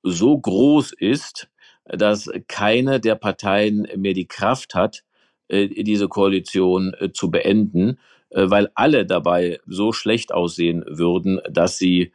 so 0.04 0.38
groß 0.38 0.94
ist, 0.94 1.50
dass 1.86 2.30
keine 2.48 3.00
der 3.00 3.16
Parteien 3.16 3.88
mehr 3.96 4.14
die 4.14 4.28
Kraft 4.28 4.76
hat, 4.76 5.04
äh, 5.48 5.68
diese 5.84 6.08
Koalition 6.08 6.94
äh, 7.00 7.12
zu 7.12 7.32
beenden, 7.32 8.00
äh, 8.30 8.50
weil 8.50 8.70
alle 8.76 9.06
dabei 9.06 9.60
so 9.66 9.92
schlecht 9.92 10.34
aussehen 10.34 10.84
würden, 10.88 11.42
dass 11.50 11.78
sie 11.78 12.14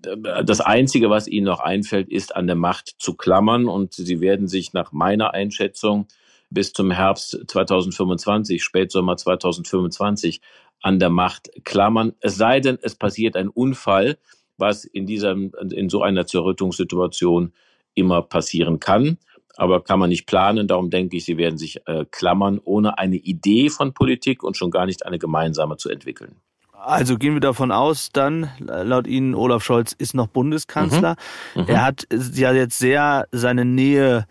das 0.00 0.62
Einzige, 0.62 1.10
was 1.10 1.28
ihnen 1.28 1.44
noch 1.44 1.60
einfällt, 1.60 2.08
ist 2.08 2.34
an 2.34 2.46
der 2.46 2.56
Macht 2.56 2.94
zu 2.98 3.14
klammern 3.16 3.66
und 3.66 3.92
sie 3.92 4.20
werden 4.20 4.48
sich 4.48 4.72
nach 4.72 4.92
meiner 4.92 5.34
Einschätzung 5.34 6.06
bis 6.50 6.72
zum 6.72 6.90
Herbst 6.90 7.38
2025, 7.46 8.62
Spätsommer 8.62 9.16
2025 9.16 10.40
an 10.82 10.98
der 10.98 11.10
Macht 11.10 11.50
klammern. 11.64 12.12
Es 12.20 12.36
sei 12.36 12.60
denn, 12.60 12.78
es 12.82 12.94
passiert 12.94 13.36
ein 13.36 13.48
Unfall, 13.48 14.18
was 14.56 14.84
in 14.84 15.06
diesem, 15.06 15.52
in 15.70 15.88
so 15.88 16.02
einer 16.02 16.26
Zerrüttungssituation 16.26 17.52
immer 17.94 18.22
passieren 18.22 18.80
kann. 18.80 19.18
Aber 19.56 19.82
kann 19.82 19.98
man 19.98 20.10
nicht 20.10 20.26
planen. 20.26 20.68
Darum 20.68 20.90
denke 20.90 21.16
ich, 21.16 21.24
sie 21.24 21.36
werden 21.36 21.58
sich 21.58 21.86
äh, 21.86 22.04
klammern, 22.10 22.60
ohne 22.64 22.98
eine 22.98 23.16
Idee 23.16 23.68
von 23.68 23.92
Politik 23.94 24.42
und 24.42 24.56
schon 24.56 24.70
gar 24.70 24.86
nicht 24.86 25.04
eine 25.04 25.18
gemeinsame 25.18 25.76
zu 25.76 25.88
entwickeln. 25.88 26.36
Also 26.72 27.18
gehen 27.18 27.34
wir 27.34 27.40
davon 27.40 27.72
aus, 27.72 28.08
dann, 28.10 28.50
laut 28.58 29.06
Ihnen, 29.06 29.34
Olaf 29.34 29.62
Scholz 29.62 29.92
ist 29.92 30.14
noch 30.14 30.28
Bundeskanzler. 30.28 31.16
Mhm. 31.54 31.62
Mhm. 31.62 31.68
Er 31.68 31.84
hat 31.84 32.06
ja 32.34 32.52
jetzt 32.54 32.78
sehr 32.78 33.26
seine 33.32 33.66
Nähe 33.66 34.26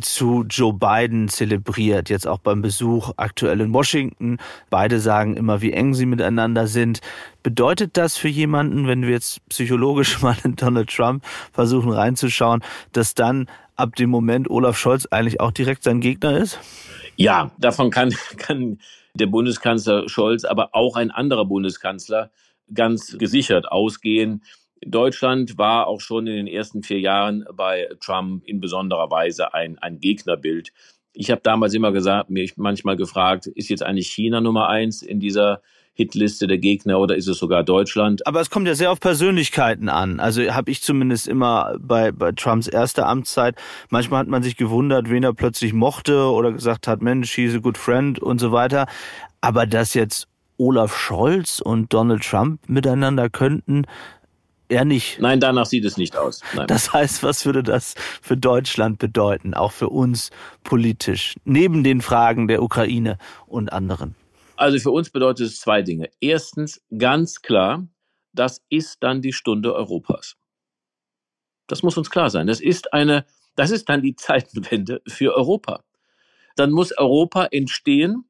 zu 0.00 0.44
Joe 0.48 0.72
Biden 0.72 1.28
zelebriert, 1.28 2.10
jetzt 2.10 2.26
auch 2.26 2.38
beim 2.38 2.62
Besuch 2.62 3.12
aktuell 3.16 3.60
in 3.60 3.72
Washington. 3.72 4.38
Beide 4.70 5.00
sagen 5.00 5.36
immer, 5.36 5.62
wie 5.62 5.72
eng 5.72 5.94
sie 5.94 6.06
miteinander 6.06 6.66
sind. 6.66 7.00
Bedeutet 7.42 7.96
das 7.96 8.16
für 8.16 8.28
jemanden, 8.28 8.86
wenn 8.86 9.02
wir 9.02 9.10
jetzt 9.10 9.46
psychologisch 9.48 10.22
mal 10.22 10.36
in 10.44 10.56
Donald 10.56 10.90
Trump 10.90 11.24
versuchen 11.52 11.92
reinzuschauen, 11.92 12.62
dass 12.92 13.14
dann 13.14 13.48
ab 13.76 13.96
dem 13.96 14.10
Moment 14.10 14.48
Olaf 14.50 14.78
Scholz 14.78 15.06
eigentlich 15.06 15.40
auch 15.40 15.50
direkt 15.50 15.82
sein 15.82 16.00
Gegner 16.00 16.36
ist? 16.36 16.58
Ja, 17.16 17.50
davon 17.58 17.90
kann, 17.90 18.14
kann 18.36 18.78
der 19.14 19.26
Bundeskanzler 19.26 20.08
Scholz, 20.08 20.44
aber 20.44 20.74
auch 20.74 20.96
ein 20.96 21.10
anderer 21.10 21.44
Bundeskanzler 21.44 22.30
ganz 22.72 23.18
gesichert 23.18 23.70
ausgehen. 23.70 24.44
Deutschland 24.86 25.58
war 25.58 25.86
auch 25.86 26.00
schon 26.00 26.26
in 26.26 26.36
den 26.36 26.46
ersten 26.46 26.82
vier 26.82 27.00
Jahren 27.00 27.44
bei 27.54 27.88
Trump 28.00 28.44
in 28.46 28.60
besonderer 28.60 29.10
Weise 29.10 29.52
ein, 29.54 29.78
ein 29.78 30.00
Gegnerbild. 30.00 30.72
Ich 31.12 31.30
habe 31.30 31.40
damals 31.42 31.74
immer 31.74 31.92
gesagt, 31.92 32.30
mich 32.30 32.56
manchmal 32.56 32.96
gefragt, 32.96 33.46
ist 33.46 33.68
jetzt 33.68 33.82
eigentlich 33.82 34.08
China 34.08 34.40
Nummer 34.40 34.68
eins 34.68 35.02
in 35.02 35.20
dieser 35.20 35.60
Hitliste 35.92 36.46
der 36.46 36.58
Gegner 36.58 36.98
oder 36.98 37.16
ist 37.16 37.26
es 37.26 37.38
sogar 37.38 37.62
Deutschland? 37.62 38.26
Aber 38.26 38.40
es 38.40 38.48
kommt 38.48 38.66
ja 38.66 38.74
sehr 38.74 38.90
auf 38.90 39.00
Persönlichkeiten 39.00 39.88
an. 39.88 40.18
Also 40.18 40.42
habe 40.54 40.70
ich 40.70 40.82
zumindest 40.82 41.28
immer 41.28 41.76
bei, 41.78 42.12
bei 42.12 42.32
Trumps 42.32 42.68
erster 42.68 43.06
Amtszeit, 43.06 43.56
manchmal 43.90 44.20
hat 44.20 44.28
man 44.28 44.42
sich 44.42 44.56
gewundert, 44.56 45.10
wen 45.10 45.24
er 45.24 45.34
plötzlich 45.34 45.74
mochte 45.74 46.30
oder 46.30 46.52
gesagt 46.52 46.86
hat, 46.86 47.02
Mensch, 47.02 47.34
he's 47.34 47.54
a 47.54 47.58
good 47.58 47.76
friend 47.76 48.18
und 48.18 48.38
so 48.38 48.52
weiter. 48.52 48.86
Aber 49.42 49.66
dass 49.66 49.94
jetzt 49.94 50.26
Olaf 50.56 50.96
Scholz 50.96 51.60
und 51.60 51.92
Donald 51.92 52.22
Trump 52.22 52.68
miteinander 52.68 53.28
könnten, 53.28 53.84
er 54.70 54.84
nicht. 54.84 55.18
Nein, 55.20 55.40
danach 55.40 55.66
sieht 55.66 55.84
es 55.84 55.96
nicht 55.96 56.16
aus. 56.16 56.40
Nein. 56.54 56.66
Das 56.66 56.92
heißt, 56.92 57.22
was 57.22 57.44
würde 57.44 57.62
das 57.62 57.94
für 58.22 58.36
Deutschland 58.36 58.98
bedeuten, 58.98 59.54
auch 59.54 59.72
für 59.72 59.88
uns 59.88 60.30
politisch, 60.64 61.34
neben 61.44 61.84
den 61.84 62.00
Fragen 62.00 62.48
der 62.48 62.62
Ukraine 62.62 63.18
und 63.46 63.72
anderen? 63.72 64.14
Also 64.56 64.78
für 64.78 64.90
uns 64.90 65.10
bedeutet 65.10 65.46
es 65.46 65.60
zwei 65.60 65.82
Dinge. 65.82 66.10
Erstens, 66.20 66.82
ganz 66.96 67.42
klar, 67.42 67.86
das 68.32 68.62
ist 68.68 68.98
dann 69.02 69.22
die 69.22 69.32
Stunde 69.32 69.74
Europas. 69.74 70.36
Das 71.66 71.82
muss 71.82 71.96
uns 71.96 72.10
klar 72.10 72.30
sein. 72.30 72.46
Das 72.46 72.60
ist 72.60 72.92
eine, 72.92 73.24
das 73.56 73.70
ist 73.70 73.88
dann 73.88 74.02
die 74.02 74.14
Zeitenwende 74.16 75.02
für 75.06 75.34
Europa. 75.34 75.82
Dann 76.56 76.72
muss 76.72 76.96
Europa 76.96 77.46
entstehen 77.50 78.24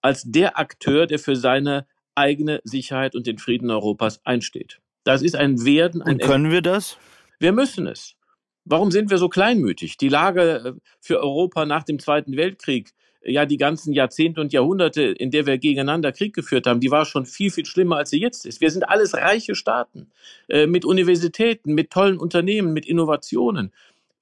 als 0.00 0.22
der 0.24 0.58
Akteur, 0.58 1.06
der 1.06 1.18
für 1.18 1.36
seine 1.36 1.86
eigene 2.14 2.60
Sicherheit 2.64 3.14
und 3.14 3.26
den 3.26 3.38
Frieden 3.38 3.70
Europas 3.70 4.24
einsteht. 4.24 4.80
Das 5.04 5.22
ist 5.22 5.36
ein 5.36 5.64
Werden. 5.64 6.02
Ein 6.02 6.14
Und 6.14 6.22
können 6.22 6.50
wir 6.50 6.62
das? 6.62 6.96
Wir 7.38 7.52
müssen 7.52 7.86
es. 7.86 8.16
Warum 8.64 8.90
sind 8.90 9.10
wir 9.10 9.18
so 9.18 9.28
kleinmütig? 9.28 9.98
Die 9.98 10.08
Lage 10.08 10.42
äh, 10.42 10.72
für 11.00 11.20
Europa 11.20 11.66
nach 11.66 11.84
dem 11.84 11.98
Zweiten 11.98 12.36
Weltkrieg, 12.36 12.92
ja, 13.22 13.46
die 13.46 13.56
ganzen 13.56 13.92
Jahrzehnte 13.92 14.40
und 14.40 14.52
Jahrhunderte, 14.52 15.02
in 15.02 15.30
der 15.30 15.46
wir 15.46 15.58
gegeneinander 15.58 16.12
Krieg 16.12 16.34
geführt 16.34 16.66
haben, 16.66 16.80
die 16.80 16.90
war 16.90 17.04
schon 17.04 17.26
viel, 17.26 17.50
viel 17.50 17.64
schlimmer, 17.64 17.96
als 17.96 18.10
sie 18.10 18.20
jetzt 18.20 18.44
ist. 18.46 18.60
Wir 18.60 18.70
sind 18.70 18.82
alles 18.84 19.14
reiche 19.14 19.54
Staaten 19.54 20.10
äh, 20.48 20.66
mit 20.66 20.84
Universitäten, 20.84 21.74
mit 21.74 21.90
tollen 21.90 22.18
Unternehmen, 22.18 22.72
mit 22.72 22.86
Innovationen. 22.86 23.72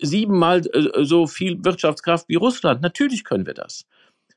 Siebenmal 0.00 0.62
äh, 0.72 1.04
so 1.04 1.26
viel 1.26 1.64
Wirtschaftskraft 1.64 2.28
wie 2.28 2.36
Russland. 2.36 2.82
Natürlich 2.82 3.24
können 3.24 3.46
wir 3.46 3.54
das. 3.54 3.86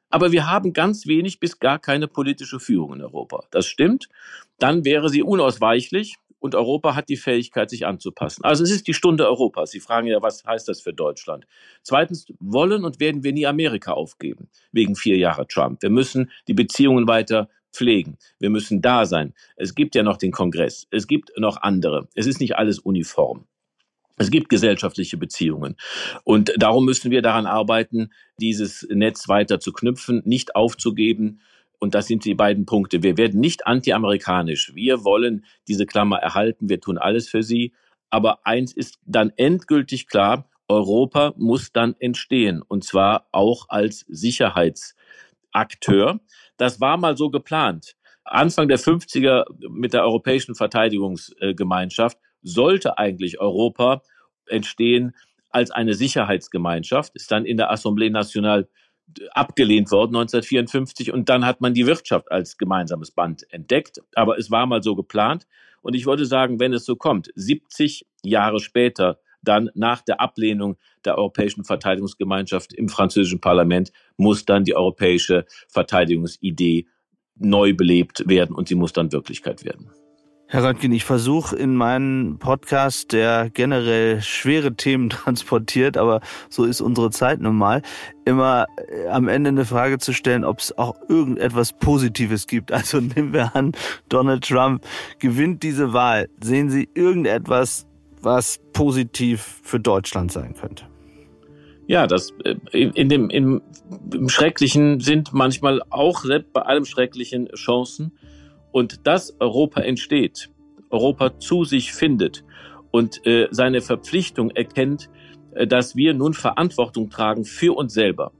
Aber 0.09 0.31
wir 0.31 0.49
haben 0.49 0.73
ganz 0.73 1.07
wenig 1.07 1.39
bis 1.39 1.59
gar 1.59 1.79
keine 1.79 2.07
politische 2.07 2.59
Führung 2.59 2.93
in 2.93 3.01
Europa. 3.01 3.43
Das 3.51 3.65
stimmt. 3.65 4.07
Dann 4.59 4.85
wäre 4.85 5.09
sie 5.09 5.23
unausweichlich 5.23 6.15
und 6.45 6.53
Europa 6.53 6.93
hat 6.95 7.09
die 7.09 7.17
Fähigkeit, 7.17 7.71
sich 7.71 7.87
anzupassen. 7.87 8.45
Also 8.45 8.63
es 8.63 8.69
ist 8.69 8.87
die 8.87 8.93
Stunde 8.93 9.25
Europas. 9.25 9.71
Sie 9.71 9.79
fragen 9.79 10.05
ja, 10.05 10.21
was 10.21 10.45
heißt 10.45 10.67
das 10.67 10.79
für 10.79 10.93
Deutschland? 10.93 11.47
Zweitens, 11.81 12.27
wollen 12.39 12.85
und 12.85 12.99
werden 12.99 13.23
wir 13.23 13.33
nie 13.33 13.47
Amerika 13.47 13.93
aufgeben, 13.93 14.47
wegen 14.71 14.95
vier 14.95 15.17
Jahre 15.17 15.47
Trump. 15.47 15.81
Wir 15.81 15.89
müssen 15.89 16.29
die 16.47 16.53
Beziehungen 16.53 17.07
weiter 17.07 17.49
pflegen. 17.73 18.19
Wir 18.37 18.51
müssen 18.51 18.83
da 18.83 19.07
sein. 19.07 19.33
Es 19.55 19.73
gibt 19.73 19.95
ja 19.95 20.03
noch 20.03 20.17
den 20.17 20.31
Kongress. 20.31 20.85
Es 20.91 21.07
gibt 21.07 21.31
noch 21.35 21.57
andere. 21.63 22.09
Es 22.13 22.27
ist 22.27 22.39
nicht 22.39 22.57
alles 22.57 22.77
uniform. 22.77 23.47
Es 24.17 24.29
gibt 24.29 24.47
gesellschaftliche 24.47 25.17
Beziehungen. 25.17 25.75
Und 26.23 26.53
darum 26.57 26.85
müssen 26.85 27.09
wir 27.09 27.23
daran 27.23 27.47
arbeiten, 27.47 28.11
dieses 28.39 28.87
Netz 28.91 29.27
weiter 29.27 29.59
zu 29.59 29.73
knüpfen, 29.73 30.21
nicht 30.25 30.55
aufzugeben, 30.55 31.41
und 31.79 31.95
das 31.95 32.07
sind 32.07 32.25
die 32.25 32.35
beiden 32.35 32.65
Punkte. 32.65 33.03
Wir 33.03 33.17
werden 33.17 33.39
nicht 33.39 33.67
anti-amerikanisch. 33.67 34.73
Wir 34.75 35.03
wollen 35.03 35.45
diese 35.67 35.85
Klammer 35.85 36.17
erhalten. 36.17 36.69
Wir 36.69 36.81
tun 36.81 36.97
alles 36.97 37.29
für 37.29 37.43
sie. 37.43 37.73
Aber 38.09 38.45
eins 38.45 38.73
ist 38.73 38.99
dann 39.05 39.31
endgültig 39.35 40.07
klar. 40.07 40.49
Europa 40.67 41.33
muss 41.37 41.71
dann 41.71 41.95
entstehen. 41.99 42.61
Und 42.61 42.83
zwar 42.83 43.27
auch 43.31 43.69
als 43.69 44.05
Sicherheitsakteur. 44.07 46.19
Das 46.57 46.81
war 46.81 46.97
mal 46.97 47.15
so 47.17 47.29
geplant. 47.29 47.95
Anfang 48.23 48.67
der 48.67 48.79
50er 48.79 49.45
mit 49.69 49.93
der 49.93 50.03
Europäischen 50.03 50.55
Verteidigungsgemeinschaft 50.55 52.17
sollte 52.41 52.97
eigentlich 52.97 53.39
Europa 53.39 54.01
entstehen 54.47 55.15
als 55.51 55.69
eine 55.71 55.93
Sicherheitsgemeinschaft, 55.93 57.15
ist 57.15 57.31
dann 57.31 57.45
in 57.45 57.57
der 57.57 57.71
Assemblée 57.71 58.11
Nationale 58.11 58.67
abgelehnt 59.31 59.91
worden 59.91 60.15
1954 60.15 61.11
und 61.11 61.29
dann 61.29 61.45
hat 61.45 61.61
man 61.61 61.73
die 61.73 61.85
Wirtschaft 61.85 62.31
als 62.31 62.57
gemeinsames 62.57 63.11
Band 63.11 63.45
entdeckt. 63.51 64.01
Aber 64.15 64.37
es 64.37 64.51
war 64.51 64.65
mal 64.65 64.83
so 64.83 64.95
geplant 64.95 65.47
und 65.81 65.93
ich 65.93 66.05
würde 66.05 66.25
sagen, 66.25 66.59
wenn 66.59 66.73
es 66.73 66.85
so 66.85 66.95
kommt, 66.95 67.31
70 67.35 68.05
Jahre 68.23 68.59
später, 68.59 69.19
dann 69.43 69.69
nach 69.75 70.01
der 70.01 70.19
Ablehnung 70.19 70.77
der 71.05 71.17
Europäischen 71.17 71.63
Verteidigungsgemeinschaft 71.63 72.73
im 72.73 72.89
französischen 72.89 73.39
Parlament, 73.39 73.91
muss 74.17 74.45
dann 74.45 74.63
die 74.63 74.75
europäische 74.75 75.45
Verteidigungsidee 75.67 76.87
neu 77.35 77.73
belebt 77.73 78.27
werden 78.27 78.55
und 78.55 78.67
sie 78.67 78.75
muss 78.75 78.93
dann 78.93 79.11
Wirklichkeit 79.11 79.63
werden. 79.63 79.91
Herr 80.47 80.63
Röntgen, 80.63 80.91
ich 80.91 81.05
versuche 81.05 81.55
in 81.55 81.73
meinem 81.75 82.37
Podcast, 82.37 83.13
der 83.13 83.49
generell 83.49 84.21
schwere 84.21 84.75
Themen 84.75 85.09
transportiert, 85.09 85.97
aber 85.97 86.21
so 86.49 86.65
ist 86.65 86.81
unsere 86.81 87.09
Zeit 87.09 87.41
nun 87.41 87.55
mal, 87.55 87.81
immer 88.25 88.67
äh, 88.77 89.07
am 89.07 89.27
Ende 89.27 89.47
eine 89.49 89.65
Frage 89.65 89.97
zu 89.97 90.13
stellen, 90.13 90.43
ob 90.43 90.59
es 90.59 90.77
auch 90.77 90.95
irgendetwas 91.09 91.73
Positives 91.73 92.45
gibt. 92.45 92.71
Also 92.71 92.99
nehmen 93.15 93.33
wir 93.33 93.55
an, 93.55 93.71
Donald 94.07 94.47
Trump 94.47 94.85
gewinnt 95.17 95.63
diese 95.63 95.93
Wahl. 95.93 96.29
Sehen 96.39 96.69
Sie 96.69 96.89
irgendetwas, 96.93 97.87
was 98.21 98.59
positiv 98.71 99.61
für 99.63 99.79
Deutschland 99.79 100.31
sein 100.31 100.53
könnte? 100.53 100.85
Ja, 101.87 102.05
das 102.05 102.33
äh, 102.43 102.55
in 102.71 103.09
dem 103.09 103.31
im, 103.31 103.63
im 104.13 104.29
Schrecklichen 104.29 104.99
sind 104.99 105.33
manchmal 105.33 105.81
auch 105.89 106.21
selbst 106.21 106.53
bei 106.53 106.61
allem 106.61 106.85
Schrecklichen 106.85 107.47
Chancen 107.55 108.11
und 108.75 109.07
dass 109.07 109.33
Europa 109.39 109.79
entsteht, 109.79 110.49
Europa 110.89 111.39
zu 111.39 111.63
sich 111.63 111.93
findet 111.93 112.43
und 112.91 113.25
äh, 113.25 113.47
seine 113.49 113.79
Verpflichtung 113.79 114.51
erkennt, 114.51 115.09
äh, 115.53 115.65
dass 115.65 115.95
wir 115.95 116.13
nun 116.13 116.33
Verantwortung 116.33 117.09
tragen 117.09 117.45
für 117.45 117.73
uns 117.73 117.93
selber. 117.93 118.33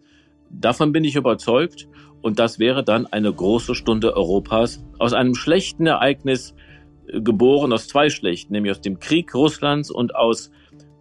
Davon 0.50 0.92
bin 0.92 1.06
ich 1.06 1.16
überzeugt 1.16 1.88
und 2.22 2.38
das 2.38 2.60
wäre 2.60 2.84
dann 2.84 3.06
eine 3.06 3.32
große 3.32 3.76
Stunde 3.76 4.14
Europas 4.18 4.84
aus 5.00 5.14
einem 5.14 5.36
schlechten 5.36 5.86
Ereignis 5.86 6.54
äh, 7.08 7.22
geboren, 7.22 7.72
aus 7.72 7.88
zwei 7.88 8.10
schlechten, 8.10 8.52
nämlich 8.52 8.72
aus 8.72 8.82
dem 8.82 9.00
Krieg 9.00 9.34
Russlands 9.34 9.90
und 9.90 10.16
aus 10.16 10.52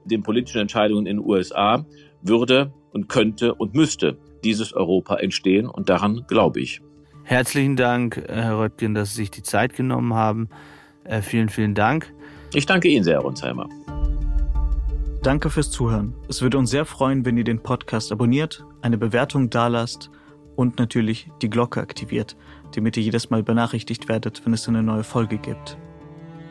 den 0.05 0.23
politischen 0.23 0.61
Entscheidungen 0.61 1.07
in 1.07 1.17
den 1.17 1.27
USA, 1.27 1.85
würde 2.23 2.73
und 2.93 3.09
könnte 3.09 3.53
und 3.53 3.75
müsste 3.75 4.17
dieses 4.45 4.75
Europa 4.75 5.17
entstehen 5.17 5.67
und 5.67 5.89
daran 5.89 6.25
glaube 6.29 6.61
ich. 6.61 6.84
Herzlichen 7.25 7.77
Dank, 7.77 8.19
äh, 8.19 8.35
Herr 8.35 8.59
Röttgen, 8.59 8.95
dass 8.95 9.11
Sie 9.11 9.23
sich 9.23 9.31
die 9.31 9.43
Zeit 9.43 9.75
genommen 9.75 10.15
haben. 10.15 10.49
Äh, 11.05 11.23
vielen, 11.23 11.49
vielen 11.49 11.75
Dank. 11.75 12.13
Ich 12.53 12.67
danke 12.67 12.89
Ihnen 12.89 13.05
sehr, 13.05 13.15
Herr 13.15 13.23
Ronsheimer. 13.23 13.69
Danke 15.23 15.49
fürs 15.49 15.71
Zuhören. 15.71 16.15
Es 16.29 16.43
würde 16.43 16.59
uns 16.59 16.71
sehr 16.71 16.85
freuen, 16.85 17.25
wenn 17.25 17.39
ihr 17.39 17.45
den 17.45 17.63
Podcast 17.63 18.13
abonniert, 18.13 18.67
eine 18.83 18.99
Bewertung 18.99 19.49
dalasst 19.49 20.11
und 20.55 20.79
natürlich 20.79 21.31
die 21.41 21.49
Glocke 21.49 21.81
aktiviert, 21.81 22.37
damit 22.75 22.99
ihr 22.99 23.03
jedes 23.03 23.31
Mal 23.31 23.43
benachrichtigt 23.43 24.09
werdet, 24.09 24.45
wenn 24.45 24.53
es 24.53 24.69
eine 24.69 24.83
neue 24.83 25.03
Folge 25.03 25.39
gibt. 25.39 25.79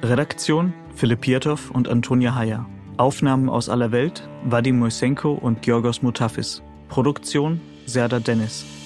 Redaktion 0.02 0.74
Philipp 0.96 1.22
Pietow 1.22 1.70
und 1.72 1.88
Antonia 1.88 2.36
Heyer. 2.36 2.66
Aufnahmen 2.98 3.48
aus 3.48 3.70
aller 3.70 3.92
Welt 3.92 4.28
Vadim 4.44 4.80
Moisenko 4.80 5.34
und 5.34 5.62
Georgos 5.62 6.02
Mutafis. 6.02 6.64
Produktion 6.90 7.62
Serda 7.86 8.20
Dennis. 8.20 8.83